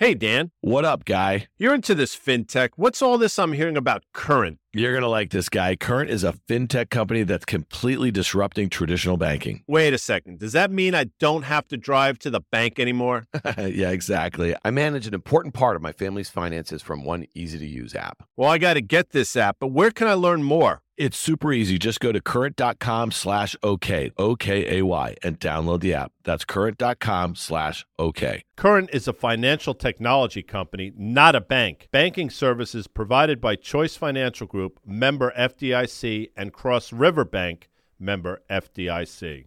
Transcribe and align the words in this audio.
Hey, 0.00 0.14
Dan. 0.14 0.50
What 0.62 0.86
up, 0.86 1.04
guy? 1.04 1.48
You're 1.58 1.74
into 1.74 1.94
this 1.94 2.16
fintech. 2.16 2.70
What's 2.76 3.02
all 3.02 3.18
this 3.18 3.38
I'm 3.38 3.52
hearing 3.52 3.76
about 3.76 4.02
Current? 4.14 4.56
You're 4.72 4.92
going 4.92 5.02
to 5.02 5.08
like 5.08 5.30
this 5.30 5.48
guy. 5.48 5.74
Current 5.74 6.10
is 6.10 6.22
a 6.22 6.32
fintech 6.48 6.90
company 6.90 7.24
that's 7.24 7.44
completely 7.44 8.12
disrupting 8.12 8.68
traditional 8.68 9.16
banking. 9.16 9.64
Wait 9.66 9.92
a 9.92 9.98
second. 9.98 10.38
Does 10.38 10.52
that 10.52 10.70
mean 10.70 10.94
I 10.94 11.06
don't 11.18 11.42
have 11.42 11.66
to 11.68 11.76
drive 11.76 12.20
to 12.20 12.30
the 12.30 12.40
bank 12.52 12.78
anymore? 12.78 13.26
yeah, 13.58 13.90
exactly. 13.90 14.54
I 14.64 14.70
manage 14.70 15.08
an 15.08 15.14
important 15.14 15.54
part 15.54 15.74
of 15.74 15.82
my 15.82 15.90
family's 15.90 16.28
finances 16.28 16.82
from 16.82 17.04
one 17.04 17.26
easy 17.34 17.58
to 17.58 17.66
use 17.66 17.96
app. 17.96 18.22
Well, 18.36 18.48
I 18.48 18.58
got 18.58 18.74
to 18.74 18.80
get 18.80 19.10
this 19.10 19.34
app, 19.34 19.56
but 19.58 19.72
where 19.72 19.90
can 19.90 20.06
I 20.06 20.14
learn 20.14 20.44
more? 20.44 20.82
It's 21.00 21.16
super 21.16 21.50
easy. 21.50 21.78
Just 21.78 21.98
go 21.98 22.12
to 22.12 22.20
current.com 22.20 23.10
slash 23.12 23.56
OK, 23.62 24.10
O 24.18 24.36
K 24.36 24.80
A 24.80 24.82
Y, 24.82 24.82
A 24.82 24.82
Y 24.82 25.16
and 25.22 25.40
download 25.40 25.80
the 25.80 25.94
app. 25.94 26.12
That's 26.24 26.44
current.com 26.44 27.36
slash 27.36 27.86
OK. 27.98 28.44
Current 28.54 28.90
is 28.92 29.08
a 29.08 29.14
financial 29.14 29.72
technology 29.72 30.42
company, 30.42 30.92
not 30.94 31.34
a 31.34 31.40
bank. 31.40 31.88
Banking 31.90 32.28
services 32.28 32.86
provided 32.86 33.40
by 33.40 33.56
Choice 33.56 33.96
Financial 33.96 34.46
Group, 34.46 34.59
member 34.84 35.32
FDIC, 35.36 36.30
and 36.36 36.52
Cross 36.52 36.92
River 36.92 37.24
Bank, 37.24 37.68
member 37.98 38.42
FDIC. 38.50 39.46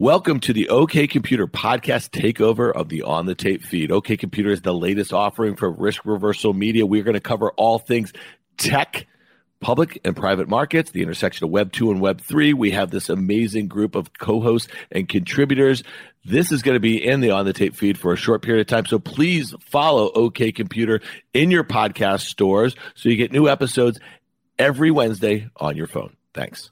Welcome 0.00 0.40
to 0.40 0.52
the 0.52 0.70
OK 0.70 1.06
Computer 1.06 1.46
podcast 1.46 2.10
takeover 2.10 2.72
of 2.72 2.88
the 2.88 3.02
On 3.02 3.26
the 3.26 3.36
Tape 3.36 3.62
feed. 3.62 3.92
OK 3.92 4.16
Computer 4.16 4.50
is 4.50 4.62
the 4.62 4.74
latest 4.74 5.12
offering 5.12 5.54
for 5.54 5.70
risk 5.70 6.04
reversal 6.04 6.52
media. 6.52 6.84
We're 6.84 7.04
going 7.04 7.14
to 7.14 7.20
cover 7.20 7.52
all 7.52 7.78
things 7.78 8.12
tech 8.56 9.06
public 9.60 9.98
and 10.04 10.14
private 10.14 10.48
markets, 10.48 10.90
the 10.90 11.00
intersection 11.00 11.44
of 11.44 11.50
Web 11.50 11.72
2 11.72 11.90
and 11.90 12.00
Web 12.00 12.20
3. 12.20 12.52
We 12.52 12.72
have 12.72 12.90
this 12.90 13.08
amazing 13.08 13.68
group 13.68 13.94
of 13.94 14.12
co 14.18 14.40
hosts 14.40 14.70
and 14.90 15.08
contributors. 15.08 15.82
This 16.24 16.52
is 16.52 16.62
going 16.62 16.74
to 16.74 16.80
be 16.80 17.02
in 17.02 17.20
the 17.20 17.30
On 17.30 17.44
the 17.44 17.52
Tape 17.52 17.74
feed 17.74 17.96
for 17.96 18.12
a 18.12 18.16
short 18.16 18.42
period 18.42 18.62
of 18.62 18.66
time. 18.66 18.86
So 18.86 18.98
please 18.98 19.54
follow 19.60 20.10
OK 20.10 20.52
Computer 20.52 21.00
in 21.32 21.50
your 21.50 21.64
podcast 21.64 22.22
stores 22.22 22.74
so 22.94 23.08
you 23.08 23.16
get 23.16 23.32
new 23.32 23.48
episodes 23.48 24.00
every 24.58 24.90
Wednesday 24.90 25.48
on 25.56 25.76
your 25.76 25.86
phone. 25.86 26.16
Thanks. 26.32 26.70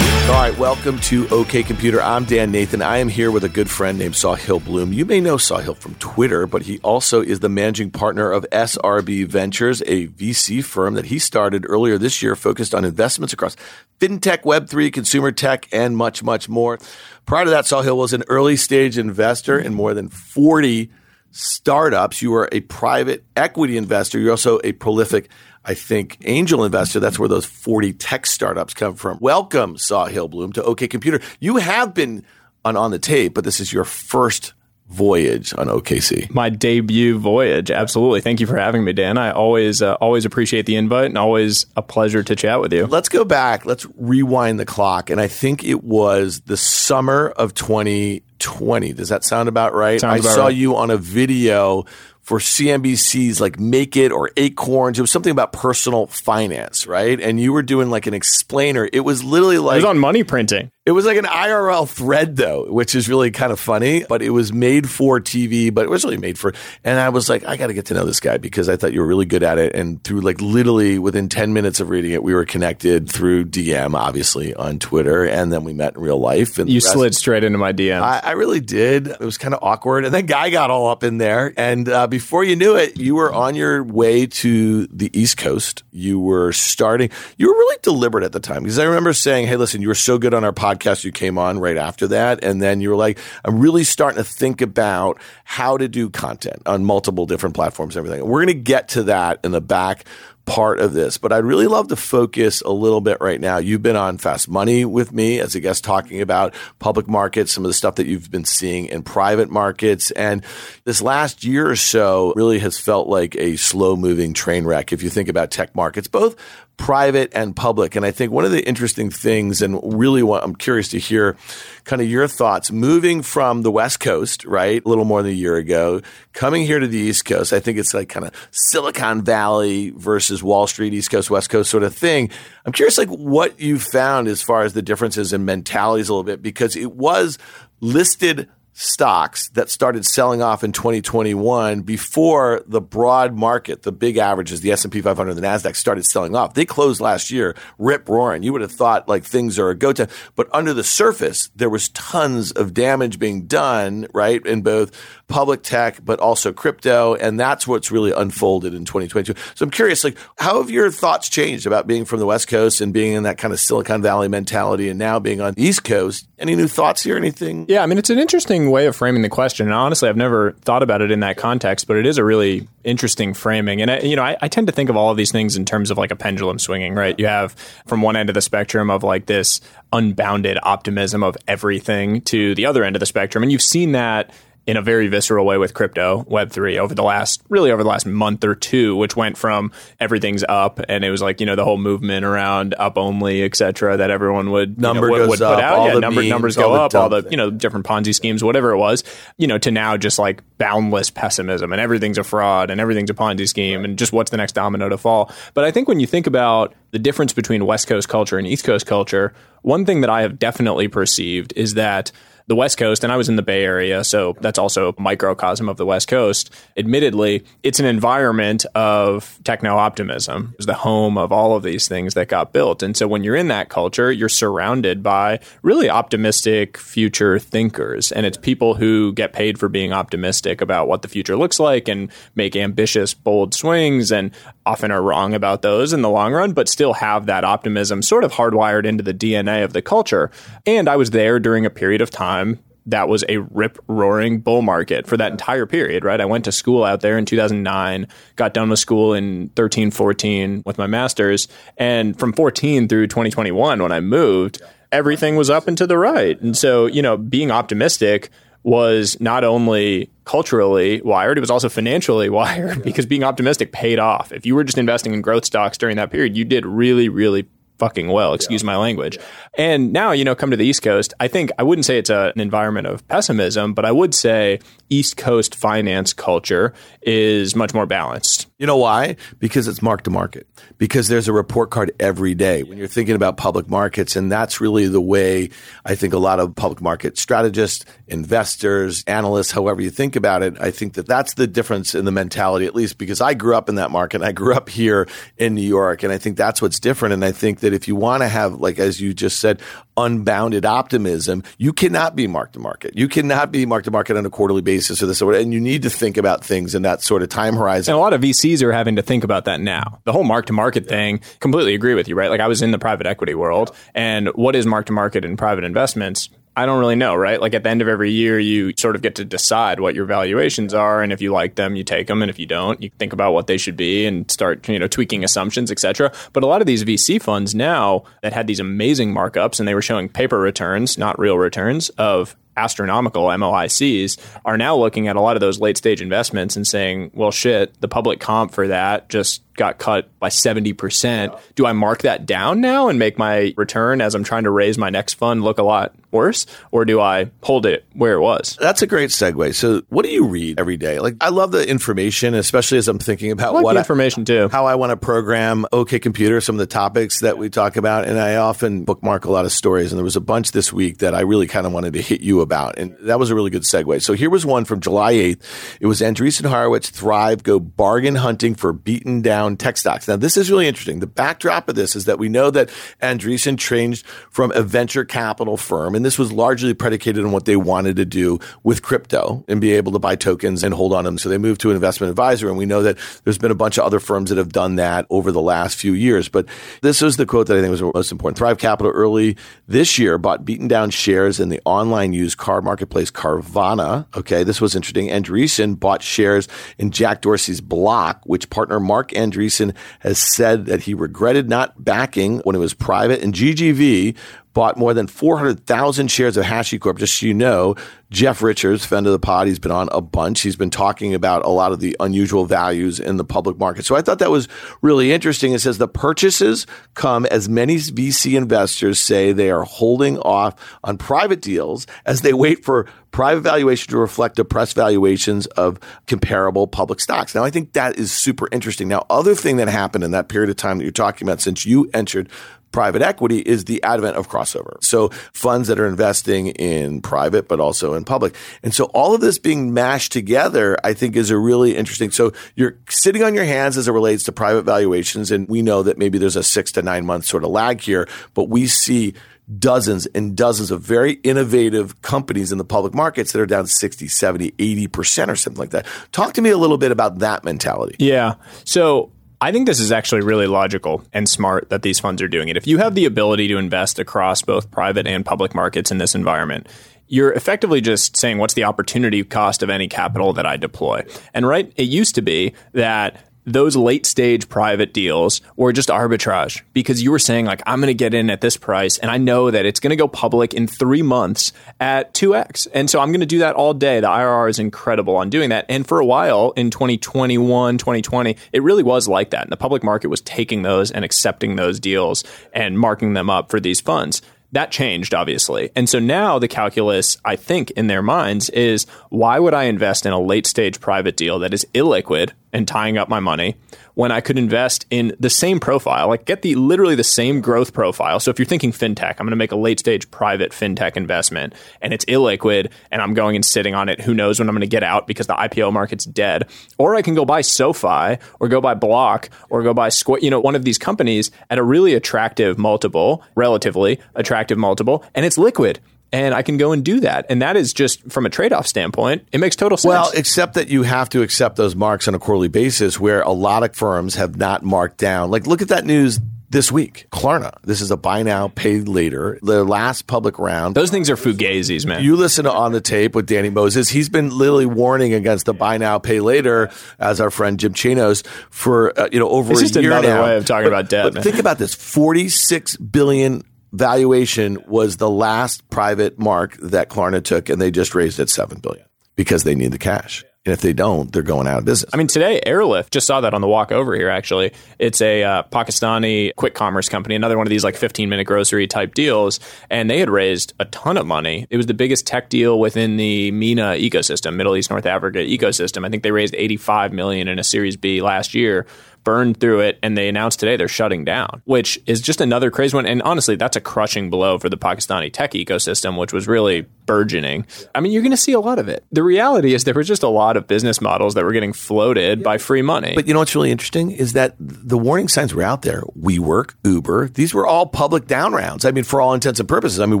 All 0.24 0.30
right, 0.30 0.56
welcome 0.56 0.98
to 1.00 1.28
OK 1.28 1.62
Computer. 1.64 2.00
I'm 2.00 2.24
Dan 2.24 2.50
Nathan. 2.50 2.80
I 2.80 2.96
am 2.96 3.08
here 3.08 3.30
with 3.30 3.44
a 3.44 3.48
good 3.48 3.68
friend 3.68 3.98
named 3.98 4.14
Sahil 4.14 4.64
Bloom. 4.64 4.90
You 4.90 5.04
may 5.04 5.20
know 5.20 5.36
Sahil 5.36 5.76
from 5.76 5.96
Twitter, 5.96 6.46
but 6.46 6.62
he 6.62 6.78
also 6.78 7.20
is 7.20 7.40
the 7.40 7.50
managing 7.50 7.90
partner 7.90 8.32
of 8.32 8.46
SRB 8.50 9.26
Ventures, 9.26 9.82
a 9.82 10.06
VC 10.08 10.64
firm 10.64 10.94
that 10.94 11.04
he 11.06 11.18
started 11.18 11.66
earlier 11.68 11.98
this 11.98 12.22
year 12.22 12.34
focused 12.36 12.74
on 12.74 12.86
investments 12.86 13.34
across 13.34 13.54
fintech, 14.00 14.44
Web3, 14.44 14.90
consumer 14.90 15.30
tech, 15.30 15.68
and 15.70 15.94
much, 15.94 16.22
much 16.22 16.48
more. 16.48 16.78
Prior 17.26 17.44
to 17.44 17.50
that, 17.50 17.66
Sahil 17.66 17.94
was 17.94 18.14
an 18.14 18.24
early 18.28 18.56
stage 18.56 18.96
investor 18.96 19.58
in 19.58 19.74
more 19.74 19.92
than 19.92 20.08
40 20.08 20.90
startups. 21.32 22.22
You 22.22 22.34
are 22.34 22.48
a 22.50 22.60
private 22.60 23.24
equity 23.36 23.76
investor. 23.76 24.18
You're 24.18 24.30
also 24.30 24.58
a 24.64 24.72
prolific 24.72 25.28
I 25.64 25.74
think, 25.74 26.18
angel 26.24 26.64
investor. 26.64 27.00
That's 27.00 27.18
where 27.18 27.28
those 27.28 27.46
40 27.46 27.94
tech 27.94 28.26
startups 28.26 28.74
come 28.74 28.94
from. 28.94 29.18
Welcome, 29.20 29.76
Sahil 29.76 30.28
Bloom, 30.28 30.52
to 30.52 30.62
OK 30.62 30.88
Computer. 30.88 31.20
You 31.40 31.56
have 31.56 31.94
been 31.94 32.24
on 32.64 32.76
On 32.76 32.90
the 32.90 32.98
Tape, 32.98 33.34
but 33.34 33.44
this 33.44 33.60
is 33.60 33.72
your 33.72 33.84
first 33.84 34.52
voyage 34.88 35.54
on 35.56 35.66
OKC. 35.68 36.32
My 36.32 36.50
debut 36.50 37.18
voyage, 37.18 37.70
absolutely. 37.70 38.20
Thank 38.20 38.40
you 38.40 38.46
for 38.46 38.56
having 38.56 38.84
me, 38.84 38.92
Dan. 38.92 39.18
I 39.18 39.30
always 39.30 39.82
uh, 39.82 39.94
always 39.94 40.24
appreciate 40.24 40.66
the 40.66 40.76
invite, 40.76 41.06
and 41.06 41.18
always 41.18 41.66
a 41.76 41.82
pleasure 41.82 42.22
to 42.22 42.36
chat 42.36 42.60
with 42.60 42.72
you. 42.72 42.86
Let's 42.86 43.08
go 43.08 43.24
back. 43.24 43.64
Let's 43.64 43.86
rewind 43.96 44.60
the 44.60 44.66
clock, 44.66 45.10
and 45.10 45.20
I 45.20 45.28
think 45.28 45.64
it 45.64 45.82
was 45.82 46.42
the 46.42 46.56
summer 46.56 47.28
of 47.28 47.54
2020. 47.54 48.92
Does 48.92 49.08
that 49.08 49.24
sound 49.24 49.48
about 49.48 49.74
right? 49.74 50.00
Sounds 50.00 50.14
I 50.14 50.28
about 50.28 50.34
saw 50.34 50.44
right. 50.44 50.54
you 50.54 50.76
on 50.76 50.90
a 50.90 50.96
video 50.96 51.84
for 52.24 52.38
CNBC's 52.40 53.40
like 53.40 53.58
Make 53.60 53.96
It 53.96 54.10
or 54.10 54.30
Acorns. 54.36 54.98
It 54.98 55.02
was 55.02 55.10
something 55.12 55.30
about 55.30 55.52
personal 55.52 56.06
finance, 56.06 56.86
right? 56.86 57.20
And 57.20 57.38
you 57.38 57.52
were 57.52 57.62
doing 57.62 57.90
like 57.90 58.06
an 58.06 58.14
explainer. 58.14 58.88
It 58.92 59.00
was 59.00 59.22
literally 59.22 59.58
like 59.58 59.74
It 59.74 59.78
was 59.78 59.84
on 59.84 59.98
money 59.98 60.24
printing. 60.24 60.70
it 60.86 60.92
was 60.92 61.04
like 61.06 61.16
an 61.18 61.24
IRL 61.26 61.88
thread 61.88 62.36
though, 62.36 62.70
which 62.72 62.94
is 62.94 63.08
really 63.08 63.30
kind 63.30 63.52
of 63.52 63.60
funny, 63.60 64.04
but 64.08 64.22
it 64.22 64.30
was 64.30 64.52
made 64.52 64.88
for 64.88 65.20
TV, 65.20 65.72
but 65.72 65.84
it 65.84 65.90
was 65.90 66.04
really 66.04 66.16
made 66.16 66.38
for, 66.38 66.52
and 66.82 66.98
I 66.98 67.10
was 67.10 67.28
like, 67.28 67.44
I 67.44 67.56
got 67.56 67.66
to 67.68 67.74
get 67.74 67.86
to 67.86 67.94
know 67.94 68.04
this 68.04 68.20
guy 68.20 68.38
because 68.38 68.68
I 68.68 68.76
thought 68.76 68.92
you 68.92 69.00
were 69.00 69.06
really 69.06 69.26
good 69.26 69.42
at 69.42 69.58
it. 69.58 69.74
And 69.74 70.02
through 70.02 70.20
like 70.22 70.40
literally 70.40 70.98
within 70.98 71.28
10 71.28 71.52
minutes 71.52 71.78
of 71.80 71.90
reading 71.90 72.12
it, 72.12 72.22
we 72.22 72.34
were 72.34 72.44
connected 72.46 73.08
through 73.10 73.44
DM, 73.46 73.94
obviously 73.94 74.54
on 74.54 74.78
Twitter. 74.78 75.24
And 75.24 75.52
then 75.52 75.64
we 75.64 75.72
met 75.74 75.94
in 75.96 76.00
real 76.00 76.18
life. 76.18 76.58
And 76.58 76.68
You 76.70 76.76
rest- 76.78 76.92
slid 76.92 77.14
straight 77.14 77.44
into 77.44 77.58
my 77.58 77.72
DM. 77.72 78.00
I, 78.00 78.20
I 78.24 78.30
really 78.32 78.60
did. 78.60 79.08
It 79.08 79.20
was 79.20 79.36
kind 79.38 79.52
of 79.54 79.60
awkward. 79.62 80.04
And 80.06 80.14
then 80.14 80.24
Guy 80.26 80.50
got 80.50 80.70
all 80.70 80.88
up 80.88 81.04
in 81.04 81.18
there. 81.18 81.52
And 81.56 81.88
uh, 81.88 82.06
before 82.14 82.44
you 82.44 82.54
knew 82.54 82.76
it, 82.76 82.96
you 82.96 83.16
were 83.16 83.32
on 83.32 83.56
your 83.56 83.82
way 83.82 84.24
to 84.24 84.86
the 84.86 85.10
East 85.18 85.36
Coast. 85.36 85.82
You 85.90 86.20
were 86.20 86.52
starting, 86.52 87.10
you 87.36 87.48
were 87.48 87.54
really 87.54 87.78
deliberate 87.82 88.22
at 88.22 88.30
the 88.30 88.38
time 88.38 88.62
because 88.62 88.78
I 88.78 88.84
remember 88.84 89.12
saying, 89.12 89.48
Hey, 89.48 89.56
listen, 89.56 89.82
you 89.82 89.88
were 89.88 89.96
so 89.96 90.16
good 90.16 90.32
on 90.32 90.44
our 90.44 90.52
podcast. 90.52 91.02
You 91.02 91.10
came 91.10 91.38
on 91.38 91.58
right 91.58 91.76
after 91.76 92.06
that. 92.06 92.44
And 92.44 92.62
then 92.62 92.80
you 92.80 92.90
were 92.90 92.96
like, 92.96 93.18
I'm 93.44 93.58
really 93.58 93.82
starting 93.82 94.22
to 94.22 94.24
think 94.24 94.60
about 94.60 95.20
how 95.42 95.76
to 95.76 95.88
do 95.88 96.08
content 96.08 96.62
on 96.66 96.84
multiple 96.84 97.26
different 97.26 97.56
platforms 97.56 97.96
and 97.96 98.06
everything. 98.06 98.24
We're 98.24 98.44
going 98.44 98.56
to 98.56 98.62
get 98.62 98.90
to 98.90 99.02
that 99.04 99.40
in 99.42 99.50
the 99.50 99.60
back 99.60 100.04
part 100.46 100.78
of 100.78 100.92
this, 100.92 101.16
but 101.16 101.32
I'd 101.32 101.44
really 101.44 101.66
love 101.66 101.88
to 101.88 101.96
focus 101.96 102.60
a 102.60 102.70
little 102.70 103.00
bit 103.00 103.18
right 103.20 103.40
now. 103.40 103.58
You've 103.58 103.82
been 103.82 103.96
on 103.96 104.18
Fast 104.18 104.48
Money 104.48 104.84
with 104.84 105.12
me 105.12 105.40
as 105.40 105.54
a 105.54 105.60
guest 105.60 105.84
talking 105.84 106.20
about 106.20 106.54
public 106.78 107.08
markets, 107.08 107.52
some 107.52 107.64
of 107.64 107.68
the 107.68 107.74
stuff 107.74 107.94
that 107.96 108.06
you've 108.06 108.30
been 108.30 108.44
seeing 108.44 108.86
in 108.86 109.02
private 109.02 109.50
markets. 109.50 110.10
And 110.10 110.44
this 110.84 111.00
last 111.00 111.44
year 111.44 111.70
or 111.70 111.76
so 111.76 112.32
really 112.36 112.58
has 112.58 112.78
felt 112.78 113.08
like 113.08 113.36
a 113.36 113.56
slow 113.56 113.96
moving 113.96 114.34
train 114.34 114.64
wreck 114.64 114.92
if 114.92 115.02
you 115.02 115.10
think 115.10 115.28
about 115.28 115.50
tech 115.50 115.74
markets, 115.74 116.08
both 116.08 116.36
private 116.76 117.30
and 117.34 117.54
public. 117.54 117.94
And 117.94 118.04
I 118.04 118.10
think 118.10 118.32
one 118.32 118.44
of 118.44 118.50
the 118.50 118.66
interesting 118.66 119.08
things, 119.08 119.62
and 119.62 119.78
really 119.82 120.22
what 120.22 120.42
I'm 120.42 120.54
curious 120.54 120.88
to 120.88 120.98
hear 120.98 121.36
kind 121.84 122.02
of 122.02 122.08
your 122.08 122.26
thoughts, 122.26 122.72
moving 122.72 123.22
from 123.22 123.62
the 123.62 123.70
West 123.70 124.00
Coast, 124.00 124.44
right, 124.44 124.84
a 124.84 124.88
little 124.88 125.04
more 125.04 125.22
than 125.22 125.30
a 125.30 125.34
year 125.34 125.56
ago, 125.56 126.00
coming 126.32 126.64
here 126.64 126.80
to 126.80 126.86
the 126.88 126.98
East 126.98 127.24
Coast. 127.26 127.52
I 127.52 127.60
think 127.60 127.78
it's 127.78 127.94
like 127.94 128.08
kind 128.08 128.26
of 128.26 128.32
Silicon 128.50 129.22
Valley 129.22 129.90
versus 129.90 130.42
Wall 130.42 130.66
Street, 130.66 130.92
East 130.94 131.10
Coast, 131.10 131.30
West 131.30 131.48
Coast 131.48 131.70
sort 131.70 131.84
of 131.84 131.94
thing. 131.94 132.28
I'm 132.66 132.72
curious, 132.72 132.98
like, 132.98 133.08
what 133.08 133.60
you 133.60 133.78
found 133.78 134.26
as 134.26 134.42
far 134.42 134.62
as 134.62 134.72
the 134.72 134.82
differences 134.82 135.32
in 135.32 135.44
mentalities 135.44 136.08
a 136.08 136.12
little 136.12 136.24
bit, 136.24 136.42
because 136.42 136.74
it 136.74 136.92
was 136.92 137.38
listed 137.80 138.48
stocks 138.74 139.48
that 139.50 139.70
started 139.70 140.04
selling 140.04 140.42
off 140.42 140.64
in 140.64 140.72
2021 140.72 141.82
before 141.82 142.62
the 142.66 142.80
broad 142.80 143.32
market, 143.32 143.82
the 143.82 143.92
big 143.92 144.16
averages, 144.16 144.60
the 144.60 144.72
S&P 144.72 145.00
500, 145.00 145.34
the 145.34 145.40
Nasdaq 145.40 145.76
started 145.76 146.04
selling 146.04 146.34
off. 146.34 146.54
They 146.54 146.64
closed 146.66 147.00
last 147.00 147.30
year 147.30 147.56
rip 147.78 148.08
roaring. 148.08 148.42
You 148.42 148.52
would 148.52 148.62
have 148.62 148.72
thought 148.72 149.08
like 149.08 149.24
things 149.24 149.58
are 149.58 149.70
a 149.70 149.74
go 149.74 149.92
to, 149.92 150.08
but 150.34 150.48
under 150.52 150.74
the 150.74 150.84
surface 150.84 151.50
there 151.54 151.70
was 151.70 151.88
tons 151.90 152.50
of 152.50 152.74
damage 152.74 153.18
being 153.18 153.46
done, 153.46 154.08
right, 154.12 154.44
in 154.44 154.62
both 154.62 154.90
public 155.28 155.62
tech 155.62 156.04
but 156.04 156.20
also 156.20 156.52
crypto, 156.52 157.14
and 157.14 157.38
that's 157.38 157.66
what's 157.66 157.90
really 157.90 158.12
unfolded 158.12 158.74
in 158.74 158.84
2022. 158.84 159.34
So 159.54 159.64
I'm 159.64 159.70
curious 159.70 160.04
like 160.04 160.16
how 160.36 160.60
have 160.60 160.70
your 160.70 160.90
thoughts 160.90 161.28
changed 161.28 161.66
about 161.66 161.86
being 161.86 162.04
from 162.04 162.20
the 162.20 162.26
West 162.26 162.48
Coast 162.48 162.80
and 162.80 162.92
being 162.92 163.14
in 163.14 163.22
that 163.24 163.38
kind 163.38 163.52
of 163.52 163.60
Silicon 163.60 164.02
Valley 164.02 164.28
mentality 164.28 164.88
and 164.88 164.98
now 164.98 165.18
being 165.18 165.40
on 165.40 165.54
the 165.54 165.62
East 165.62 165.84
Coast? 165.84 166.28
Any 166.38 166.56
new 166.56 166.68
thoughts 166.68 167.02
here 167.02 167.16
anything? 167.16 167.66
yeah, 167.68 167.82
I 167.82 167.86
mean, 167.86 167.98
it's 167.98 168.10
an 168.10 168.18
interesting 168.18 168.70
way 168.70 168.86
of 168.86 168.96
framing 168.96 169.22
the 169.22 169.28
question. 169.28 169.66
And 169.66 169.74
honestly, 169.74 170.08
I've 170.08 170.16
never 170.16 170.52
thought 170.62 170.82
about 170.82 171.00
it 171.00 171.10
in 171.10 171.20
that 171.20 171.36
context, 171.36 171.86
but 171.86 171.96
it 171.96 172.06
is 172.06 172.18
a 172.18 172.24
really 172.24 172.68
interesting 172.82 173.34
framing. 173.34 173.80
And, 173.80 173.90
I, 173.90 174.00
you 174.00 174.16
know, 174.16 174.22
I, 174.22 174.36
I 174.40 174.48
tend 174.48 174.66
to 174.66 174.72
think 174.72 174.90
of 174.90 174.96
all 174.96 175.10
of 175.10 175.16
these 175.16 175.32
things 175.32 175.56
in 175.56 175.64
terms 175.64 175.90
of 175.90 175.98
like 175.98 176.10
a 176.10 176.16
pendulum 176.16 176.58
swinging, 176.58 176.94
right? 176.94 177.18
You 177.18 177.26
have 177.26 177.52
from 177.86 178.02
one 178.02 178.16
end 178.16 178.28
of 178.28 178.34
the 178.34 178.42
spectrum 178.42 178.90
of 178.90 179.02
like 179.02 179.26
this 179.26 179.60
unbounded 179.92 180.58
optimism 180.62 181.22
of 181.22 181.36
everything 181.48 182.20
to 182.22 182.54
the 182.54 182.66
other 182.66 182.84
end 182.84 182.96
of 182.96 183.00
the 183.00 183.06
spectrum. 183.06 183.42
And 183.42 183.50
you've 183.50 183.62
seen 183.62 183.92
that 183.92 184.30
in 184.66 184.76
a 184.76 184.82
very 184.82 185.08
visceral 185.08 185.44
way 185.44 185.58
with 185.58 185.74
crypto 185.74 186.24
web3 186.28 186.78
over 186.78 186.94
the 186.94 187.02
last 187.02 187.42
really 187.48 187.70
over 187.70 187.82
the 187.82 187.88
last 187.88 188.06
month 188.06 188.44
or 188.44 188.54
two 188.54 188.96
which 188.96 189.16
went 189.16 189.36
from 189.36 189.70
everything's 190.00 190.44
up 190.48 190.80
and 190.88 191.04
it 191.04 191.10
was 191.10 191.20
like 191.22 191.40
you 191.40 191.46
know 191.46 191.56
the 191.56 191.64
whole 191.64 191.78
movement 191.78 192.24
around 192.24 192.74
up 192.78 192.96
only 192.96 193.42
et 193.42 193.54
cetera 193.54 193.96
that 193.96 194.10
everyone 194.10 194.50
would 194.50 194.70
you 194.70 194.82
Number 194.82 195.06
know, 195.06 195.12
would, 195.12 195.18
goes 195.18 195.28
would 195.28 195.42
up, 195.42 195.54
put 195.56 195.64
out. 195.64 195.78
all 195.78 195.86
yeah 195.88 195.94
the 195.94 196.00
number, 196.00 196.20
memes, 196.20 196.30
numbers 196.30 196.56
go 196.56 196.72
up 196.74 196.94
all 196.94 197.08
the 197.08 197.26
you 197.30 197.36
know 197.36 197.50
different 197.50 197.86
ponzi 197.86 198.14
schemes 198.14 198.42
whatever 198.42 198.70
it 198.70 198.78
was 198.78 199.04
you 199.36 199.46
know 199.46 199.58
to 199.58 199.70
now 199.70 199.96
just 199.96 200.18
like 200.18 200.42
boundless 200.58 201.10
pessimism 201.10 201.72
and 201.72 201.80
everything's 201.80 202.18
a 202.18 202.24
fraud 202.24 202.70
and 202.70 202.80
everything's 202.80 203.10
a 203.10 203.14
ponzi 203.14 203.48
scheme 203.48 203.84
and 203.84 203.98
just 203.98 204.12
what's 204.12 204.30
the 204.30 204.36
next 204.36 204.52
domino 204.52 204.88
to 204.88 204.96
fall. 204.96 205.30
But 205.52 205.64
i 205.64 205.70
think 205.70 205.88
when 205.88 206.00
you 206.00 206.06
think 206.06 206.26
about 206.26 206.74
the 206.92 206.98
difference 207.00 207.32
between 207.32 207.66
West 207.66 207.88
Coast 207.88 208.08
culture 208.08 208.38
and 208.38 208.46
East 208.46 208.64
Coast 208.64 208.86
culture, 208.86 209.34
one 209.62 209.84
thing 209.84 210.00
that 210.02 210.10
I 210.10 210.22
have 210.22 210.38
definitely 210.38 210.86
perceived 210.86 211.52
is 211.56 211.74
that 211.74 212.12
the 212.46 212.54
West 212.54 212.76
Coast, 212.76 213.04
and 213.04 213.12
I 213.12 213.16
was 213.16 213.28
in 213.28 213.36
the 213.36 213.42
Bay 213.42 213.64
Area, 213.64 214.04
so 214.04 214.36
that's 214.40 214.58
also 214.58 214.90
a 214.90 215.00
microcosm 215.00 215.68
of 215.68 215.78
the 215.78 215.86
West 215.86 216.08
Coast. 216.08 216.50
Admittedly, 216.76 217.44
it's 217.62 217.80
an 217.80 217.86
environment 217.86 218.66
of 218.74 219.38
techno 219.44 219.76
optimism. 219.76 220.54
It's 220.56 220.66
the 220.66 220.74
home 220.74 221.16
of 221.16 221.32
all 221.32 221.56
of 221.56 221.62
these 221.62 221.88
things 221.88 222.14
that 222.14 222.28
got 222.28 222.52
built. 222.52 222.82
And 222.82 222.96
so 222.96 223.08
when 223.08 223.24
you're 223.24 223.36
in 223.36 223.48
that 223.48 223.70
culture, 223.70 224.12
you're 224.12 224.28
surrounded 224.28 225.02
by 225.02 225.40
really 225.62 225.88
optimistic 225.88 226.76
future 226.76 227.38
thinkers. 227.38 228.12
And 228.12 228.26
it's 228.26 228.36
people 228.36 228.74
who 228.74 229.12
get 229.14 229.32
paid 229.32 229.58
for 229.58 229.70
being 229.70 229.92
optimistic 229.92 230.60
about 230.60 230.86
what 230.86 231.02
the 231.02 231.08
future 231.08 231.36
looks 231.36 231.58
like 231.58 231.88
and 231.88 232.10
make 232.34 232.56
ambitious, 232.56 233.14
bold 233.14 233.54
swings 233.54 234.12
and 234.12 234.32
often 234.66 234.90
are 234.90 235.02
wrong 235.02 235.34
about 235.34 235.62
those 235.62 235.92
in 235.92 236.02
the 236.02 236.10
long 236.10 236.32
run, 236.32 236.52
but 236.52 236.68
still 236.68 236.94
have 236.94 237.26
that 237.26 237.44
optimism 237.44 238.02
sort 238.02 238.24
of 238.24 238.32
hardwired 238.32 238.86
into 238.86 239.02
the 239.02 239.14
DNA 239.14 239.64
of 239.64 239.72
the 239.72 239.82
culture. 239.82 240.30
And 240.66 240.88
I 240.88 240.96
was 240.96 241.10
there 241.10 241.38
during 241.38 241.66
a 241.66 241.70
period 241.70 242.00
of 242.00 242.10
time 242.10 242.58
that 242.86 243.08
was 243.08 243.24
a 243.28 243.38
rip 243.38 243.78
roaring 243.88 244.40
bull 244.40 244.62
market 244.62 245.06
for 245.06 245.16
that 245.16 245.32
entire 245.32 245.66
period, 245.66 246.04
right? 246.04 246.20
I 246.20 246.26
went 246.26 246.44
to 246.44 246.52
school 246.52 246.84
out 246.84 247.00
there 247.00 247.16
in 247.16 247.24
2009, 247.24 248.06
got 248.36 248.54
done 248.54 248.68
with 248.68 248.78
school 248.78 249.14
in 249.14 249.48
13, 249.50 249.90
14 249.90 250.62
with 250.66 250.78
my 250.78 250.86
master's. 250.86 251.48
And 251.76 252.18
from 252.18 252.32
14 252.32 252.88
through 252.88 253.06
2021, 253.06 253.82
when 253.82 253.92
I 253.92 254.00
moved, 254.00 254.60
everything 254.92 255.36
was 255.36 255.50
up 255.50 255.66
and 255.66 255.78
to 255.78 255.86
the 255.86 255.98
right. 255.98 256.40
And 256.40 256.56
so, 256.56 256.86
you 256.86 257.02
know, 257.02 257.16
being 257.16 257.50
optimistic 257.50 258.30
was 258.64 259.20
not 259.20 259.44
only 259.44 260.10
culturally 260.24 261.00
wired, 261.02 261.38
it 261.38 261.40
was 261.40 261.50
also 261.50 261.68
financially 261.68 262.28
wired 262.30 262.82
because 262.82 263.06
being 263.06 263.22
optimistic 263.22 263.70
paid 263.70 264.00
off. 264.00 264.32
If 264.32 264.44
you 264.44 264.54
were 264.56 264.64
just 264.64 264.78
investing 264.78 265.14
in 265.14 265.20
growth 265.20 265.44
stocks 265.44 265.78
during 265.78 265.96
that 265.96 266.10
period, 266.10 266.36
you 266.36 266.44
did 266.44 266.66
really, 266.66 267.08
really 267.08 267.46
fucking 267.78 268.08
well, 268.08 268.34
excuse 268.34 268.62
yeah. 268.62 268.66
my 268.66 268.76
language. 268.76 269.16
Yeah. 269.16 269.24
And 269.58 269.92
now, 269.92 270.12
you 270.12 270.24
know, 270.24 270.34
come 270.34 270.50
to 270.50 270.56
the 270.56 270.64
East 270.64 270.82
Coast, 270.82 271.12
I 271.20 271.28
think 271.28 271.50
I 271.58 271.62
wouldn't 271.62 271.84
say 271.84 271.98
it's 271.98 272.10
a, 272.10 272.32
an 272.34 272.40
environment 272.40 272.86
of 272.86 273.06
pessimism, 273.08 273.74
but 273.74 273.84
I 273.84 273.92
would 273.92 274.14
say 274.14 274.60
East 274.90 275.16
Coast 275.16 275.54
finance 275.54 276.12
culture 276.12 276.72
is 277.02 277.54
much 277.56 277.74
more 277.74 277.86
balanced. 277.86 278.46
You 278.64 278.66
know 278.68 278.78
why? 278.78 279.16
Because 279.38 279.68
it's 279.68 279.82
mark 279.82 280.04
to 280.04 280.10
market. 280.10 280.48
Because 280.78 281.08
there's 281.08 281.28
a 281.28 281.34
report 281.34 281.68
card 281.68 281.92
every 282.00 282.34
day 282.34 282.62
when 282.62 282.78
you're 282.78 282.86
thinking 282.86 283.14
about 283.14 283.36
public 283.36 283.68
markets. 283.68 284.16
And 284.16 284.32
that's 284.32 284.58
really 284.58 284.88
the 284.88 285.02
way 285.02 285.50
I 285.84 285.94
think 285.94 286.14
a 286.14 286.18
lot 286.18 286.40
of 286.40 286.54
public 286.56 286.80
market 286.80 287.18
strategists, 287.18 287.84
investors, 288.08 289.04
analysts, 289.06 289.50
however 289.50 289.82
you 289.82 289.90
think 289.90 290.16
about 290.16 290.42
it, 290.42 290.58
I 290.58 290.70
think 290.70 290.94
that 290.94 291.06
that's 291.06 291.34
the 291.34 291.46
difference 291.46 291.94
in 291.94 292.06
the 292.06 292.10
mentality, 292.10 292.64
at 292.64 292.74
least 292.74 292.96
because 292.96 293.20
I 293.20 293.34
grew 293.34 293.54
up 293.54 293.68
in 293.68 293.74
that 293.74 293.90
market. 293.90 294.22
I 294.22 294.32
grew 294.32 294.54
up 294.54 294.70
here 294.70 295.06
in 295.36 295.54
New 295.54 295.60
York. 295.60 296.02
And 296.02 296.10
I 296.10 296.16
think 296.16 296.38
that's 296.38 296.62
what's 296.62 296.80
different. 296.80 297.12
And 297.12 297.22
I 297.22 297.32
think 297.32 297.60
that 297.60 297.74
if 297.74 297.86
you 297.86 297.94
want 297.96 298.22
to 298.22 298.28
have, 298.28 298.54
like, 298.54 298.78
as 298.78 298.98
you 298.98 299.12
just 299.12 299.40
said, 299.40 299.60
unbounded 299.96 300.64
optimism, 300.64 301.42
you 301.58 301.72
cannot 301.72 302.16
be 302.16 302.26
mark 302.26 302.52
to 302.52 302.58
market. 302.58 302.96
You 302.96 303.08
cannot 303.08 303.52
be 303.52 303.66
mark 303.66 303.84
to 303.84 303.90
market 303.90 304.16
on 304.16 304.26
a 304.26 304.30
quarterly 304.30 304.62
basis 304.62 305.02
or 305.02 305.06
this 305.06 305.22
or 305.22 305.32
that. 305.32 305.42
and 305.42 305.52
you 305.52 305.60
need 305.60 305.82
to 305.82 305.90
think 305.90 306.16
about 306.16 306.44
things 306.44 306.74
in 306.74 306.82
that 306.82 307.02
sort 307.02 307.22
of 307.22 307.28
time 307.28 307.56
horizon. 307.56 307.92
And 307.92 307.98
a 307.98 308.00
lot 308.00 308.12
of 308.12 308.20
VCs 308.20 308.53
are 308.62 308.72
having 308.72 308.96
to 308.96 309.02
think 309.02 309.24
about 309.24 309.44
that 309.46 309.60
now. 309.60 310.00
The 310.04 310.12
whole 310.12 310.24
mark 310.24 310.46
to 310.46 310.52
market 310.52 310.86
thing, 310.86 311.20
completely 311.40 311.74
agree 311.74 311.94
with 311.94 312.08
you, 312.08 312.14
right? 312.14 312.30
Like 312.30 312.40
I 312.40 312.48
was 312.48 312.62
in 312.62 312.70
the 312.70 312.78
private 312.78 313.06
equity 313.06 313.34
world 313.34 313.74
and 313.94 314.28
what 314.28 314.56
is 314.56 314.66
mark 314.66 314.86
to 314.86 314.92
market 314.92 315.24
in 315.24 315.36
private 315.36 315.64
investments? 315.64 316.28
I 316.56 316.66
don't 316.66 316.78
really 316.78 316.94
know, 316.94 317.16
right? 317.16 317.40
Like 317.40 317.54
at 317.54 317.64
the 317.64 317.70
end 317.70 317.82
of 317.82 317.88
every 317.88 318.12
year, 318.12 318.38
you 318.38 318.74
sort 318.76 318.94
of 318.94 319.02
get 319.02 319.16
to 319.16 319.24
decide 319.24 319.80
what 319.80 319.96
your 319.96 320.04
valuations 320.04 320.72
are, 320.72 321.02
and 321.02 321.12
if 321.12 321.20
you 321.20 321.32
like 321.32 321.56
them, 321.56 321.74
you 321.74 321.82
take 321.82 322.06
them, 322.06 322.22
and 322.22 322.30
if 322.30 322.38
you 322.38 322.46
don't, 322.46 322.80
you 322.80 322.90
think 322.98 323.12
about 323.12 323.32
what 323.32 323.48
they 323.48 323.56
should 323.56 323.76
be 323.76 324.06
and 324.06 324.30
start, 324.30 324.68
you 324.68 324.78
know, 324.78 324.86
tweaking 324.86 325.24
assumptions, 325.24 325.72
etc. 325.72 326.12
But 326.32 326.44
a 326.44 326.46
lot 326.46 326.60
of 326.60 326.68
these 326.68 326.84
VC 326.84 327.20
funds 327.20 327.56
now 327.56 328.04
that 328.22 328.32
had 328.32 328.46
these 328.46 328.60
amazing 328.60 329.12
markups, 329.12 329.58
and 329.58 329.66
they 329.66 329.74
were 329.74 329.82
showing 329.82 330.08
paper 330.08 330.38
returns, 330.38 330.96
not 330.96 331.18
real 331.18 331.38
returns, 331.38 331.88
of 331.90 332.36
astronomical 332.56 333.26
MOICs 333.26 334.18
are 334.44 334.56
now 334.56 334.76
looking 334.76 335.08
at 335.08 335.16
a 335.16 335.20
lot 335.20 335.36
of 335.36 335.40
those 335.40 335.60
late 335.60 335.76
stage 335.76 336.02
investments 336.02 336.56
and 336.56 336.66
saying, 336.66 337.10
well, 337.14 337.30
shit, 337.30 337.80
the 337.80 337.88
public 337.88 338.20
comp 338.20 338.52
for 338.52 338.68
that 338.68 339.08
just 339.08 339.42
got 339.54 339.78
cut 339.78 340.08
by 340.18 340.28
70%. 340.28 341.38
Do 341.54 341.66
I 341.66 341.72
mark 341.72 342.02
that 342.02 342.26
down 342.26 342.60
now 342.60 342.88
and 342.88 342.98
make 342.98 343.18
my 343.18 343.54
return 343.56 344.00
as 344.00 344.14
I'm 344.14 344.24
trying 344.24 344.44
to 344.44 344.50
raise 344.50 344.78
my 344.78 344.90
next 344.90 345.14
fund 345.14 345.42
look 345.42 345.58
a 345.58 345.62
lot 345.62 345.94
worse? 346.14 346.46
Or 346.70 346.86
do 346.86 347.00
I 347.00 347.30
hold 347.42 347.66
it 347.66 347.84
where 347.92 348.14
it 348.14 348.20
was? 348.20 348.56
That's 348.58 348.80
a 348.80 348.86
great 348.86 349.10
segue. 349.10 349.54
So, 349.54 349.82
what 349.90 350.04
do 350.04 350.10
you 350.10 350.26
read 350.26 350.58
every 350.58 350.78
day? 350.78 350.98
Like, 351.00 351.16
I 351.20 351.28
love 351.28 351.52
the 351.52 351.68
information, 351.68 352.34
especially 352.34 352.78
as 352.78 352.88
I'm 352.88 352.98
thinking 352.98 353.30
about 353.30 353.52
like 353.52 353.64
what 353.64 353.76
information 353.76 354.22
I, 354.22 354.24
too. 354.24 354.48
How 354.48 354.64
I 354.64 354.76
want 354.76 354.90
to 354.90 354.96
program 354.96 355.66
OK 355.72 355.98
Computer, 355.98 356.40
some 356.40 356.54
of 356.54 356.60
the 356.60 356.66
topics 356.66 357.20
that 357.20 357.36
we 357.36 357.50
talk 357.50 357.76
about. 357.76 358.06
And 358.06 358.18
I 358.18 358.36
often 358.36 358.84
bookmark 358.84 359.26
a 359.26 359.30
lot 359.30 359.44
of 359.44 359.52
stories. 359.52 359.92
And 359.92 359.98
there 359.98 360.04
was 360.04 360.16
a 360.16 360.20
bunch 360.20 360.52
this 360.52 360.72
week 360.72 360.98
that 360.98 361.14
I 361.14 361.20
really 361.20 361.46
kind 361.46 361.66
of 361.66 361.72
wanted 361.72 361.92
to 361.94 362.00
hit 362.00 362.20
you 362.22 362.40
about. 362.40 362.78
And 362.78 362.96
that 363.02 363.18
was 363.18 363.30
a 363.30 363.34
really 363.34 363.50
good 363.50 363.62
segue. 363.62 364.00
So, 364.00 364.14
here 364.14 364.30
was 364.30 364.46
one 364.46 364.64
from 364.64 364.80
July 364.80 365.14
8th. 365.14 365.78
It 365.80 365.86
was 365.86 366.00
Andreessen 366.00 366.48
Horowitz 366.48 366.88
Thrive 366.88 367.42
Go 367.42 367.60
Bargain 367.60 368.14
Hunting 368.14 368.54
for 368.54 368.72
Beaten 368.72 369.20
Down 369.20 369.43
down 369.44 369.56
tech 369.56 369.76
stocks. 369.76 370.08
Now, 370.08 370.16
this 370.16 370.36
is 370.36 370.50
really 370.50 370.66
interesting. 370.66 371.00
The 371.00 371.06
backdrop 371.06 371.68
of 371.68 371.74
this 371.74 371.94
is 371.96 372.04
that 372.06 372.18
we 372.18 372.28
know 372.28 372.50
that 372.50 372.70
Andreessen 373.02 373.58
changed 373.58 374.06
from 374.30 374.52
a 374.52 374.62
venture 374.62 375.04
capital 375.04 375.56
firm, 375.56 375.94
and 375.94 376.04
this 376.04 376.18
was 376.18 376.32
largely 376.32 376.74
predicated 376.74 377.24
on 377.24 377.32
what 377.32 377.44
they 377.44 377.56
wanted 377.56 377.96
to 377.96 378.04
do 378.04 378.38
with 378.62 378.82
crypto 378.82 379.44
and 379.48 379.60
be 379.60 379.72
able 379.72 379.92
to 379.92 379.98
buy 379.98 380.16
tokens 380.16 380.62
and 380.62 380.74
hold 380.74 380.92
on 380.92 381.04
them. 381.04 381.18
So 381.18 381.28
they 381.28 381.38
moved 381.38 381.60
to 381.62 381.70
an 381.70 381.76
investment 381.76 382.10
advisor, 382.10 382.48
and 382.48 382.58
we 382.58 382.66
know 382.66 382.82
that 382.82 382.98
there's 383.24 383.38
been 383.38 383.50
a 383.50 383.56
bunch 383.56 383.78
of 383.78 383.84
other 383.84 384.00
firms 384.00 384.30
that 384.30 384.38
have 384.38 384.52
done 384.52 384.76
that 384.76 385.06
over 385.10 385.32
the 385.32 385.40
last 385.40 385.78
few 385.78 385.92
years. 385.92 386.28
But 386.28 386.46
this 386.82 387.00
was 387.00 387.16
the 387.16 387.26
quote 387.26 387.46
that 387.48 387.56
I 387.56 387.60
think 387.60 387.70
was 387.70 387.82
most 387.82 388.12
important. 388.12 388.38
Thrive 388.38 388.58
Capital 388.58 388.92
early 388.92 389.36
this 389.68 389.98
year 389.98 390.18
bought 390.18 390.44
beaten 390.44 390.68
down 390.68 390.90
shares 390.90 391.40
in 391.40 391.48
the 391.48 391.60
online 391.64 392.12
used 392.12 392.38
car 392.38 392.60
marketplace 392.60 393.10
Carvana. 393.10 394.06
Okay, 394.16 394.44
this 394.44 394.60
was 394.60 394.74
interesting. 394.74 395.08
Andreessen 395.08 395.78
bought 395.78 396.02
shares 396.02 396.48
in 396.78 396.90
Jack 396.90 397.22
Dorsey's 397.22 397.60
Block, 397.60 398.22
which 398.24 398.50
partner 398.50 398.80
Marc 398.80 399.10
Andreessen 399.10 399.33
Andreessen 399.34 399.74
has 400.00 400.18
said 400.18 400.66
that 400.66 400.82
he 400.82 400.94
regretted 400.94 401.48
not 401.48 401.84
backing 401.84 402.38
when 402.40 402.56
it 402.56 402.60
was 402.60 402.74
private, 402.74 403.22
and 403.22 403.34
GGV 403.34 404.16
bought 404.54 404.78
more 404.78 404.94
than 404.94 405.06
400,000 405.06 406.08
shares 406.08 406.36
of 406.36 406.46
HashiCorp. 406.46 406.98
Just 406.98 407.18
so 407.18 407.26
you 407.26 407.34
know, 407.34 407.74
Jeff 408.10 408.40
Richards, 408.40 408.84
friend 408.84 409.06
of 409.06 409.12
the 409.12 409.18
pod, 409.18 409.48
he's 409.48 409.58
been 409.58 409.72
on 409.72 409.88
a 409.90 410.00
bunch. 410.00 410.40
He's 410.40 410.56
been 410.56 410.70
talking 410.70 411.14
about 411.14 411.44
a 411.44 411.48
lot 411.48 411.72
of 411.72 411.80
the 411.80 411.96
unusual 411.98 412.46
values 412.46 413.00
in 413.00 413.16
the 413.16 413.24
public 413.24 413.58
market. 413.58 413.84
So 413.84 413.96
I 413.96 414.02
thought 414.02 414.20
that 414.20 414.30
was 414.30 414.48
really 414.80 415.12
interesting. 415.12 415.52
It 415.52 415.58
says 415.58 415.78
the 415.78 415.88
purchases 415.88 416.66
come 416.94 417.26
as 417.26 417.48
many 417.48 417.76
VC 417.76 418.36
investors 418.36 419.00
say 419.00 419.32
they 419.32 419.50
are 419.50 419.64
holding 419.64 420.18
off 420.20 420.54
on 420.84 420.96
private 420.96 421.42
deals 421.42 421.86
as 422.06 422.22
they 422.22 422.32
wait 422.32 422.64
for 422.64 422.86
private 423.10 423.40
valuation 423.42 423.90
to 423.90 423.98
reflect 423.98 424.36
depressed 424.36 424.76
valuations 424.76 425.46
of 425.48 425.78
comparable 426.06 426.66
public 426.66 427.00
stocks. 427.00 427.34
Now, 427.34 427.44
I 427.44 427.50
think 427.50 427.72
that 427.72 427.98
is 427.98 428.12
super 428.12 428.48
interesting. 428.52 428.86
Now, 428.86 429.04
other 429.10 429.34
thing 429.34 429.56
that 429.56 429.68
happened 429.68 430.04
in 430.04 430.12
that 430.12 430.28
period 430.28 430.50
of 430.50 430.56
time 430.56 430.78
that 430.78 430.84
you're 430.84 430.92
talking 430.92 431.26
about 431.26 431.40
since 431.40 431.66
you 431.66 431.90
entered 431.92 432.28
private 432.74 433.02
equity 433.02 433.38
is 433.38 433.66
the 433.66 433.80
advent 433.84 434.16
of 434.16 434.28
crossover. 434.28 434.82
So 434.82 435.10
funds 435.32 435.68
that 435.68 435.78
are 435.78 435.86
investing 435.86 436.48
in 436.48 437.02
private, 437.02 437.46
but 437.46 437.60
also 437.60 437.94
in 437.94 438.04
public. 438.04 438.34
And 438.64 438.74
so 438.74 438.86
all 438.86 439.14
of 439.14 439.20
this 439.20 439.38
being 439.38 439.72
mashed 439.72 440.10
together, 440.10 440.76
I 440.82 440.92
think 440.92 441.14
is 441.14 441.30
a 441.30 441.38
really 441.38 441.76
interesting. 441.76 442.10
So 442.10 442.32
you're 442.56 442.76
sitting 442.88 443.22
on 443.22 443.32
your 443.32 443.44
hands 443.44 443.76
as 443.76 443.86
it 443.86 443.92
relates 443.92 444.24
to 444.24 444.32
private 444.32 444.64
valuations. 444.64 445.30
And 445.30 445.48
we 445.48 445.62
know 445.62 445.84
that 445.84 445.98
maybe 445.98 446.18
there's 446.18 446.34
a 446.34 446.42
six 446.42 446.72
to 446.72 446.82
nine 446.82 447.06
month 447.06 447.26
sort 447.26 447.44
of 447.44 447.50
lag 447.50 447.80
here, 447.80 448.08
but 448.34 448.48
we 448.48 448.66
see 448.66 449.14
dozens 449.58 450.06
and 450.06 450.36
dozens 450.36 450.72
of 450.72 450.82
very 450.82 451.12
innovative 451.22 452.02
companies 452.02 452.50
in 452.50 452.58
the 452.58 452.64
public 452.64 452.92
markets 452.92 453.30
that 453.30 453.40
are 453.40 453.46
down 453.46 453.68
60, 453.68 454.08
70, 454.08 454.50
80% 454.50 455.28
or 455.28 455.36
something 455.36 455.60
like 455.60 455.70
that. 455.70 455.86
Talk 456.10 456.32
to 456.32 456.42
me 456.42 456.50
a 456.50 456.58
little 456.58 456.78
bit 456.78 456.90
about 456.90 457.20
that 457.20 457.44
mentality. 457.44 457.94
Yeah. 458.00 458.34
So 458.64 459.12
I 459.44 459.52
think 459.52 459.66
this 459.66 459.78
is 459.78 459.92
actually 459.92 460.22
really 460.22 460.46
logical 460.46 461.04
and 461.12 461.28
smart 461.28 461.68
that 461.68 461.82
these 461.82 462.00
funds 462.00 462.22
are 462.22 462.28
doing 462.28 462.48
it. 462.48 462.56
If 462.56 462.66
you 462.66 462.78
have 462.78 462.94
the 462.94 463.04
ability 463.04 463.46
to 463.48 463.58
invest 463.58 463.98
across 463.98 464.40
both 464.40 464.70
private 464.70 465.06
and 465.06 465.22
public 465.22 465.54
markets 465.54 465.90
in 465.90 465.98
this 465.98 466.14
environment, 466.14 466.66
you're 467.08 467.30
effectively 467.30 467.82
just 467.82 468.16
saying 468.16 468.38
what's 468.38 468.54
the 468.54 468.64
opportunity 468.64 469.22
cost 469.22 469.62
of 469.62 469.68
any 469.68 469.86
capital 469.86 470.32
that 470.32 470.46
I 470.46 470.56
deploy. 470.56 471.04
And 471.34 471.46
right, 471.46 471.70
it 471.76 471.82
used 471.82 472.14
to 472.14 472.22
be 472.22 472.54
that 472.72 473.22
those 473.46 473.76
late 473.76 474.06
stage 474.06 474.48
private 474.48 474.92
deals 474.92 475.40
were 475.56 475.72
just 475.72 475.88
arbitrage 475.88 476.62
because 476.72 477.02
you 477.02 477.10
were 477.10 477.18
saying 477.18 477.46
like 477.46 477.62
I'm 477.66 477.80
going 477.80 477.88
to 477.88 477.94
get 477.94 478.14
in 478.14 478.30
at 478.30 478.40
this 478.40 478.56
price 478.56 478.98
and 478.98 479.10
I 479.10 479.18
know 479.18 479.50
that 479.50 479.66
it's 479.66 479.80
going 479.80 479.90
to 479.90 479.96
go 479.96 480.08
public 480.08 480.54
in 480.54 480.66
3 480.66 481.02
months 481.02 481.52
at 481.80 482.14
2x. 482.14 482.68
And 482.72 482.88
so 482.88 483.00
I'm 483.00 483.08
going 483.08 483.20
to 483.20 483.26
do 483.26 483.38
that 483.40 483.54
all 483.54 483.74
day. 483.74 484.00
The 484.00 484.08
IRR 484.08 484.48
is 484.48 484.58
incredible 484.58 485.16
on 485.16 485.30
doing 485.30 485.50
that. 485.50 485.66
And 485.68 485.86
for 485.86 486.00
a 486.00 486.06
while 486.06 486.52
in 486.52 486.70
2021, 486.70 487.78
2020, 487.78 488.36
it 488.52 488.62
really 488.62 488.82
was 488.82 489.08
like 489.08 489.30
that. 489.30 489.42
And 489.42 489.52
the 489.52 489.56
public 489.56 489.82
market 489.82 490.08
was 490.08 490.20
taking 490.22 490.62
those 490.62 490.90
and 490.90 491.04
accepting 491.04 491.56
those 491.56 491.78
deals 491.78 492.24
and 492.52 492.78
marking 492.78 493.12
them 493.12 493.28
up 493.28 493.50
for 493.50 493.60
these 493.60 493.80
funds 493.80 494.22
that 494.54 494.70
changed 494.70 495.14
obviously. 495.14 495.70
And 495.76 495.88
so 495.88 495.98
now 495.98 496.38
the 496.38 496.48
calculus, 496.48 497.18
I 497.24 497.36
think, 497.36 497.72
in 497.72 497.88
their 497.88 498.02
minds 498.02 498.48
is 498.50 498.86
why 499.10 499.38
would 499.38 499.52
I 499.52 499.64
invest 499.64 500.06
in 500.06 500.12
a 500.12 500.20
late 500.20 500.46
stage 500.46 500.80
private 500.80 501.16
deal 501.16 501.40
that 501.40 501.52
is 501.52 501.66
illiquid 501.74 502.30
and 502.54 502.66
tying 502.66 502.96
up 502.96 503.08
my 503.08 503.20
money 503.20 503.56
when 503.94 504.10
I 504.10 504.20
could 504.20 504.38
invest 504.38 504.86
in 504.90 505.14
the 505.18 505.28
same 505.28 505.60
profile, 505.60 506.08
like 506.08 506.24
get 506.24 506.42
the 506.42 506.54
literally 506.54 506.94
the 506.94 507.04
same 507.04 507.40
growth 507.40 507.72
profile. 507.72 508.20
So 508.20 508.30
if 508.30 508.38
you're 508.38 508.46
thinking 508.46 508.72
fintech, 508.72 509.16
I'm 509.18 509.26
going 509.26 509.30
to 509.30 509.36
make 509.36 509.52
a 509.52 509.56
late 509.56 509.80
stage 509.80 510.10
private 510.10 510.52
fintech 510.52 510.96
investment 510.96 511.52
and 511.82 511.92
it's 511.92 512.04
illiquid 512.06 512.70
and 512.90 513.02
I'm 513.02 513.12
going 513.12 513.34
and 513.34 513.44
sitting 513.44 513.74
on 513.74 513.88
it. 513.88 514.00
Who 514.00 514.14
knows 514.14 514.38
when 514.38 514.48
I'm 514.48 514.54
going 514.54 514.60
to 514.60 514.66
get 514.66 514.82
out 514.82 515.06
because 515.06 515.26
the 515.26 515.34
IPO 515.34 515.72
market's 515.72 516.04
dead. 516.04 516.48
Or 516.78 516.94
I 516.94 517.02
can 517.02 517.14
go 517.14 517.24
buy 517.24 517.40
SoFi 517.40 518.18
or 518.40 518.48
go 518.48 518.60
buy 518.60 518.74
Block 518.74 519.30
or 519.50 519.62
go 519.62 519.74
buy 519.74 519.88
Square, 519.88 520.20
you 520.20 520.30
know, 520.30 520.40
one 520.40 520.54
of 520.54 520.64
these 520.64 520.78
companies 520.78 521.30
at 521.50 521.58
a 521.58 521.62
really 521.62 521.94
attractive 521.94 522.58
multiple, 522.58 523.22
relatively 523.34 524.00
attractive 524.14 524.58
multiple, 524.58 525.04
and 525.14 525.26
it's 525.26 525.38
liquid 525.38 525.80
and 526.14 526.32
I 526.32 526.42
can 526.42 526.56
go 526.58 526.70
and 526.70 526.84
do 526.84 527.00
that. 527.00 527.26
And 527.28 527.42
that 527.42 527.56
is 527.56 527.72
just 527.72 528.08
from 528.10 528.24
a 528.24 528.30
trade 528.30 528.52
off 528.52 528.68
standpoint, 528.68 529.26
it 529.32 529.38
makes 529.40 529.56
total 529.56 529.76
sense. 529.76 529.88
Well, 529.88 530.12
except 530.14 530.54
that 530.54 530.68
you 530.68 530.84
have 530.84 531.08
to 531.10 531.22
accept 531.22 531.56
those 531.56 531.74
marks 531.74 532.06
on 532.06 532.14
a 532.14 532.18
quarterly 532.20 532.46
basis 532.48 533.00
where 533.00 533.22
a 533.22 533.32
lot 533.32 533.64
of 533.64 533.74
firms 533.74 534.14
have 534.14 534.36
not 534.36 534.62
marked 534.62 534.98
down. 534.98 535.32
Like, 535.32 535.48
look 535.48 535.60
at 535.60 535.68
that 535.68 535.84
news 535.84 536.20
this 536.50 536.70
week. 536.70 537.08
Klarna. 537.10 537.52
This 537.64 537.80
is 537.80 537.90
a 537.90 537.96
buy 537.96 538.22
now, 538.22 538.46
pay 538.46 538.78
later. 538.78 539.40
The 539.42 539.64
last 539.64 540.06
public 540.06 540.38
round. 540.38 540.76
Those 540.76 540.90
things 540.90 541.10
are 541.10 541.16
fugazis, 541.16 541.84
man. 541.84 542.04
You 542.04 542.14
listen 542.14 542.44
to 542.44 542.52
on 542.52 542.70
the 542.70 542.80
tape 542.80 543.16
with 543.16 543.26
Danny 543.26 543.50
Moses. 543.50 543.88
He's 543.88 544.08
been 544.08 544.30
literally 544.30 544.66
warning 544.66 545.14
against 545.14 545.46
the 545.46 545.54
buy 545.54 545.78
now, 545.78 545.98
pay 545.98 546.20
later, 546.20 546.70
as 547.00 547.20
our 547.20 547.30
friend 547.32 547.58
Jim 547.58 547.74
Chanos 547.74 548.24
for 548.50 548.96
uh, 548.96 549.08
you 549.10 549.18
know 549.18 549.28
over 549.30 549.50
it's 549.50 549.62
a 549.62 549.64
just 549.64 549.74
year 549.74 549.90
another 549.90 550.08
now. 550.08 550.22
way 550.22 550.36
of 550.36 550.46
talking 550.46 550.70
But- 550.70 550.78
about 550.78 550.88
debt. 550.90 551.04
But 551.06 551.14
man. 551.14 551.22
think 551.24 551.38
about 551.40 551.58
this: 551.58 551.74
forty-six 551.74 552.76
billion 552.76 553.42
valuation 553.74 554.58
was 554.66 554.96
the 554.96 555.10
last 555.10 555.68
private 555.68 556.18
mark 556.18 556.56
that 556.58 556.88
Klarna 556.88 557.22
took, 557.22 557.48
and 557.48 557.60
they 557.60 557.70
just 557.70 557.94
raised 557.94 558.20
it 558.20 558.30
seven 558.30 558.60
billion 558.60 558.86
because 559.16 559.44
they 559.44 559.54
need 559.54 559.72
the 559.72 559.78
cash. 559.78 560.24
And 560.46 560.52
if 560.52 560.60
they 560.60 560.74
don't, 560.74 561.10
they're 561.10 561.22
going 561.22 561.46
out 561.46 561.60
of 561.60 561.64
business. 561.64 561.90
I 561.94 561.96
mean, 561.96 562.06
today 562.06 562.38
Airlift 562.44 562.92
just 562.92 563.06
saw 563.06 563.22
that 563.22 563.32
on 563.32 563.40
the 563.40 563.48
walk 563.48 563.72
over 563.72 563.94
here. 563.96 564.10
Actually, 564.10 564.52
it's 564.78 565.00
a 565.00 565.22
uh, 565.22 565.42
Pakistani 565.44 566.34
quick 566.36 566.54
commerce 566.54 566.86
company, 566.86 567.14
another 567.14 567.38
one 567.38 567.46
of 567.46 567.50
these 567.50 567.64
like 567.64 567.76
15 567.76 568.10
minute 568.10 568.24
grocery 568.24 568.66
type 568.66 568.92
deals, 568.92 569.40
and 569.70 569.88
they 569.88 569.98
had 569.98 570.10
raised 570.10 570.52
a 570.58 570.66
ton 570.66 570.98
of 570.98 571.06
money. 571.06 571.46
It 571.48 571.56
was 571.56 571.64
the 571.64 571.72
biggest 571.72 572.06
tech 572.06 572.28
deal 572.28 572.58
within 572.60 572.98
the 572.98 573.30
MENA 573.30 573.76
ecosystem, 573.78 574.34
Middle 574.34 574.54
East 574.54 574.68
North 574.68 574.84
Africa 574.84 575.20
ecosystem. 575.20 575.86
I 575.86 575.88
think 575.88 576.02
they 576.02 576.12
raised 576.12 576.34
85 576.36 576.92
million 576.92 577.26
in 577.26 577.38
a 577.38 577.44
Series 577.44 577.78
B 577.78 578.02
last 578.02 578.34
year. 578.34 578.66
Burned 579.04 579.38
through 579.38 579.60
it, 579.60 579.78
and 579.82 579.96
they 579.96 580.08
announced 580.08 580.40
today 580.40 580.56
they're 580.56 580.66
shutting 580.66 581.04
down, 581.04 581.42
which 581.44 581.78
is 581.86 582.00
just 582.00 582.22
another 582.22 582.50
crazy 582.50 582.74
one. 582.74 582.86
And 582.86 583.02
honestly, 583.02 583.36
that's 583.36 583.54
a 583.54 583.60
crushing 583.60 584.08
blow 584.08 584.38
for 584.38 584.48
the 584.48 584.56
Pakistani 584.56 585.12
tech 585.12 585.32
ecosystem, 585.32 585.98
which 585.98 586.12
was 586.12 586.26
really 586.26 586.66
burgeoning. 586.86 587.46
I 587.74 587.80
mean, 587.80 587.92
you're 587.92 588.02
going 588.02 588.12
to 588.12 588.16
see 588.16 588.32
a 588.32 588.40
lot 588.40 588.58
of 588.58 588.68
it. 588.68 588.84
The 588.92 589.02
reality 589.02 589.54
is 589.54 589.64
there 589.64 589.74
were 589.74 589.82
just 589.82 590.02
a 590.02 590.08
lot 590.08 590.36
of 590.36 590.46
business 590.46 590.80
models 590.80 591.14
that 591.14 591.24
were 591.24 591.32
getting 591.32 591.52
floated 591.52 592.22
by 592.22 592.38
free 592.38 592.62
money. 592.62 592.94
But 592.94 593.06
you 593.06 593.14
know 593.14 593.20
what's 593.20 593.34
really 593.34 593.50
interesting 593.50 593.90
is 593.90 594.14
that 594.14 594.36
the 594.38 594.78
warning 594.78 595.08
signs 595.08 595.34
were 595.34 595.42
out 595.42 595.62
there. 595.62 595.82
WeWork, 596.00 596.54
Uber, 596.64 597.08
these 597.08 597.34
were 597.34 597.46
all 597.46 597.66
public 597.66 598.06
down 598.06 598.32
rounds. 598.32 598.64
I 598.64 598.70
mean, 598.70 598.84
for 598.84 599.00
all 599.00 599.14
intents 599.14 599.40
and 599.40 599.48
purposes. 599.48 599.80
I 599.80 599.86
mean, 599.86 600.00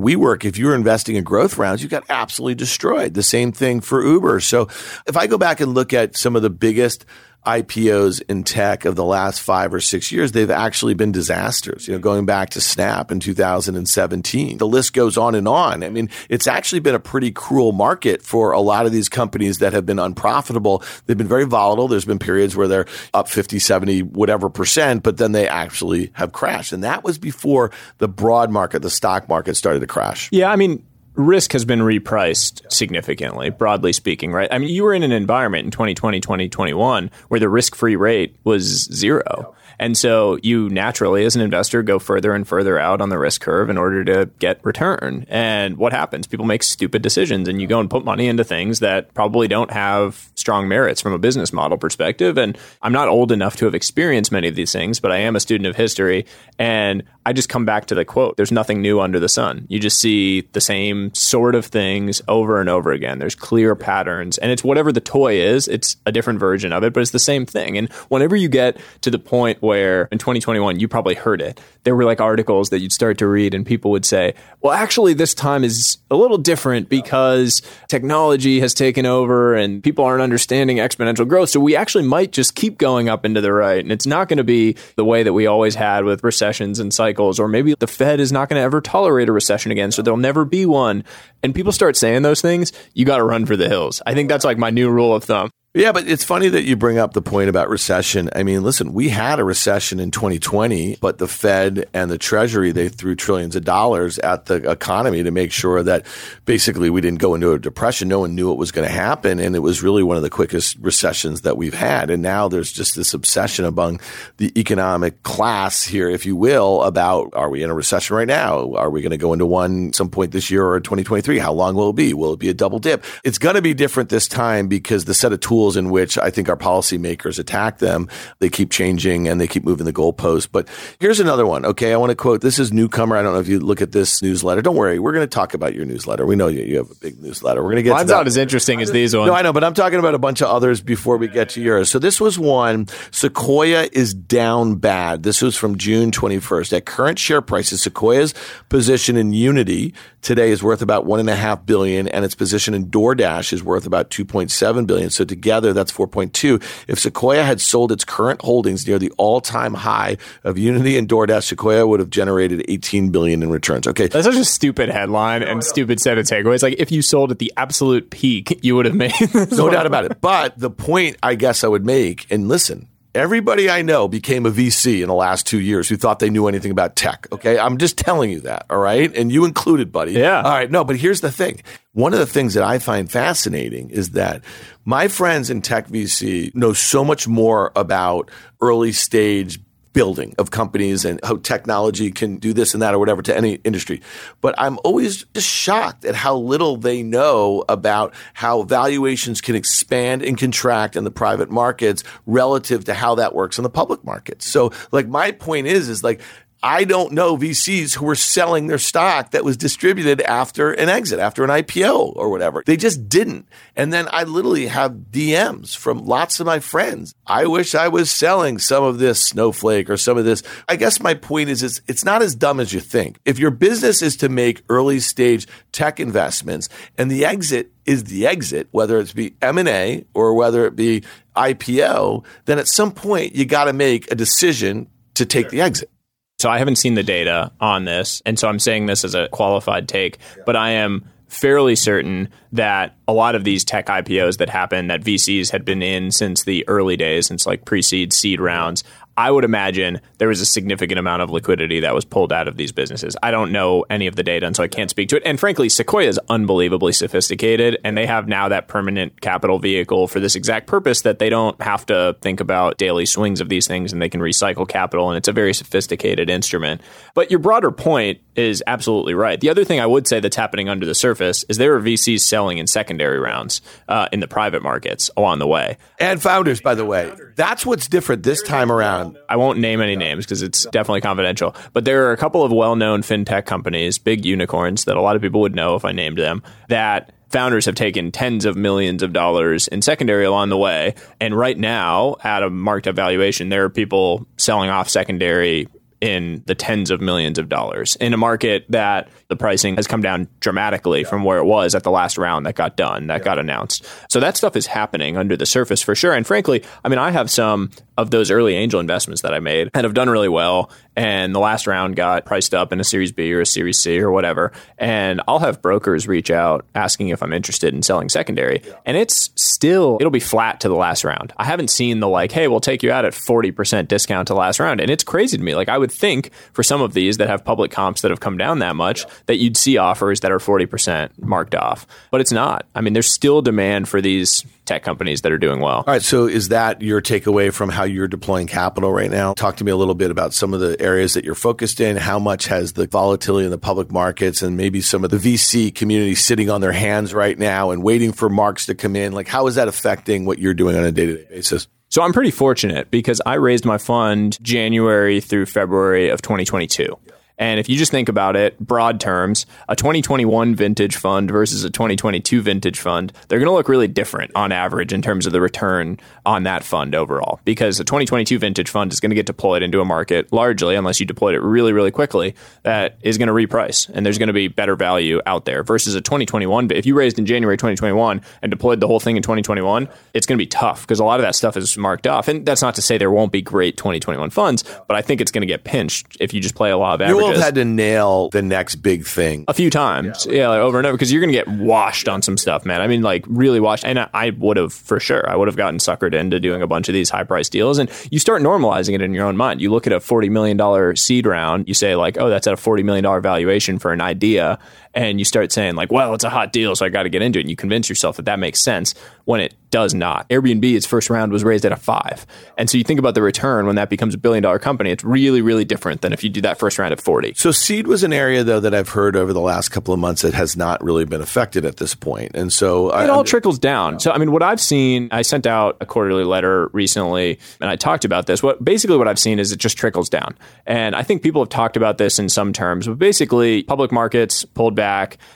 WeWork, 0.00 0.44
if 0.44 0.58
you 0.58 0.66
were 0.66 0.74
investing 0.74 1.16
in 1.16 1.24
growth 1.24 1.58
rounds, 1.58 1.82
you 1.82 1.88
got 1.88 2.04
absolutely 2.08 2.54
destroyed. 2.54 3.14
The 3.14 3.22
same 3.22 3.52
thing 3.52 3.80
for 3.80 4.02
Uber. 4.02 4.40
So 4.40 4.68
if 5.06 5.16
I 5.16 5.26
go 5.26 5.38
back 5.38 5.60
and 5.60 5.74
look 5.74 5.92
at 5.92 6.16
some 6.16 6.36
of 6.36 6.42
the 6.42 6.50
biggest 6.50 7.04
IPOs 7.44 8.22
in 8.28 8.44
tech 8.44 8.84
of 8.84 8.96
the 8.96 9.04
last 9.04 9.40
five 9.40 9.74
or 9.74 9.80
six 9.80 10.10
years, 10.10 10.32
they've 10.32 10.50
actually 10.50 10.94
been 10.94 11.12
disasters. 11.12 11.86
You 11.86 11.94
know, 11.94 12.00
going 12.00 12.26
back 12.26 12.50
to 12.50 12.60
Snap 12.60 13.12
in 13.12 13.20
2017, 13.20 14.58
the 14.58 14.66
list 14.66 14.92
goes 14.92 15.16
on 15.16 15.34
and 15.34 15.46
on. 15.46 15.82
I 15.82 15.90
mean, 15.90 16.08
it's 16.28 16.46
actually 16.46 16.80
been 16.80 16.94
a 16.94 17.00
pretty 17.00 17.30
cruel 17.30 17.72
market 17.72 18.22
for 18.22 18.52
a 18.52 18.60
lot 18.60 18.86
of 18.86 18.92
these 18.92 19.08
companies 19.08 19.58
that 19.58 19.72
have 19.72 19.84
been 19.84 19.98
unprofitable. 19.98 20.82
They've 21.06 21.18
been 21.18 21.28
very 21.28 21.44
volatile. 21.44 21.88
There's 21.88 22.04
been 22.04 22.18
periods 22.18 22.56
where 22.56 22.68
they're 22.68 22.86
up 23.12 23.28
50, 23.28 23.58
70, 23.58 24.02
whatever 24.02 24.48
percent, 24.48 25.02
but 25.02 25.18
then 25.18 25.32
they 25.32 25.48
actually 25.48 26.10
have 26.14 26.32
crashed. 26.32 26.72
And 26.72 26.82
that 26.84 27.04
was 27.04 27.18
before 27.18 27.70
the 27.98 28.08
broad 28.08 28.50
market, 28.50 28.80
the 28.80 28.90
stock 28.90 29.28
market 29.28 29.54
started 29.56 29.80
to 29.80 29.86
crash. 29.86 30.28
Yeah, 30.32 30.50
I 30.50 30.56
mean, 30.56 30.84
risk 31.14 31.52
has 31.52 31.64
been 31.64 31.80
repriced 31.80 32.60
significantly, 32.70 33.50
broadly 33.50 33.92
speaking, 33.92 34.32
right? 34.32 34.48
I 34.50 34.58
mean, 34.58 34.68
you 34.68 34.84
were 34.84 34.94
in 34.94 35.02
an 35.02 35.12
environment 35.12 35.64
in 35.64 35.70
2020, 35.70 36.20
2021 36.20 37.10
where 37.28 37.40
the 37.40 37.48
risk 37.48 37.74
free 37.74 37.96
rate 37.96 38.36
was 38.44 38.88
zero. 38.92 39.54
And 39.78 39.96
so 39.96 40.38
you 40.42 40.68
naturally, 40.68 41.24
as 41.24 41.36
an 41.36 41.42
investor, 41.42 41.82
go 41.82 41.98
further 41.98 42.32
and 42.32 42.46
further 42.46 42.78
out 42.78 43.00
on 43.00 43.08
the 43.08 43.18
risk 43.18 43.40
curve 43.40 43.70
in 43.70 43.78
order 43.78 44.04
to 44.04 44.30
get 44.38 44.64
return. 44.64 45.26
And 45.28 45.76
what 45.76 45.92
happens? 45.92 46.26
People 46.26 46.46
make 46.46 46.62
stupid 46.62 47.02
decisions 47.02 47.48
and 47.48 47.60
you 47.60 47.66
go 47.66 47.80
and 47.80 47.90
put 47.90 48.04
money 48.04 48.28
into 48.28 48.44
things 48.44 48.80
that 48.80 49.12
probably 49.14 49.48
don't 49.48 49.72
have 49.72 50.30
strong 50.34 50.68
merits 50.68 51.00
from 51.00 51.12
a 51.12 51.18
business 51.18 51.52
model 51.52 51.78
perspective. 51.78 52.38
And 52.38 52.56
I'm 52.82 52.92
not 52.92 53.08
old 53.08 53.32
enough 53.32 53.56
to 53.56 53.64
have 53.64 53.74
experienced 53.74 54.30
many 54.30 54.48
of 54.48 54.54
these 54.54 54.72
things, 54.72 55.00
but 55.00 55.10
I 55.10 55.18
am 55.18 55.36
a 55.36 55.40
student 55.40 55.66
of 55.66 55.76
history. 55.76 56.26
And 56.58 57.02
I 57.26 57.32
just 57.32 57.48
come 57.48 57.64
back 57.64 57.86
to 57.86 57.94
the 57.94 58.04
quote 58.04 58.36
there's 58.36 58.52
nothing 58.52 58.82
new 58.82 59.00
under 59.00 59.18
the 59.18 59.28
sun. 59.28 59.66
You 59.68 59.78
just 59.78 60.00
see 60.00 60.42
the 60.52 60.60
same 60.60 61.12
sort 61.14 61.54
of 61.54 61.66
things 61.66 62.22
over 62.28 62.60
and 62.60 62.68
over 62.68 62.92
again. 62.92 63.18
There's 63.18 63.34
clear 63.34 63.74
patterns. 63.74 64.38
And 64.38 64.50
it's 64.50 64.64
whatever 64.64 64.92
the 64.92 65.00
toy 65.00 65.40
is, 65.40 65.68
it's 65.68 65.96
a 66.06 66.12
different 66.12 66.40
version 66.40 66.72
of 66.72 66.82
it, 66.84 66.92
but 66.92 67.00
it's 67.00 67.12
the 67.12 67.18
same 67.18 67.46
thing. 67.46 67.78
And 67.78 67.92
whenever 68.08 68.36
you 68.36 68.48
get 68.48 68.78
to 69.02 69.10
the 69.10 69.18
point 69.18 69.62
where 69.62 70.08
in 70.12 70.18
2021, 70.18 70.80
you 70.80 70.88
probably 70.88 71.14
heard 71.14 71.40
it, 71.40 71.60
there 71.84 71.94
were 71.94 72.04
like 72.04 72.20
articles 72.20 72.70
that 72.70 72.80
you'd 72.80 72.92
start 72.92 73.18
to 73.18 73.26
read, 73.26 73.54
and 73.54 73.64
people 73.64 73.90
would 73.90 74.04
say, 74.04 74.34
well, 74.60 74.72
actually, 74.72 75.14
this 75.14 75.34
time 75.34 75.64
is 75.64 75.98
a 76.10 76.16
little 76.16 76.38
different 76.38 76.88
because 76.88 77.62
technology 77.88 78.60
has 78.60 78.72
taken 78.74 79.04
over 79.06 79.54
and 79.54 79.82
people 79.82 80.04
aren't 80.04 80.22
understanding 80.22 80.78
exponential 80.78 81.28
growth. 81.28 81.50
So 81.50 81.60
we 81.60 81.76
actually 81.76 82.04
might 82.04 82.32
just 82.32 82.54
keep 82.54 82.78
going 82.78 83.08
up 83.08 83.24
into 83.24 83.40
the 83.40 83.52
right. 83.52 83.80
And 83.80 83.92
it's 83.92 84.06
not 84.06 84.28
going 84.28 84.38
to 84.38 84.44
be 84.44 84.76
the 84.96 85.04
way 85.04 85.22
that 85.22 85.32
we 85.32 85.46
always 85.46 85.74
had 85.74 86.04
with 86.04 86.24
recessions 86.24 86.80
and 86.80 86.92
cycles, 86.92 87.13
or 87.18 87.48
maybe 87.48 87.74
the 87.78 87.86
Fed 87.86 88.20
is 88.20 88.32
not 88.32 88.48
going 88.48 88.58
to 88.58 88.64
ever 88.64 88.80
tolerate 88.80 89.28
a 89.28 89.32
recession 89.32 89.72
again. 89.72 89.90
So 89.92 90.02
there'll 90.02 90.16
never 90.16 90.44
be 90.44 90.66
one. 90.66 91.04
And 91.42 91.54
people 91.54 91.72
start 91.72 91.96
saying 91.96 92.22
those 92.22 92.40
things, 92.40 92.72
you 92.94 93.04
got 93.04 93.18
to 93.18 93.24
run 93.24 93.46
for 93.46 93.56
the 93.56 93.68
hills. 93.68 94.02
I 94.06 94.14
think 94.14 94.28
that's 94.28 94.44
like 94.44 94.58
my 94.58 94.70
new 94.70 94.90
rule 94.90 95.14
of 95.14 95.24
thumb. 95.24 95.50
Yeah, 95.76 95.90
but 95.90 96.06
it's 96.06 96.22
funny 96.22 96.48
that 96.50 96.62
you 96.62 96.76
bring 96.76 96.98
up 96.98 97.14
the 97.14 97.20
point 97.20 97.48
about 97.48 97.68
recession. 97.68 98.30
I 98.32 98.44
mean, 98.44 98.62
listen, 98.62 98.92
we 98.92 99.08
had 99.08 99.40
a 99.40 99.44
recession 99.44 99.98
in 99.98 100.12
2020, 100.12 100.98
but 101.00 101.18
the 101.18 101.26
Fed 101.26 101.86
and 101.92 102.08
the 102.08 102.16
Treasury, 102.16 102.70
they 102.70 102.88
threw 102.88 103.16
trillions 103.16 103.56
of 103.56 103.64
dollars 103.64 104.20
at 104.20 104.46
the 104.46 104.70
economy 104.70 105.24
to 105.24 105.32
make 105.32 105.50
sure 105.50 105.82
that 105.82 106.06
basically 106.44 106.90
we 106.90 107.00
didn't 107.00 107.18
go 107.18 107.34
into 107.34 107.50
a 107.50 107.58
depression. 107.58 108.06
No 108.06 108.20
one 108.20 108.36
knew 108.36 108.52
it 108.52 108.56
was 108.56 108.70
going 108.70 108.86
to 108.86 108.94
happen. 108.94 109.40
And 109.40 109.56
it 109.56 109.58
was 109.58 109.82
really 109.82 110.04
one 110.04 110.16
of 110.16 110.22
the 110.22 110.30
quickest 110.30 110.76
recessions 110.78 111.40
that 111.40 111.56
we've 111.56 111.74
had. 111.74 112.08
And 112.08 112.22
now 112.22 112.46
there's 112.46 112.70
just 112.70 112.94
this 112.94 113.12
obsession 113.12 113.64
among 113.64 114.00
the 114.36 114.56
economic 114.56 115.24
class 115.24 115.82
here, 115.82 116.08
if 116.08 116.24
you 116.24 116.36
will, 116.36 116.84
about 116.84 117.30
are 117.34 117.50
we 117.50 117.64
in 117.64 117.70
a 117.70 117.74
recession 117.74 118.14
right 118.14 118.28
now? 118.28 118.74
Are 118.74 118.90
we 118.90 119.02
going 119.02 119.10
to 119.10 119.16
go 119.16 119.32
into 119.32 119.44
one 119.44 119.92
some 119.92 120.08
point 120.08 120.30
this 120.30 120.52
year 120.52 120.64
or 120.64 120.78
2023? 120.78 121.40
How 121.40 121.52
long 121.52 121.74
will 121.74 121.90
it 121.90 121.96
be? 121.96 122.14
Will 122.14 122.34
it 122.34 122.38
be 122.38 122.48
a 122.48 122.54
double 122.54 122.78
dip? 122.78 123.04
It's 123.24 123.38
going 123.38 123.56
to 123.56 123.62
be 123.62 123.74
different 123.74 124.08
this 124.08 124.28
time 124.28 124.68
because 124.68 125.06
the 125.06 125.14
set 125.14 125.32
of 125.32 125.40
tools 125.40 125.63
in 125.70 125.90
which 125.90 126.18
I 126.18 126.30
think 126.30 126.48
our 126.48 126.56
policymakers 126.56 127.38
attack 127.38 127.78
them, 127.78 128.08
they 128.38 128.48
keep 128.48 128.70
changing 128.70 129.28
and 129.28 129.40
they 129.40 129.46
keep 129.46 129.64
moving 129.64 129.86
the 129.86 129.92
goalposts. 129.92 130.48
But 130.50 130.68
here's 131.00 131.20
another 131.20 131.46
one. 131.46 131.64
Okay. 131.64 131.92
I 131.92 131.96
want 131.96 132.10
to 132.10 132.16
quote 132.16 132.40
this 132.40 132.58
is 132.58 132.72
newcomer. 132.72 133.16
I 133.16 133.22
don't 133.22 133.32
know 133.32 133.40
if 133.40 133.48
you 133.48 133.60
look 133.60 133.82
at 133.82 133.92
this 133.92 134.22
newsletter. 134.22 134.62
Don't 134.62 134.76
worry. 134.76 134.98
We're 134.98 135.12
going 135.12 135.26
to 135.26 135.34
talk 135.34 135.54
about 135.54 135.74
your 135.74 135.84
newsletter. 135.84 136.26
We 136.26 136.36
know 136.36 136.48
you, 136.48 136.62
you 136.62 136.76
have 136.76 136.90
a 136.90 136.94
big 136.94 137.20
newsletter. 137.20 137.62
We're 137.62 137.70
going 137.70 137.76
to 137.76 137.82
get 137.82 137.92
Mine's 137.92 138.10
to 138.10 138.16
not 138.16 138.26
as 138.26 138.36
interesting 138.36 138.80
as 138.80 138.90
these 138.90 139.16
ones. 139.16 139.28
No, 139.28 139.34
I 139.34 139.42
know, 139.42 139.52
but 139.52 139.64
I'm 139.64 139.74
talking 139.74 139.98
about 139.98 140.14
a 140.14 140.18
bunch 140.18 140.42
of 140.42 140.48
others 140.48 140.80
before 140.80 141.16
we 141.16 141.28
get 141.28 141.50
to 141.50 141.62
yours. 141.62 141.90
So 141.90 141.98
this 141.98 142.20
was 142.20 142.38
one. 142.38 142.86
Sequoia 143.10 143.88
is 143.92 144.14
down 144.14 144.76
bad. 144.76 145.22
This 145.22 145.42
was 145.42 145.56
from 145.56 145.78
June 145.78 146.10
21st. 146.10 146.76
At 146.76 146.86
current 146.86 147.18
share 147.18 147.40
prices, 147.40 147.82
Sequoia's 147.82 148.34
position 148.68 149.16
in 149.16 149.32
Unity 149.32 149.94
today 150.22 150.50
is 150.50 150.62
worth 150.62 150.82
about 150.82 151.06
one 151.06 151.20
and 151.20 151.30
a 151.30 151.36
half 151.36 151.64
billion, 151.64 152.08
and 152.08 152.24
its 152.24 152.34
position 152.34 152.74
in 152.74 152.86
DoorDash 152.86 153.52
is 153.52 153.62
worth 153.62 153.86
about 153.86 154.10
2.7 154.10 154.86
billion. 154.86 155.10
So 155.10 155.24
together, 155.24 155.53
that's 155.60 155.92
4.2. 155.92 156.62
If 156.88 156.98
Sequoia 156.98 157.42
had 157.42 157.60
sold 157.60 157.92
its 157.92 158.04
current 158.04 158.42
holdings 158.42 158.86
near 158.86 158.98
the 158.98 159.12
all-time 159.16 159.74
high 159.74 160.16
of 160.42 160.58
Unity 160.58 160.98
and 160.98 161.08
DoorDash, 161.08 161.44
Sequoia 161.44 161.86
would 161.86 162.00
have 162.00 162.10
generated 162.10 162.64
18 162.68 163.10
billion 163.10 163.42
in 163.42 163.50
returns. 163.50 163.86
Okay, 163.86 164.08
That's 164.08 164.26
such 164.26 164.36
a 164.36 164.44
stupid 164.44 164.88
headline 164.88 165.42
and 165.42 165.62
stupid 165.62 166.00
set 166.00 166.18
of 166.18 166.26
takeaways. 166.26 166.62
Like 166.62 166.76
if 166.78 166.90
you 166.92 167.02
sold 167.02 167.30
at 167.30 167.38
the 167.38 167.52
absolute 167.56 168.10
peak, 168.10 168.60
you 168.62 168.76
would 168.76 168.86
have 168.86 168.94
made 168.94 169.12
No 169.52 169.70
doubt 169.70 169.86
about 169.86 170.04
it. 170.04 170.20
But 170.20 170.58
the 170.58 170.70
point 170.70 171.16
I 171.22 171.34
guess 171.34 171.64
I 171.64 171.68
would 171.68 171.84
make, 171.84 172.30
and 172.30 172.48
listen, 172.48 172.88
everybody 173.14 173.70
I 173.70 173.82
know 173.82 174.08
became 174.08 174.46
a 174.46 174.50
VC 174.50 175.02
in 175.02 175.08
the 175.08 175.14
last 175.14 175.46
two 175.46 175.60
years 175.60 175.88
who 175.88 175.96
thought 175.96 176.18
they 176.18 176.30
knew 176.30 176.48
anything 176.48 176.70
about 176.70 176.96
tech. 176.96 177.26
Okay. 177.32 177.58
I'm 177.58 177.78
just 177.78 177.96
telling 177.96 178.30
you 178.30 178.40
that. 178.40 178.66
All 178.70 178.78
right. 178.78 179.14
And 179.14 179.30
you 179.30 179.44
included, 179.44 179.92
buddy. 179.92 180.12
Yeah. 180.12 180.42
All 180.42 180.50
right. 180.50 180.70
No, 180.70 180.84
but 180.84 180.96
here's 180.96 181.20
the 181.20 181.32
thing. 181.32 181.62
One 181.92 182.12
of 182.12 182.18
the 182.18 182.26
things 182.26 182.54
that 182.54 182.64
I 182.64 182.78
find 182.78 183.10
fascinating 183.10 183.90
is 183.90 184.10
that 184.10 184.42
my 184.84 185.08
friends 185.08 185.50
in 185.50 185.62
tech 185.62 185.88
VC 185.88 186.54
know 186.54 186.72
so 186.72 187.04
much 187.04 187.28
more 187.28 187.72
about 187.76 188.30
early 188.60 188.92
stage 188.92 189.60
building 189.94 190.34
of 190.36 190.50
companies 190.50 191.06
and 191.06 191.18
how 191.24 191.36
technology 191.36 192.10
can 192.10 192.36
do 192.36 192.52
this 192.52 192.74
and 192.74 192.82
that 192.82 192.92
or 192.92 192.98
whatever 192.98 193.22
to 193.22 193.34
any 193.34 193.54
industry. 193.64 194.02
But 194.42 194.54
I'm 194.58 194.78
always 194.84 195.24
just 195.34 195.48
shocked 195.48 196.04
at 196.04 196.14
how 196.14 196.36
little 196.36 196.76
they 196.76 197.02
know 197.02 197.64
about 197.68 198.12
how 198.34 198.64
valuations 198.64 199.40
can 199.40 199.54
expand 199.54 200.22
and 200.22 200.36
contract 200.36 200.96
in 200.96 201.04
the 201.04 201.10
private 201.10 201.50
markets 201.50 202.04
relative 202.26 202.84
to 202.84 202.94
how 202.94 203.14
that 203.14 203.34
works 203.34 203.56
in 203.56 203.62
the 203.62 203.70
public 203.70 204.04
markets. 204.04 204.46
So 204.46 204.72
like 204.92 205.08
my 205.08 205.30
point 205.30 205.68
is, 205.68 205.88
is 205.88 206.04
like, 206.04 206.20
I 206.64 206.84
don't 206.84 207.12
know 207.12 207.36
VCs 207.36 207.94
who 207.94 208.06
were 208.06 208.14
selling 208.14 208.68
their 208.68 208.78
stock 208.78 209.32
that 209.32 209.44
was 209.44 209.58
distributed 209.58 210.22
after 210.22 210.72
an 210.72 210.88
exit, 210.88 211.18
after 211.18 211.44
an 211.44 211.50
IPO 211.50 212.16
or 212.16 212.30
whatever. 212.30 212.62
They 212.64 212.78
just 212.78 213.06
didn't. 213.06 213.46
And 213.76 213.92
then 213.92 214.08
I 214.10 214.22
literally 214.22 214.68
have 214.68 214.92
DMs 215.10 215.76
from 215.76 216.06
lots 216.06 216.40
of 216.40 216.46
my 216.46 216.60
friends. 216.60 217.14
I 217.26 217.44
wish 217.44 217.74
I 217.74 217.88
was 217.88 218.10
selling 218.10 218.56
some 218.56 218.82
of 218.82 218.98
this 218.98 219.22
snowflake 219.22 219.90
or 219.90 219.98
some 219.98 220.16
of 220.16 220.24
this. 220.24 220.42
I 220.66 220.76
guess 220.76 221.02
my 221.02 221.12
point 221.12 221.50
is 221.50 221.62
it's, 221.62 221.82
it's 221.86 222.02
not 222.02 222.22
as 222.22 222.34
dumb 222.34 222.60
as 222.60 222.72
you 222.72 222.80
think. 222.80 223.18
If 223.26 223.38
your 223.38 223.50
business 223.50 224.00
is 224.00 224.16
to 224.16 224.30
make 224.30 224.62
early 224.70 225.00
stage 225.00 225.46
tech 225.70 226.00
investments 226.00 226.70
and 226.96 227.10
the 227.10 227.26
exit 227.26 227.72
is 227.84 228.04
the 228.04 228.26
exit, 228.26 228.68
whether 228.70 228.98
it's 228.98 229.12
be 229.12 229.36
M&A 229.42 230.06
or 230.14 230.32
whether 230.32 230.64
it 230.64 230.74
be 230.74 231.02
IPO, 231.36 232.24
then 232.46 232.58
at 232.58 232.68
some 232.68 232.90
point 232.90 233.34
you 233.34 233.44
got 233.44 233.64
to 233.64 233.74
make 233.74 234.10
a 234.10 234.14
decision 234.14 234.88
to 235.12 235.26
take 235.26 235.50
the 235.50 235.60
exit. 235.60 235.90
So 236.38 236.50
I 236.50 236.58
haven't 236.58 236.76
seen 236.76 236.94
the 236.94 237.02
data 237.02 237.52
on 237.60 237.84
this, 237.84 238.22
and 238.26 238.38
so 238.38 238.48
I'm 238.48 238.58
saying 238.58 238.86
this 238.86 239.04
as 239.04 239.14
a 239.14 239.28
qualified 239.28 239.88
take, 239.88 240.18
but 240.44 240.56
I 240.56 240.70
am 240.70 241.04
fairly 241.28 241.74
certain 241.74 242.28
that 242.52 242.94
a 243.08 243.12
lot 243.12 243.34
of 243.34 243.44
these 243.44 243.64
tech 243.64 243.86
IPOs 243.86 244.38
that 244.38 244.48
happened 244.48 244.90
that 244.90 245.02
VCs 245.02 245.50
had 245.50 245.64
been 245.64 245.82
in 245.82 246.10
since 246.10 246.44
the 246.44 246.66
early 246.68 246.96
days, 246.96 247.26
since 247.26 247.46
like 247.46 247.64
pre-seed 247.64 248.12
seed 248.12 248.40
rounds, 248.40 248.84
I 249.16 249.30
would 249.30 249.44
imagine 249.44 250.00
there 250.18 250.28
was 250.28 250.40
a 250.40 250.46
significant 250.46 250.98
amount 250.98 251.22
of 251.22 251.30
liquidity 251.30 251.80
that 251.80 251.94
was 251.94 252.04
pulled 252.04 252.32
out 252.32 252.48
of 252.48 252.56
these 252.56 252.72
businesses. 252.72 253.16
I 253.22 253.30
don't 253.30 253.52
know 253.52 253.84
any 253.88 254.06
of 254.06 254.16
the 254.16 254.22
data, 254.22 254.46
and 254.46 254.56
so 254.56 254.62
I 254.62 254.68
can't 254.68 254.90
speak 254.90 255.08
to 255.10 255.16
it. 255.16 255.22
And 255.24 255.38
frankly, 255.38 255.68
Sequoia 255.68 256.08
is 256.08 256.20
unbelievably 256.28 256.92
sophisticated, 256.92 257.78
and 257.84 257.96
they 257.96 258.06
have 258.06 258.26
now 258.26 258.48
that 258.48 258.66
permanent 258.66 259.20
capital 259.20 259.58
vehicle 259.58 260.08
for 260.08 260.18
this 260.18 260.34
exact 260.34 260.66
purpose 260.66 261.02
that 261.02 261.18
they 261.18 261.28
don't 261.28 261.60
have 261.62 261.86
to 261.86 262.16
think 262.22 262.40
about 262.40 262.78
daily 262.78 263.06
swings 263.06 263.40
of 263.40 263.48
these 263.48 263.66
things 263.66 263.92
and 263.92 264.02
they 264.02 264.08
can 264.08 264.20
recycle 264.20 264.68
capital, 264.68 265.10
and 265.10 265.16
it's 265.16 265.28
a 265.28 265.32
very 265.32 265.54
sophisticated 265.54 266.28
instrument. 266.28 266.80
But 267.14 267.30
your 267.30 267.40
broader 267.40 267.70
point 267.70 268.20
is 268.36 268.62
absolutely 268.66 269.14
right. 269.14 269.40
The 269.40 269.50
other 269.50 269.64
thing 269.64 269.80
I 269.80 269.86
would 269.86 270.06
say 270.06 270.20
that's 270.20 270.36
happening 270.36 270.68
under 270.68 270.86
the 270.86 270.94
surface 270.94 271.44
is 271.48 271.58
there 271.58 271.74
are 271.74 271.80
VCs 271.80 272.20
selling 272.20 272.58
in 272.58 272.66
secondary 272.66 273.18
rounds 273.18 273.60
uh, 273.88 274.08
in 274.12 274.20
the 274.20 274.28
private 274.28 274.62
markets 274.62 275.10
along 275.16 275.38
the 275.38 275.46
way. 275.46 275.78
And 275.98 276.20
founders, 276.20 276.60
by 276.60 276.74
the 276.74 276.84
way. 276.84 277.12
That's 277.36 277.64
what's 277.66 277.88
different 277.88 278.22
this 278.22 278.42
time 278.42 278.70
around 278.70 279.18
I 279.28 279.36
won't 279.36 279.58
name 279.58 279.80
any 279.80 279.96
names 279.96 280.24
because 280.24 280.42
it's 280.42 280.64
definitely 280.66 281.00
confidential. 281.00 281.54
But 281.72 281.84
there 281.84 282.06
are 282.08 282.12
a 282.12 282.16
couple 282.16 282.42
of 282.42 282.52
well 282.52 282.76
known 282.76 283.02
fintech 283.02 283.46
companies, 283.46 283.98
big 283.98 284.24
unicorns 284.24 284.84
that 284.84 284.96
a 284.96 285.00
lot 285.00 285.16
of 285.16 285.22
people 285.22 285.40
would 285.42 285.54
know 285.54 285.74
if 285.74 285.84
I 285.84 285.92
named 285.92 286.18
them, 286.18 286.42
that 286.68 287.12
founders 287.30 287.66
have 287.66 287.74
taken 287.74 288.12
tens 288.12 288.44
of 288.44 288.56
millions 288.56 289.02
of 289.02 289.12
dollars 289.12 289.66
in 289.68 289.82
secondary 289.82 290.24
along 290.24 290.50
the 290.50 290.56
way. 290.56 290.94
And 291.20 291.36
right 291.36 291.58
now, 291.58 292.16
at 292.22 292.44
a 292.44 292.50
marked 292.50 292.86
up 292.86 292.94
valuation, 292.94 293.48
there 293.48 293.64
are 293.64 293.70
people 293.70 294.26
selling 294.36 294.70
off 294.70 294.88
secondary 294.88 295.66
in 296.04 296.42
the 296.44 296.54
tens 296.54 296.90
of 296.90 297.00
millions 297.00 297.38
of 297.38 297.48
dollars 297.48 297.96
in 297.96 298.12
a 298.12 298.16
market 298.18 298.66
that 298.68 299.08
the 299.28 299.36
pricing 299.36 299.76
has 299.76 299.86
come 299.86 300.02
down 300.02 300.28
dramatically 300.38 301.00
yeah. 301.00 301.08
from 301.08 301.24
where 301.24 301.38
it 301.38 301.46
was 301.46 301.74
at 301.74 301.82
the 301.82 301.90
last 301.90 302.18
round 302.18 302.44
that 302.44 302.54
got 302.54 302.76
done, 302.76 303.06
that 303.06 303.20
yeah. 303.20 303.24
got 303.24 303.38
announced. 303.38 303.86
So 304.10 304.20
that 304.20 304.36
stuff 304.36 304.54
is 304.54 304.66
happening 304.66 305.16
under 305.16 305.34
the 305.34 305.46
surface 305.46 305.80
for 305.80 305.94
sure. 305.94 306.12
And 306.12 306.26
frankly, 306.26 306.62
I 306.84 306.90
mean, 306.90 306.98
I 306.98 307.10
have 307.10 307.30
some 307.30 307.70
of 307.96 308.10
those 308.10 308.30
early 308.30 308.54
angel 308.54 308.80
investments 308.80 309.22
that 309.22 309.34
I 309.34 309.40
made 309.40 309.70
and 309.74 309.84
have 309.84 309.94
done 309.94 310.08
really 310.08 310.28
well. 310.28 310.70
And 310.96 311.34
the 311.34 311.40
last 311.40 311.66
round 311.66 311.96
got 311.96 312.24
priced 312.24 312.54
up 312.54 312.72
in 312.72 312.78
a 312.80 312.84
Series 312.84 313.10
B 313.12 313.32
or 313.32 313.40
a 313.40 313.46
Series 313.46 313.80
C 313.80 314.00
or 314.00 314.10
whatever. 314.10 314.52
And 314.78 315.20
I'll 315.26 315.40
have 315.40 315.60
brokers 315.60 316.06
reach 316.06 316.30
out 316.30 316.66
asking 316.74 317.08
if 317.08 317.22
I'm 317.22 317.32
interested 317.32 317.74
in 317.74 317.82
selling 317.82 318.08
secondary. 318.08 318.62
Yeah. 318.64 318.74
And 318.86 318.96
it's 318.96 319.30
still, 319.34 319.96
it'll 320.00 320.10
be 320.10 320.20
flat 320.20 320.60
to 320.60 320.68
the 320.68 320.74
last 320.74 321.04
round. 321.04 321.32
I 321.36 321.44
haven't 321.44 321.68
seen 321.68 322.00
the 322.00 322.08
like, 322.08 322.30
hey, 322.30 322.46
we'll 322.48 322.60
take 322.60 322.82
you 322.82 322.92
out 322.92 323.04
at 323.04 323.12
40% 323.12 323.88
discount 323.88 324.28
to 324.28 324.34
last 324.34 324.60
round. 324.60 324.80
And 324.80 324.90
it's 324.90 325.04
crazy 325.04 325.36
to 325.36 325.42
me. 325.42 325.54
Like, 325.54 325.68
I 325.68 325.78
would 325.78 325.92
think 325.92 326.30
for 326.52 326.62
some 326.62 326.80
of 326.80 326.94
these 326.94 327.16
that 327.16 327.28
have 327.28 327.44
public 327.44 327.70
comps 327.70 328.02
that 328.02 328.10
have 328.10 328.20
come 328.20 328.38
down 328.38 328.60
that 328.60 328.76
much, 328.76 329.04
that 329.26 329.36
you'd 329.36 329.56
see 329.56 329.76
offers 329.76 330.20
that 330.20 330.30
are 330.30 330.38
40% 330.38 331.10
marked 331.18 331.54
off. 331.54 331.86
But 332.10 332.20
it's 332.20 332.32
not. 332.32 332.66
I 332.74 332.80
mean, 332.80 332.92
there's 332.92 333.12
still 333.12 333.42
demand 333.42 333.88
for 333.88 334.00
these 334.00 334.44
tech 334.64 334.82
companies 334.82 335.22
that 335.22 335.32
are 335.32 335.38
doing 335.38 335.60
well. 335.60 335.78
All 335.78 335.84
right. 335.86 336.02
So 336.02 336.26
is 336.26 336.48
that 336.48 336.80
your 336.80 337.02
takeaway 337.02 337.52
from 337.52 337.68
how 337.68 337.83
you're 337.84 338.08
deploying 338.08 338.46
capital 338.46 338.92
right 338.92 339.10
now? 339.10 339.34
Talk 339.34 339.56
to 339.56 339.64
me 339.64 339.70
a 339.70 339.76
little 339.76 339.94
bit 339.94 340.10
about 340.10 340.34
some 340.34 340.52
of 340.52 340.60
the 340.60 340.80
areas 340.80 341.14
that 341.14 341.24
you're 341.24 341.34
focused 341.34 341.80
in. 341.80 341.96
How 341.96 342.18
much 342.18 342.46
has 342.46 342.72
the 342.72 342.86
volatility 342.86 343.44
in 343.44 343.50
the 343.50 343.58
public 343.58 343.92
markets 343.92 344.42
and 344.42 344.56
maybe 344.56 344.80
some 344.80 345.04
of 345.04 345.10
the 345.10 345.16
VC 345.16 345.74
community 345.74 346.14
sitting 346.14 346.50
on 346.50 346.60
their 346.60 346.72
hands 346.72 347.14
right 347.14 347.38
now 347.38 347.70
and 347.70 347.82
waiting 347.82 348.12
for 348.12 348.28
marks 348.28 348.66
to 348.66 348.74
come 348.74 348.96
in? 348.96 349.12
Like, 349.12 349.28
how 349.28 349.46
is 349.46 349.54
that 349.54 349.68
affecting 349.68 350.24
what 350.24 350.38
you're 350.38 350.54
doing 350.54 350.76
on 350.76 350.84
a 350.84 350.92
day 350.92 351.06
to 351.06 351.16
day 351.18 351.26
basis? 351.28 351.68
So 351.88 352.02
I'm 352.02 352.12
pretty 352.12 352.32
fortunate 352.32 352.90
because 352.90 353.22
I 353.24 353.34
raised 353.34 353.64
my 353.64 353.78
fund 353.78 354.36
January 354.42 355.20
through 355.20 355.46
February 355.46 356.08
of 356.08 356.22
2022. 356.22 356.98
And 357.38 357.58
if 357.58 357.68
you 357.68 357.76
just 357.76 357.90
think 357.90 358.08
about 358.08 358.36
it, 358.36 358.58
broad 358.60 359.00
terms, 359.00 359.46
a 359.68 359.74
2021 359.74 360.54
vintage 360.54 360.96
fund 360.96 361.30
versus 361.30 361.64
a 361.64 361.70
2022 361.70 362.42
vintage 362.42 362.78
fund, 362.78 363.12
they're 363.28 363.38
going 363.38 363.48
to 363.48 363.52
look 363.52 363.68
really 363.68 363.88
different 363.88 364.30
on 364.34 364.52
average 364.52 364.92
in 364.92 365.02
terms 365.02 365.26
of 365.26 365.32
the 365.32 365.40
return 365.40 365.98
on 366.24 366.44
that 366.44 366.62
fund 366.62 366.94
overall. 366.94 367.40
Because 367.44 367.80
a 367.80 367.84
2022 367.84 368.38
vintage 368.38 368.70
fund 368.70 368.92
is 368.92 369.00
going 369.00 369.10
to 369.10 369.16
get 369.16 369.26
deployed 369.26 369.62
into 369.62 369.80
a 369.80 369.84
market 369.84 370.32
largely, 370.32 370.76
unless 370.76 371.00
you 371.00 371.06
deployed 371.06 371.34
it 371.34 371.40
really, 371.40 371.72
really 371.72 371.90
quickly, 371.90 372.34
that 372.62 372.98
is 373.02 373.18
going 373.18 373.28
to 373.28 373.34
reprice 373.34 373.88
and 373.92 374.06
there's 374.06 374.18
going 374.18 374.28
to 374.28 374.32
be 374.32 374.48
better 374.48 374.76
value 374.76 375.20
out 375.26 375.44
there 375.44 375.62
versus 375.62 375.94
a 375.94 376.00
2021. 376.00 376.70
If 376.70 376.86
you 376.86 376.94
raised 376.94 377.18
in 377.18 377.26
January 377.26 377.56
2021 377.56 378.20
and 378.42 378.50
deployed 378.50 378.80
the 378.80 378.86
whole 378.86 379.00
thing 379.00 379.16
in 379.16 379.22
2021, 379.22 379.88
it's 380.12 380.26
going 380.26 380.38
to 380.38 380.42
be 380.42 380.46
tough 380.46 380.82
because 380.82 381.00
a 381.00 381.04
lot 381.04 381.18
of 381.18 381.24
that 381.24 381.34
stuff 381.34 381.56
is 381.56 381.76
marked 381.76 382.06
off. 382.06 382.28
And 382.28 382.46
that's 382.46 382.62
not 382.62 382.74
to 382.76 382.82
say 382.82 382.96
there 382.96 383.10
won't 383.10 383.32
be 383.32 383.42
great 383.42 383.76
2021 383.76 384.30
funds, 384.30 384.62
but 384.86 384.96
I 384.96 385.02
think 385.02 385.20
it's 385.20 385.32
going 385.32 385.42
to 385.42 385.46
get 385.46 385.64
pinched 385.64 386.16
if 386.20 386.32
you 386.32 386.40
just 386.40 386.54
play 386.54 386.70
a 386.70 386.76
lot 386.76 387.00
of 387.00 387.23
averages 387.24 387.42
have 387.42 387.54
had 387.54 387.54
to 387.56 387.64
nail 387.64 388.28
the 388.30 388.42
next 388.42 388.76
big 388.76 389.06
thing 389.06 389.44
a 389.48 389.54
few 389.54 389.70
times, 389.70 390.26
yeah, 390.26 390.34
yeah 390.34 390.48
like 390.48 390.60
over 390.60 390.78
and 390.78 390.86
over, 390.86 390.94
because 390.96 391.12
you're 391.12 391.20
going 391.20 391.32
to 391.32 391.38
get 391.38 391.48
washed 391.48 392.08
on 392.08 392.22
some 392.22 392.36
stuff, 392.36 392.64
man. 392.64 392.80
I 392.80 392.86
mean, 392.86 393.02
like 393.02 393.24
really 393.28 393.60
washed. 393.60 393.84
And 393.84 393.98
I, 393.98 394.08
I 394.12 394.30
would 394.30 394.56
have 394.56 394.72
for 394.72 395.00
sure, 395.00 395.28
I 395.28 395.36
would 395.36 395.48
have 395.48 395.56
gotten 395.56 395.78
suckered 395.78 396.14
into 396.14 396.40
doing 396.40 396.62
a 396.62 396.66
bunch 396.66 396.88
of 396.88 396.92
these 396.92 397.10
high 397.10 397.24
price 397.24 397.48
deals, 397.48 397.78
and 397.78 397.90
you 398.10 398.18
start 398.18 398.42
normalizing 398.42 398.94
it 398.94 399.02
in 399.02 399.12
your 399.14 399.26
own 399.26 399.36
mind. 399.36 399.60
You 399.60 399.70
look 399.70 399.86
at 399.86 399.92
a 399.92 400.00
forty 400.00 400.28
million 400.28 400.56
dollar 400.56 400.96
seed 400.96 401.26
round, 401.26 401.68
you 401.68 401.74
say 401.74 401.96
like, 401.96 402.18
oh, 402.18 402.28
that's 402.28 402.46
at 402.46 402.54
a 402.54 402.56
forty 402.56 402.82
million 402.82 403.04
dollar 403.04 403.20
valuation 403.20 403.78
for 403.78 403.92
an 403.92 404.00
idea, 404.00 404.58
and 404.94 405.18
you 405.18 405.24
start 405.24 405.52
saying 405.52 405.74
like, 405.74 405.90
well, 405.90 406.14
it's 406.14 406.24
a 406.24 406.30
hot 406.30 406.52
deal, 406.52 406.74
so 406.76 406.86
I 406.86 406.88
got 406.88 407.04
to 407.04 407.08
get 407.08 407.22
into 407.22 407.38
it. 407.38 407.42
And 407.42 407.50
you 407.50 407.56
convince 407.56 407.88
yourself 407.88 408.16
that 408.16 408.24
that 408.26 408.38
makes 408.38 408.60
sense 408.60 408.94
when 409.24 409.40
it 409.40 409.54
does 409.70 409.94
not. 409.94 410.28
Airbnb, 410.28 410.64
its 410.74 410.86
first 410.86 411.10
round 411.10 411.32
was 411.32 411.42
raised 411.42 411.64
at 411.64 411.72
a 411.72 411.76
five, 411.76 412.26
and 412.56 412.70
so 412.70 412.78
you 412.78 412.84
think 412.84 413.00
about 413.00 413.14
the 413.14 413.22
return 413.22 413.66
when 413.66 413.76
that 413.76 413.90
becomes 413.90 414.14
a 414.14 414.18
billion 414.18 414.42
dollar 414.42 414.58
company. 414.58 414.90
It's 414.90 415.02
really, 415.02 415.42
really 415.42 415.64
different 415.64 416.00
than 416.00 416.12
if 416.12 416.22
you 416.22 416.30
do 416.30 416.40
that 416.42 416.58
first 416.58 416.78
round 416.78 416.92
at 416.92 417.00
forty. 417.00 417.34
So 417.34 417.50
seed 417.50 417.86
was 417.86 418.04
an 418.04 418.12
area 418.12 418.44
though 418.44 418.60
that 418.60 418.72
I've 418.72 418.90
heard 418.90 419.16
over 419.16 419.32
the 419.32 419.40
last 419.40 419.70
couple 419.70 419.92
of 419.92 419.98
months 419.98 420.22
that 420.22 420.34
has 420.34 420.56
not 420.56 420.82
really 420.82 421.04
been 421.04 421.20
affected 421.20 421.64
at 421.64 421.78
this 421.78 421.94
point. 421.94 422.32
and 422.34 422.52
so 422.52 422.90
it 422.90 422.94
I, 422.94 423.08
all 423.08 423.24
trickles 423.24 423.58
down. 423.58 423.98
So 423.98 424.12
I 424.12 424.18
mean, 424.18 424.30
what 424.30 424.42
I've 424.42 424.60
seen, 424.60 425.08
I 425.10 425.22
sent 425.22 425.46
out 425.46 425.76
a 425.80 425.86
quarterly 425.86 426.24
letter 426.24 426.68
recently, 426.68 427.40
and 427.60 427.68
I 427.68 427.74
talked 427.76 428.04
about 428.04 428.26
this. 428.26 428.42
What 428.42 428.64
basically 428.64 428.96
what 428.96 429.08
I've 429.08 429.18
seen 429.18 429.40
is 429.40 429.50
it 429.50 429.56
just 429.58 429.76
trickles 429.76 430.08
down, 430.08 430.38
and 430.66 430.94
I 430.94 431.02
think 431.02 431.22
people 431.22 431.42
have 431.42 431.48
talked 431.48 431.76
about 431.76 431.98
this 431.98 432.20
in 432.20 432.28
some 432.28 432.52
terms, 432.52 432.86
but 432.86 432.98
basically, 432.98 433.64
public 433.64 433.90
markets 433.90 434.44
pulled 434.44 434.76
back 434.76 434.83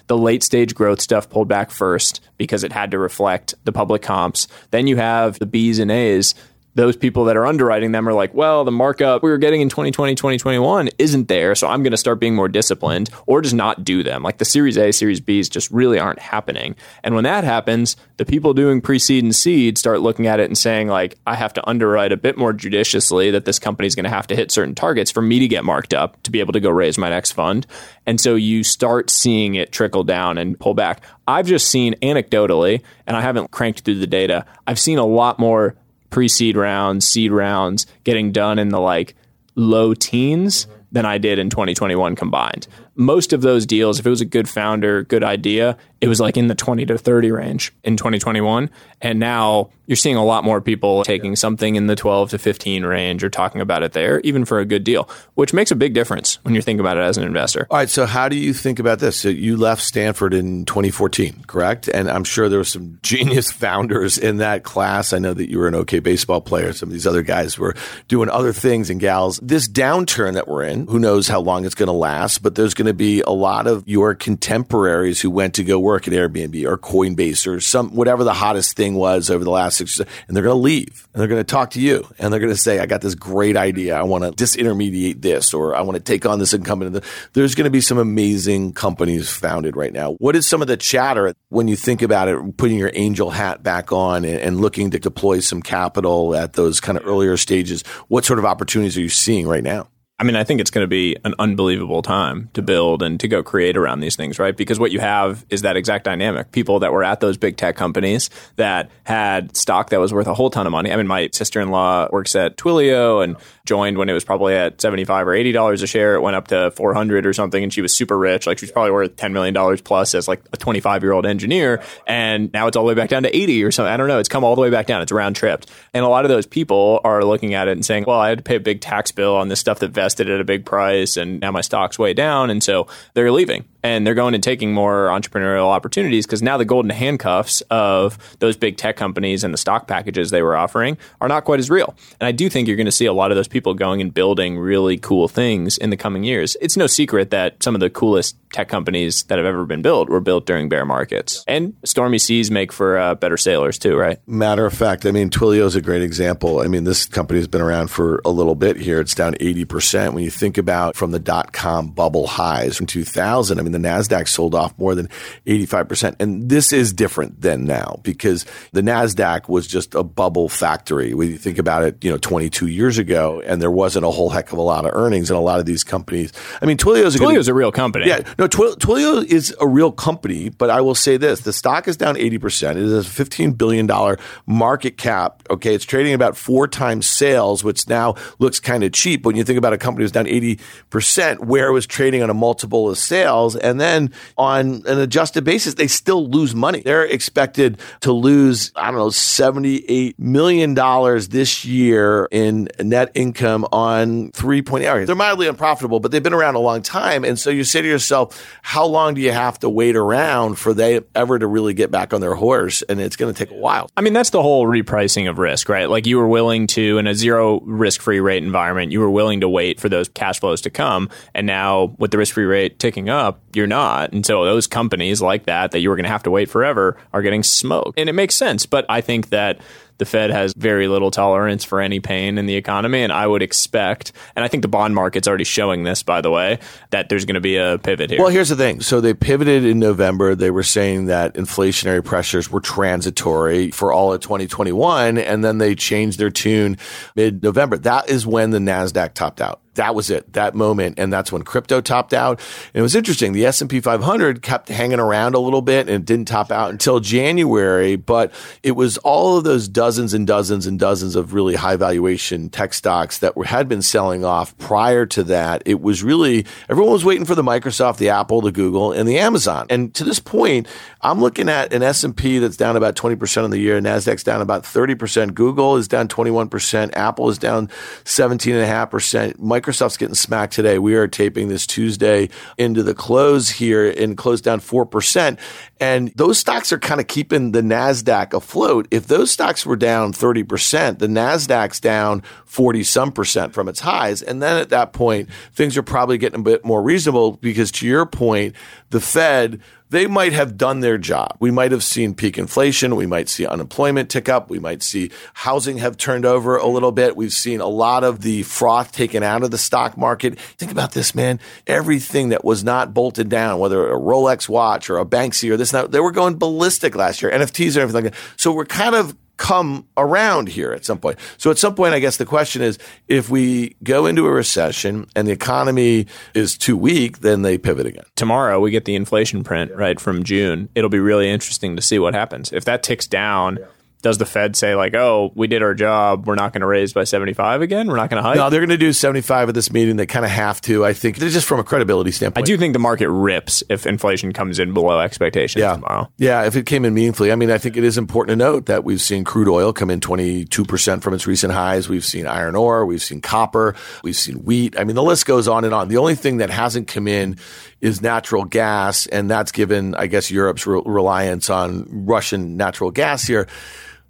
the 0.07 0.17
late 0.17 0.43
stage 0.43 0.75
growth 0.75 1.01
stuff 1.01 1.29
pulled 1.29 1.49
back 1.49 1.71
first 1.71 2.21
because 2.37 2.65
it 2.65 2.73
had 2.73 2.91
to 2.91 2.99
reflect 2.99 3.55
the 3.65 3.73
public 3.73 4.03
comps. 4.03 4.47
Then 4.71 4.87
you 4.87 4.97
have 4.97 5.39
the 5.39 5.47
B's 5.47 5.79
and 5.79 5.91
A's 5.91 6.35
those 6.79 6.97
people 6.97 7.25
that 7.25 7.37
are 7.37 7.45
underwriting 7.45 7.91
them 7.91 8.09
are 8.09 8.13
like, 8.13 8.33
well, 8.33 8.65
the 8.65 8.71
markup 8.71 9.21
we 9.21 9.31
were 9.31 9.39
getting 9.39 9.61
in 9.61 9.69
2020, 9.69 10.15
2021 10.15 10.89
isn't 10.99 11.27
there. 11.27 11.57
So 11.57 11.67
I'm 11.67 11.83
going 11.83 11.91
to 11.91 11.97
start 11.97 12.21
being 12.21 12.37
more 12.37 12.49
disciplined 12.49 13.11
or 13.27 13.43
just 13.43 13.57
not 13.57 13.83
do 13.83 14.05
them. 14.05 14.23
Like 14.23 14.39
the 14.39 14.45
Series 14.45 14.79
A, 14.79 14.93
Series 14.93 15.21
Bs 15.21 15.51
just 15.51 15.73
really 15.73 15.99
aren't 15.99 16.21
happening. 16.21 16.77
And 17.03 17.17
when 17.17 17.25
that 17.25 17.43
happens, 17.43 17.97
the 18.17 18.25
people 18.25 18.55
doing 18.55 18.81
pre 18.81 19.01
seed 19.01 19.25
and 19.25 19.35
seed 19.35 19.77
start 19.77 20.03
looking 20.03 20.29
at 20.29 20.39
it 20.39 20.45
and 20.45 20.57
saying, 20.57 20.87
like, 20.87 21.19
I 21.27 21.35
have 21.35 21.53
to 21.55 21.69
underwrite 21.69 22.13
a 22.13 22.17
bit 22.17 22.39
more 22.39 22.53
judiciously 22.53 23.33
that 23.33 23.45
this 23.45 23.59
company 23.59 23.89
is 23.89 23.97
going 23.97 24.05
to 24.05 24.11
have 24.11 24.29
to 24.29 24.37
hit 24.37 24.53
certain 24.53 24.77
targets 24.77 25.11
for 25.11 25.21
me 25.21 25.41
to 25.41 25.49
get 25.49 25.65
marked 25.65 25.93
up 25.93 26.23
to 26.23 26.31
be 26.31 26.39
able 26.39 26.53
to 26.53 26.61
go 26.61 26.71
raise 26.71 26.97
my 26.97 27.09
next 27.09 27.33
fund. 27.33 27.67
And 28.07 28.21
so 28.21 28.37
you 28.37 28.63
start 28.63 29.11
seeing 29.11 29.57
it 29.57 29.73
trickle 29.73 30.05
down 30.05 30.39
and 30.39 30.57
pull 30.57 30.75
back. 30.75 31.03
I've 31.27 31.47
just 31.47 31.73
seen 31.73 31.97
anecdotally, 32.03 32.83
and 33.05 33.17
I 33.17 33.21
haven't 33.21 33.51
cranked 33.51 33.81
through 33.81 33.99
the 33.99 34.07
data, 34.07 34.47
I've 34.69 34.79
seen 34.79 34.99
a 34.99 35.05
lot 35.05 35.41
more 35.41 35.75
pre-seed 36.11 36.57
rounds, 36.57 37.07
seed 37.07 37.33
rounds 37.33 37.87
getting 38.05 38.33
done 38.33 38.59
in 38.59 38.69
the 38.69 38.81
like 38.81 39.15
low 39.55 39.95
teens 39.95 40.67
than 40.93 41.05
I 41.05 41.19
did 41.19 41.39
in 41.39 41.51
2021 41.51 42.17
combined. 42.17 42.67
Most 42.99 43.33
of 43.33 43.43
those 43.43 43.65
deals, 43.65 44.01
if 44.01 44.07
it 44.07 44.11
was 44.11 44.21
a 44.21 44.27
good 44.27 44.49
founder, 44.49 45.05
good 45.05 45.23
idea, 45.23 45.79
it 46.01 46.09
was 46.09 46.21
like 46.21 46.37
in 46.37 46.49
the 46.49 46.55
20 46.55 46.85
to 46.87 46.99
30 46.99 47.31
range 47.31 47.73
in 47.85 47.97
2021. 47.97 48.71
And 49.01 49.21
now 49.21 49.71
you're 49.87 49.97
seeing 49.97 50.17
a 50.17 50.25
lot 50.25 50.45
more 50.45 50.61
people 50.61 51.03
taking 51.03 51.35
something 51.35 51.77
in 51.77 51.87
the 51.87 51.97
12 51.97 52.31
to 52.31 52.39
15 52.39 52.85
range 52.85 53.25
or 53.25 53.31
talking 53.31 53.61
about 53.61 53.83
it 53.83 53.93
there, 53.93 54.21
even 54.21 54.45
for 54.45 54.59
a 54.59 54.65
good 54.65 54.85
deal, 54.85 55.09
which 55.35 55.53
makes 55.53 55.71
a 55.71 55.77
big 55.77 55.95
difference 55.95 56.43
when 56.45 56.55
you're 56.55 56.63
thinking 56.63 56.81
about 56.81 56.97
it 56.97 57.01
as 57.01 57.17
an 57.17 57.25
investor. 57.25 57.67
All 57.71 57.79
right. 57.79 57.89
So, 57.89 58.05
how 58.05 58.29
do 58.29 58.37
you 58.37 58.53
think 58.53 58.79
about 58.79 58.99
this? 58.99 59.17
So, 59.17 59.29
you 59.29 59.57
left 59.57 59.83
Stanford 59.83 60.35
in 60.35 60.67
2014, 60.67 61.45
correct? 61.47 61.89
And 61.89 62.11
I'm 62.11 62.25
sure 62.25 62.49
there 62.49 62.59
were 62.59 62.65
some 62.65 62.99
genius 63.03 63.51
founders 63.51 64.19
in 64.19 64.39
that 64.39 64.63
class. 64.63 65.13
I 65.13 65.19
know 65.19 65.33
that 65.33 65.49
you 65.49 65.59
were 65.59 65.69
an 65.69 65.75
okay 65.77 66.01
baseball 66.01 66.41
player. 66.41 66.73
Some 66.73 66.91
of 66.91 66.93
these 66.93 67.07
other 67.07 67.23
guys 67.23 67.59
were 67.59 67.75
doing 68.09 68.29
other 68.29 68.53
things 68.53 68.91
and 68.91 69.01
gals. 69.01 69.41
This 69.43 69.69
downturn 69.69 70.35
that 70.35 70.49
we're 70.49 70.65
in, 70.65 70.87
who 70.87 70.99
knows 70.99 71.29
how 71.29 71.41
long 71.41 71.65
it's 71.65 71.75
going 71.75 71.87
to 71.87 71.93
last, 71.93 72.43
but 72.43 72.57
there's 72.57 72.75
going 72.75 72.88
to 72.89 72.95
be 72.95 73.21
a 73.21 73.31
lot 73.31 73.67
of 73.67 73.87
your 73.87 74.15
contemporaries 74.15 75.21
who 75.21 75.31
went 75.31 75.55
to 75.55 75.65
go 75.65 75.79
work 75.79 76.09
at 76.09 76.15
Airbnb 76.15 76.65
or 76.65 76.77
Coinbase 76.77 77.47
or 77.47 77.61
some 77.61 77.95
whatever 77.95 78.25
the 78.25 78.33
hottest 78.33 78.77
thing 78.77 78.95
was 78.95 79.31
over 79.31 79.45
the 79.45 79.51
last 79.51 79.79
six, 79.79 79.99
and 80.01 80.09
they're 80.29 80.43
going 80.43 80.57
to 80.57 80.61
leave 80.61 81.09
and 81.13 81.21
they're 81.21 81.29
going 81.29 81.41
to 81.41 81.45
talk 81.45 81.71
to 81.71 81.81
you 81.81 82.07
and 82.19 82.33
they're 82.33 82.41
going 82.41 82.53
to 82.53 82.57
say, 82.57 82.81
"I 82.81 82.87
got 82.87 83.01
this 83.01 83.15
great 83.15 83.57
idea. 83.57 83.97
I 83.97 84.03
want 84.03 84.25
to 84.25 84.31
disintermediate 84.33 85.23
this, 85.23 85.55
or 85.55 85.75
I 85.75 85.83
want 85.83 85.97
to 85.97 86.03
take 86.03 86.27
on 86.27 86.39
this 86.39 86.53
incumbent." 86.53 87.05
There's 87.33 87.55
going 87.55 87.65
to 87.65 87.71
be 87.71 87.81
some 87.81 87.99
amazing 87.99 88.73
companies 88.73 89.31
founded 89.31 89.77
right 89.77 89.93
now. 89.93 90.13
What 90.15 90.37
is 90.37 90.47
some 90.47 90.63
of 90.63 90.69
the 90.69 90.77
chatter 90.77 91.35
when 91.49 91.69
you 91.69 91.77
think 91.77 92.03
about 92.03 92.29
it? 92.29 92.57
Putting 92.57 92.79
your 92.79 92.91
angel 92.95 93.31
hat 93.31 93.63
back 93.63 93.93
on 93.93 94.25
and, 94.25 94.39
and 94.39 94.61
looking 94.61 94.91
to 94.91 94.99
deploy 94.99 95.41
some 95.41 95.63
capital 95.63 96.35
at 96.35 96.55
those 96.55 96.81
kind 96.81 96.99
of 96.99 97.07
earlier 97.07 97.37
stages. 97.37 97.83
What 98.09 98.25
sort 98.25 98.39
of 98.39 98.45
opportunities 98.45 98.97
are 98.97 99.03
you 99.03 99.09
seeing 99.09 99.47
right 99.47 99.63
now? 99.63 99.89
I 100.21 100.25
mean, 100.25 100.35
I 100.35 100.43
think 100.43 100.61
it's 100.61 100.73
going 100.73 100.83
to 100.83 100.89
be 100.89 101.17
an 101.25 101.35
unbelievable 101.39 102.03
time 102.03 102.51
to 102.55 102.61
build 102.61 103.05
and 103.05 103.21
to 103.21 103.29
go 103.29 103.45
create 103.45 103.77
around 103.77 104.01
these 104.01 104.17
things, 104.17 104.41
right? 104.41 104.57
Because 104.57 104.81
what 104.81 104.91
you 104.91 104.99
have 104.99 105.47
is 105.49 105.63
that 105.63 105.77
exact 105.77 106.05
dynamic. 106.05 106.51
People 106.51 106.81
that 106.81 106.93
were 106.93 107.05
at 107.05 107.21
those 107.21 107.37
big 107.37 107.57
tech 107.57 107.77
companies 107.77 108.29
that 108.57 108.91
had 109.05 109.57
stock 109.57 109.91
that 109.91 110.01
was 110.01 110.13
worth 110.13 110.27
a 110.27 110.35
whole 110.35 110.51
ton 110.51 110.67
of 110.67 110.73
money. 110.73 110.93
I 110.93 110.97
mean, 110.97 111.07
my 111.07 111.31
sister 111.33 111.61
in 111.61 111.71
law 111.71 112.09
works 112.11 112.35
at 112.35 112.57
Twilio 112.57 113.23
and 113.23 113.37
joined 113.65 113.97
when 113.97 114.09
it 114.09 114.13
was 114.13 114.25
probably 114.25 114.57
at 114.57 114.81
75 114.81 115.29
or 115.29 115.33
$80 115.33 115.83
a 115.83 115.87
share. 115.87 116.17
It 116.17 116.21
went 116.21 116.35
up 116.35 116.49
to 116.49 116.73
400 116.73 117.25
or 117.25 117.33
something 117.33 117.63
and 117.63 117.73
she 117.73 117.83
was 117.83 117.95
super 117.95 118.19
rich. 118.19 118.45
Like 118.45 118.59
she's 118.59 118.73
probably 118.73 118.91
worth 118.91 119.15
$10 119.15 119.31
million 119.31 119.55
plus 119.79 120.17
as 120.17 120.27
like 120.27 120.43
a 120.53 120.57
25 120.57 121.05
year 121.05 121.13
old 121.13 121.27
engineer. 121.27 121.81
And 122.09 122.53
now 122.53 122.67
it's 122.67 122.77
all 122.77 122.83
the 122.83 122.89
way 122.89 122.95
back 122.95 123.11
down 123.11 123.23
to 123.23 123.37
80 123.37 123.63
or 123.63 123.71
something. 123.71 123.93
I 123.93 123.97
don't 123.97 124.09
know. 124.09 124.19
It's 124.19 124.29
come 124.29 124.43
all 124.43 124.57
the 124.57 124.63
way 124.63 124.71
back 124.71 124.87
down. 124.87 125.01
It's 125.01 125.13
round 125.13 125.37
tripped. 125.37 125.71
And 125.95 126.05
a 126.05 126.09
lot 126.09 126.25
of 126.25 126.29
those 126.29 126.47
people 126.47 127.01
are 127.05 127.23
looking 127.23 127.55
at 127.55 127.69
it 127.69 127.73
and 127.73 127.85
saying, 127.85 128.05
well, 128.09 128.19
I 128.19 128.31
had 128.31 128.39
to 128.39 128.45
pay 128.45 128.57
a 128.57 128.61
big 128.61 128.81
tax 128.81 129.13
bill 129.13 129.37
on 129.37 129.47
this 129.47 129.61
stuff 129.61 129.79
that 129.79 129.93
invested 130.09 130.31
at 130.31 130.41
a 130.41 130.45
big 130.45 130.65
price 130.65 131.19
and 131.19 131.39
now 131.41 131.51
my 131.51 131.61
stock's 131.61 131.99
way 131.99 132.15
down. 132.15 132.49
And 132.49 132.65
so 132.65 132.87
they're 133.13 133.31
leaving 133.31 133.67
and 133.83 134.07
they're 134.07 134.15
going 134.15 134.35
and 134.35 134.43
taking 134.43 134.73
more 134.73 135.09
entrepreneurial 135.09 135.67
opportunities 135.67 136.27
because 136.27 136.43
now 136.43 136.57
the 136.57 136.65
golden 136.65 136.91
handcuffs 136.91 137.61
of 137.71 138.19
those 138.39 138.57
big 138.57 138.77
tech 138.77 138.97
companies 138.97 139.45
and 139.45 139.53
the 139.55 139.59
stock 139.59 139.87
packages 139.87 140.31
they 140.31 140.43
were 140.43 140.57
offering 140.57 140.99
are 141.21 141.29
not 141.29 141.45
quite 141.45 141.61
as 141.61 141.71
real. 141.71 141.95
And 142.21 142.27
I 142.27 142.33
do 142.33 142.49
think 142.49 142.69
you're 142.69 142.77
going 142.77 142.87
to 142.87 142.93
see 142.93 143.07
a 143.07 143.13
lot 143.13 143.31
of 143.31 143.37
those 143.37 143.49
people 143.49 143.75
going 143.75 144.01
and 144.01 144.13
building 144.13 144.59
really 144.59 144.99
cool 144.99 145.29
things 145.29 145.79
in 145.79 145.91
the 145.91 145.97
coming 145.97 146.25
years. 146.25 146.57
It's 146.61 146.77
no 146.77 146.87
secret 146.87 147.31
that 147.31 147.63
some 147.63 147.75
of 147.75 147.81
the 147.81 147.91
coolest 147.91 148.37
tech 148.53 148.69
companies 148.69 149.25
that 149.25 149.39
have 149.39 149.47
ever 149.47 149.65
been 149.67 149.83
built 149.83 150.09
were 150.09 150.21
built 150.21 150.47
during 150.47 150.69
bear 150.69 150.85
markets. 150.85 151.45
And 151.47 151.75
stormy 151.85 152.19
seas 152.19 152.51
make 152.51 152.73
for 152.73 152.99
uh, 152.99 153.15
better 153.15 153.37
sailors 153.37 153.79
too, 153.79 153.97
right? 153.97 154.19
Matter 154.27 154.65
of 154.65 154.73
fact, 154.73 155.07
I 155.07 155.11
mean, 155.11 155.31
Twilio 155.31 155.65
is 155.65 155.77
a 155.77 155.83
great 155.83 156.03
example. 156.03 156.61
I 156.61 156.67
mean, 156.67 156.85
this 156.85 157.07
company 157.07 157.41
has 157.41 157.49
been 157.49 157.61
around 157.61 157.89
for 157.89 158.21
a 158.25 158.31
little 158.31 158.55
bit 158.55 158.77
here. 158.77 159.01
It's 159.01 159.15
down 159.15 159.35
80%. 159.35 160.15
When 160.15 160.25
you 160.25 160.31
think 160.31 160.59
about 160.59 160.97
from 160.97 161.11
the 161.11 161.19
dot 161.19 161.53
com 161.53 161.89
bubble 161.89 162.27
highs 162.27 162.77
from 162.77 162.87
2000, 162.87 163.59
I 163.59 163.63
mean, 163.63 163.68
the 163.73 163.79
NASDAQ 163.79 164.29
sold 164.29 164.55
off 164.55 164.77
more 164.79 164.95
than 164.95 165.09
85%. 165.47 166.17
And 166.21 166.49
this 166.49 166.73
is 166.73 166.93
different 166.93 167.41
than 167.41 167.65
now 167.65 168.01
because 168.03 168.45
the 168.73 168.83
NASDAQ 168.83 169.49
was 169.49 169.67
just 169.67 169.95
a 169.95 170.03
bubble 170.03 170.49
factory. 170.49 171.15
When 171.15 171.29
you 171.29 171.39
think 171.39 171.59
about 171.59 171.83
it, 171.85 172.05
you 172.05 172.11
know, 172.11 172.19
22 172.19 172.67
years 172.67 172.99
ago, 172.99 173.43
and 173.47 173.61
there 173.61 173.71
wasn't 173.71 174.05
a 174.05 174.11
whole 174.11 174.31
heck 174.31 174.53
of 174.53 174.59
a 174.59 174.63
lot 174.63 174.85
of 174.85 174.93
earnings 174.95 175.31
in 175.31 175.37
a 175.37 175.41
lot 175.41 175.61
of 175.61 175.67
these 175.67 175.85
companies. 175.85 176.33
I 176.61 176.67
mean, 176.67 176.77
Twilio 176.77 177.05
is 177.05 177.15
a, 177.15 177.19
Twilio's 177.19 177.49
a 177.49 177.55
real 177.55 177.73
company. 177.73 178.07
Yeah, 178.07 178.23
no, 178.39 178.49
Twilio 178.49 179.25
is 179.25 179.55
a 179.61 179.67
real 179.67 179.93
company, 179.93 180.49
but 180.49 180.71
I 180.71 180.81
will 180.81 180.95
say 180.95 181.17
this: 181.17 181.41
the 181.41 181.53
stock 181.53 181.89
is 181.89 181.97
down 181.97 182.17
eighty 182.17 182.39
percent. 182.39 182.79
It 182.79 182.85
is 182.85 183.07
a 183.07 183.11
fifteen 183.11 183.53
billion 183.53 183.87
dollar 183.87 184.19
market 184.47 184.97
cap. 184.97 185.43
Okay, 185.51 185.75
it's 185.75 185.85
trading 185.85 186.15
about 186.15 186.37
four 186.37 186.69
times 186.69 187.09
sales, 187.09 187.65
which 187.65 187.89
now 187.89 188.15
looks 188.39 188.61
kind 188.61 188.85
of 188.85 188.93
cheap 188.93 189.25
when 189.25 189.37
you 189.37 189.45
think 189.45 189.59
about 189.59 189.73
a 189.73 189.79
company 189.79 190.05
that's 190.05 190.13
down 190.13 190.27
eighty 190.27 190.59
percent, 190.91 191.45
where 191.45 191.69
it 191.69 191.73
was 191.73 191.87
trading 191.87 192.23
on 192.23 192.31
a 192.31 192.35
multiple 192.35 192.89
of 192.91 192.99
sales, 192.99 193.57
and 193.59 193.81
then 193.81 194.13
on 194.37 194.83
an 194.87 194.99
adjusted 194.99 195.45
basis, 195.45 195.75
they 195.75 195.87
still 195.87 196.29
lose 196.29 196.55
money. 196.55 196.81
They're 196.81 197.05
expected 197.05 197.79
to 198.01 198.13
lose, 198.13 198.73
I 198.75 198.91
don't 198.91 198.99
know, 198.99 199.11
seventy 199.11 199.85
eight 199.89 200.19
million 200.19 200.75
dollars 200.75 201.29
this 201.29 201.65
year 201.65 202.29
in 202.31 202.69
net 202.81 203.11
income 203.15 203.67
on 203.73 204.31
three 204.33 204.63
point 204.63 204.85
eight. 204.85 205.07
They're 205.07 205.15
mildly 205.15 205.49
unprofitable, 205.49 206.01
but 206.01 206.13
they've 206.13 206.23
been 206.23 206.35
around 206.35 206.55
a 206.55 206.61
long 206.61 206.83
time, 206.83 207.25
and 207.25 207.39
so 207.39 207.51
you 207.51 207.65
say 207.65 207.83
to 207.83 207.89
yourself 207.89 208.59
how 208.63 208.87
long 208.87 209.15
do 209.15 209.21
you 209.21 209.33
have 209.33 209.59
to 209.61 209.69
wait 209.69 209.97
around 209.97 210.57
for 210.57 210.75
they 210.75 211.01
ever 211.15 211.39
to 211.39 211.47
really 211.47 211.75
get 211.75 211.91
back 211.91 212.13
on 212.13 212.21
their 212.21 212.35
horse? 212.35 212.83
And 212.83 213.01
it's 213.01 213.17
going 213.17 213.33
to 213.33 213.39
take 213.39 213.51
a 213.51 213.59
while. 213.59 213.91
I 213.97 214.01
mean, 214.01 214.13
that's 214.13 214.31
the 214.31 214.43
whole 214.43 214.67
repricing 214.67 215.29
of 215.29 215.39
risk, 215.39 215.69
right? 215.69 215.89
Like 215.89 216.07
you 216.07 216.19
were 216.19 216.29
willing 216.29 216.67
to, 216.69 216.99
in 216.99 217.07
a 217.07 217.15
zero 217.15 217.61
risk 217.61 218.01
free 218.01 218.21
rate 218.21 218.43
environment, 218.43 218.93
you 218.93 219.01
were 219.01 219.11
willing 219.11 219.41
to 219.41 219.49
wait 219.49 219.81
for 219.81 219.89
those 219.89 220.09
cash 220.09 220.41
flows 220.41 220.61
to 220.63 220.71
come. 220.71 221.11
And 221.35 221.47
now 221.47 221.95
with 221.99 222.11
the 222.11 222.19
risk 222.19 222.35
free 222.35 222.45
rate 222.45 222.79
ticking 222.79 223.09
up, 223.09 223.41
you're 223.55 223.67
not. 223.67 224.13
And 224.13 224.25
so 224.25 224.45
those 224.45 224.67
companies 224.67 225.23
like 225.23 225.45
that, 225.47 225.71
that 225.71 225.81
you 225.81 225.89
were 225.89 225.97
going 225.97 226.05
to 226.05 226.11
have 226.11 226.23
to 226.25 226.31
wait 226.31 226.51
forever, 226.51 226.97
are 227.13 227.23
getting 227.23 227.43
smoked. 227.43 227.99
And 227.99 228.09
it 228.09 228.15
makes 228.15 228.35
sense. 228.35 228.67
But 228.67 228.87
I 228.89 229.01
think 229.01 229.31
that 229.31 229.61
the 229.99 230.05
Fed 230.05 230.31
has 230.31 230.55
very 230.57 230.89
little 230.89 231.11
tolerance 231.11 231.65
for 231.65 231.81
any 231.81 232.01
pain 232.01 232.39
in 232.39 232.47
the 232.47 232.57
economy. 232.57 233.03
And 233.03 233.13
I 233.13 233.27
would 233.27 233.43
expect, 233.43 234.13
and 234.35 234.45
I 234.45 234.49
think 234.49 234.63
the 234.63 234.69
bond 234.69 234.95
market's 234.95 235.29
already 235.29 235.45
showing 235.45 235.85
this, 235.85 236.03
by 236.03 236.21
the 236.21 236.31
way, 236.31 236.59
that 236.91 237.09
there's 237.09 237.25
going 237.25 237.35
to 237.35 237.41
be 237.41 237.57
a 237.57 237.79
pivot 237.79 238.11
here. 238.11 238.19
Well, 238.19 238.29
here's 238.29 238.49
the 238.49 238.57
thing. 238.57 238.81
So 238.81 239.01
they 239.01 239.15
pivoted 239.15 239.65
in 239.65 239.79
November. 239.79 240.35
They 240.35 240.51
were 240.51 240.63
saying 240.63 241.07
that 241.07 241.35
inflationary 241.35 242.05
pressures 242.05 242.51
were 242.51 242.61
transitory 242.61 243.71
for 243.71 243.93
all 243.93 244.13
of 244.13 244.21
2021. 244.21 245.19
And 245.19 245.45
then 245.45 245.59
they 245.59 245.75
changed 245.75 246.19
their 246.19 246.31
tune 246.31 246.79
mid 247.15 247.43
November. 247.43 247.77
That 247.79 248.09
is 248.09 248.27
when 248.27 248.51
the 248.51 248.59
NASDAQ 248.59 249.15
topped 249.15 249.41
out 249.41 249.61
that 249.79 249.95
was 249.95 250.11
it, 250.11 250.33
that 250.35 250.55
moment. 250.55 250.99
And 250.99 251.13
that's 251.13 251.33
when 251.33 251.43
crypto 251.43 251.81
topped 251.81 252.13
out. 252.13 252.41
And 252.75 252.81
it 252.81 252.83
was 252.83 252.95
interesting. 252.95 253.33
The 253.33 253.47
S&P 253.47 253.81
500 253.81 254.43
kept 254.43 254.69
hanging 254.69 255.01
around 255.01 255.35
a 255.35 255.39
little 255.39 255.63
bit 255.63 255.89
and 255.89 256.05
didn't 256.05 256.29
top 256.29 256.53
out 256.53 256.71
until 256.71 257.01
January, 257.01 257.97
but 257.97 258.33
it 258.63 258.73
was 258.73 258.99
all 258.99 259.39
of 259.39 259.45
those 259.45 259.69
dozens 259.89 260.13
and 260.13 260.27
dozens 260.27 260.67
and 260.67 260.79
dozens 260.79 261.17
of 261.17 261.33
really 261.33 261.55
high 261.55 261.75
valuation 261.75 262.51
tech 262.51 262.75
stocks 262.75 263.21
that 263.21 263.35
were, 263.35 263.45
had 263.45 263.71
been 263.71 263.81
selling 263.81 264.23
off 264.23 264.55
prior 264.59 265.07
to 265.07 265.23
that. 265.23 265.63
It 265.65 265.81
was 265.81 266.03
really, 266.03 266.45
everyone 266.69 266.93
was 266.93 267.07
waiting 267.07 267.25
for 267.25 267.35
the 267.35 267.43
Microsoft, 267.43 267.97
the 267.97 268.11
Apple, 268.11 268.43
the 268.43 268.53
Google, 268.53 268.93
and 268.93 269.09
the 269.09 269.19
Amazon. 269.19 269.67
And 269.71 269.95
to 269.95 270.05
this 270.05 270.21
point, 270.21 270.69
I'm 271.01 271.21
looking 271.21 271.49
at 271.49 271.73
an 271.73 271.83
S&P 271.83 272.39
that's 272.39 272.59
down 272.59 272.77
about 272.77 272.97
20% 272.97 273.45
on 273.45 273.49
the 273.49 273.59
year. 273.59 273.81
NASDAQ's 273.81 274.25
down 274.25 274.43
about 274.43 274.65
30%. 274.65 275.33
Google 275.33 275.79
is 275.79 275.89
down 275.89 276.07
21%. 276.07 276.95
Apple 276.95 277.31
is 277.31 277.39
down 277.39 277.69
17.5%. 278.05 279.37
Microsoft's 279.37 279.97
getting 279.97 280.15
smacked 280.15 280.53
today. 280.53 280.79
We 280.79 280.97
are 280.97 281.09
taping 281.09 281.49
this 281.49 281.67
Tuesday 281.67 282.29
into 282.59 282.83
the 282.83 282.95
close 282.95 283.49
here 283.49 283.89
and 283.89 284.19
closed 284.19 284.45
down 284.45 284.61
4%. 284.61 285.39
And 285.81 286.09
those 286.17 286.39
stocks 286.39 286.73
are 286.73 286.79
kind 286.79 287.01
of 287.01 287.07
keeping 287.07 287.53
the 287.53 287.63
NASDAQ 287.63 288.35
afloat. 288.35 288.89
If 288.91 289.07
those 289.07 289.31
stocks 289.31 289.65
were 289.65 289.78
down 289.79 290.13
30%, 290.13 290.99
the 290.99 291.07
NASDAQ's 291.07 291.81
down 291.81 292.23
40 292.45 292.85
some 292.85 293.13
percent 293.13 293.55
from 293.55 293.69
its 293.69 293.81
highs. 293.81 294.23
And 294.23 294.43
then 294.43 294.57
at 294.57 294.71
that 294.71 294.93
point, 294.93 295.29
things 295.53 295.77
are 295.77 295.83
probably 295.83 296.19
getting 296.19 296.41
a 296.41 296.43
bit 296.43 296.65
more 296.65 296.83
reasonable 296.83 297.33
because 297.33 297.71
to 297.73 297.87
your 297.87 298.07
point, 298.07 298.55
the 298.91 299.01
Fed 299.01 299.61
they 299.91 300.07
might 300.07 300.33
have 300.33 300.57
done 300.57 300.81
their 300.81 300.99
job. 300.99 301.37
We 301.41 301.51
might 301.51 301.73
have 301.73 301.83
seen 301.83 302.15
peak 302.15 302.37
inflation. 302.37 302.97
We 302.97 303.07
might 303.07 303.29
see 303.29 303.47
unemployment 303.47 304.11
tick 304.11 304.29
up. 304.29 304.51
We 304.51 304.59
might 304.59 304.83
see 304.83 305.11
housing 305.35 305.79
have 305.79 305.97
turned 305.97 306.27
over 306.27 306.57
a 306.57 306.67
little 306.67 306.93
bit. 306.93 307.17
We've 307.17 307.33
seen 307.33 307.61
a 307.61 307.67
lot 307.67 308.05
of 308.05 308.21
the 308.21 308.43
froth 308.43 308.93
taken 308.93 309.23
out 309.23 309.43
of 309.43 309.51
the 309.51 309.59
stock 309.59 309.97
market. 309.97 310.39
Think 310.39 310.73
about 310.73 310.93
this, 310.93 311.15
man. 311.15 311.41
Everything 311.67 312.31
that 312.31 312.45
was 312.45 312.63
not 312.63 312.93
bolted 312.93 313.29
down, 313.29 313.59
whether 313.59 313.89
a 313.89 313.99
Rolex 313.99 314.49
watch 314.49 314.91
or 314.91 314.99
a 314.99 315.07
Banksy 315.07 315.51
or 315.51 315.57
this, 315.57 315.71
they 315.71 316.01
were 316.01 316.13
going 316.13 316.37
ballistic 316.37 316.95
last 316.95 317.23
year. 317.23 317.31
NFTs 317.33 317.77
or 317.77 317.81
everything 317.81 318.05
like 318.05 318.13
that. 318.13 318.21
So 318.37 318.53
we're 318.53 318.67
kind 318.67 318.95
of 318.95 319.17
come 319.39 319.87
around 319.97 320.49
here 320.49 320.73
at 320.73 320.85
some 320.85 320.99
point. 320.99 321.19
So 321.39 321.51
at 321.51 321.59
some 321.59 321.75
point, 321.75 321.95
I 321.95 322.01
guess 322.01 322.19
the 322.19 322.27
question 322.27 322.61
is 322.61 322.79
if 323.07 323.31
we 323.31 323.77
go 323.83 324.05
into 324.05 324.27
a 324.27 324.31
recession 324.31 325.07
and 325.17 325.27
the 325.27 325.33
economy 325.33 326.07
is 326.35 326.59
too 326.59 326.77
weak, 326.77 327.21
then 327.21 327.43
they 327.43 327.57
pivot 327.57 327.87
again. 327.87 328.05
Tomorrow, 328.17 328.61
we 328.61 328.71
get 328.71 328.85
the 328.85 328.95
inflation 328.95 329.43
print, 329.45 329.73
right, 329.75 329.99
from 329.99 330.25
June. 330.25 330.69
It'll 330.75 330.91
be 330.91 330.99
really 330.99 331.31
interesting 331.31 331.77
to 331.77 331.83
see 331.83 331.99
what 331.99 332.15
happens. 332.15 332.53
If 332.53 332.67
that 332.67 332.83
ticks 332.83 333.07
down, 333.07 333.59
does 334.03 334.19
the 334.19 334.27
Fed 334.27 334.57
say 334.57 334.75
like, 334.75 334.95
"Oh, 334.95 335.33
we 335.35 335.47
did 335.47 335.63
our 335.63 335.75
job. 335.75 336.27
We're 336.27 336.35
not 336.35 336.53
going 336.53 336.61
to 336.61 336.67
raise 336.67 336.93
by 336.93 337.05
75 337.05 337.63
again. 337.63 337.89
We're 337.89 337.97
not 337.97 338.11
going 338.11 338.23
to 338.23 338.29
hike"? 338.29 338.37
No, 338.37 338.51
they're 338.51 338.61
going 338.61 338.69
to 338.71 338.77
do 338.77 338.93
75 338.93 339.49
at 339.49 339.55
this 339.55 339.73
meeting. 339.73 339.97
They 339.97 340.07
kind 340.07 340.25
of 340.25 340.31
have 340.31 340.61
to. 340.63 340.85
I 340.85 340.93
think 340.93 341.17
just 341.19 341.47
from 341.47 341.61
a 341.61 341.65
credibility 341.65 342.13
standpoint. 342.13 342.45
I 342.45 342.47
do 342.47 342.57
think 342.57 342.73
the 342.73 342.79
market 342.79 343.11
rips 343.11 343.63
if 343.69 343.87
inflation 343.87 344.33
comes 344.33 344.59
in 344.59 344.73
below 344.73 345.01
expectations 345.01 345.61
yeah. 345.61 345.75
tomorrow. 345.75 346.11
Yeah, 346.17 346.45
if 346.45 346.57
it 346.57 346.67
came 346.67 346.85
in 346.85 346.95
meaningfully. 346.95 347.33
I 347.33 347.37
mean, 347.37 347.51
I 347.51 347.59
think 347.59 347.77
it 347.77 347.85
is 347.85 347.99
important 347.99 348.39
to 348.39 348.45
note 348.45 348.67
that 348.67 348.85
we've 348.85 349.01
seen 349.01 349.25
crude 349.25 349.49
oil 349.49 349.73
come 349.73 349.91
in 349.91 350.01
22% 350.01 351.03
from 351.03 351.15
its 351.15 351.27
recent 351.27 351.53
highs. 351.53 351.89
We've 351.89 352.05
seen 352.05 352.27
iron 352.27 352.55
ore. 352.55 352.87
We've 352.87 353.03
seen 353.03 353.21
copper. 353.21 353.75
We've 354.03 354.17
seen 354.17 354.45
wheat. 354.45 354.79
I 354.79 354.85
mean, 354.85 354.97
the 354.97 355.03
list 355.03 355.27
goes 355.27 355.49
on 355.49 355.65
and 355.65 355.75
on. 355.75 355.89
The 355.89 355.97
only 355.97 356.15
thing 356.15 356.39
that 356.39 356.51
hasn't 356.51 356.89
come 356.89 357.09
in 357.09 357.37
is 357.81 358.03
natural 358.03 358.45
gas. 358.45 359.07
And 359.07 359.31
that's 359.31 359.53
given, 359.53 359.95
I 359.95 360.07
guess, 360.07 360.31
Europe's 360.31 360.67
re- 360.67 360.83
reliance 360.85 361.51
on 361.51 361.87
Russian 362.07 362.57
natural 362.57 362.91
gas 362.91 363.27
here. 363.27 363.47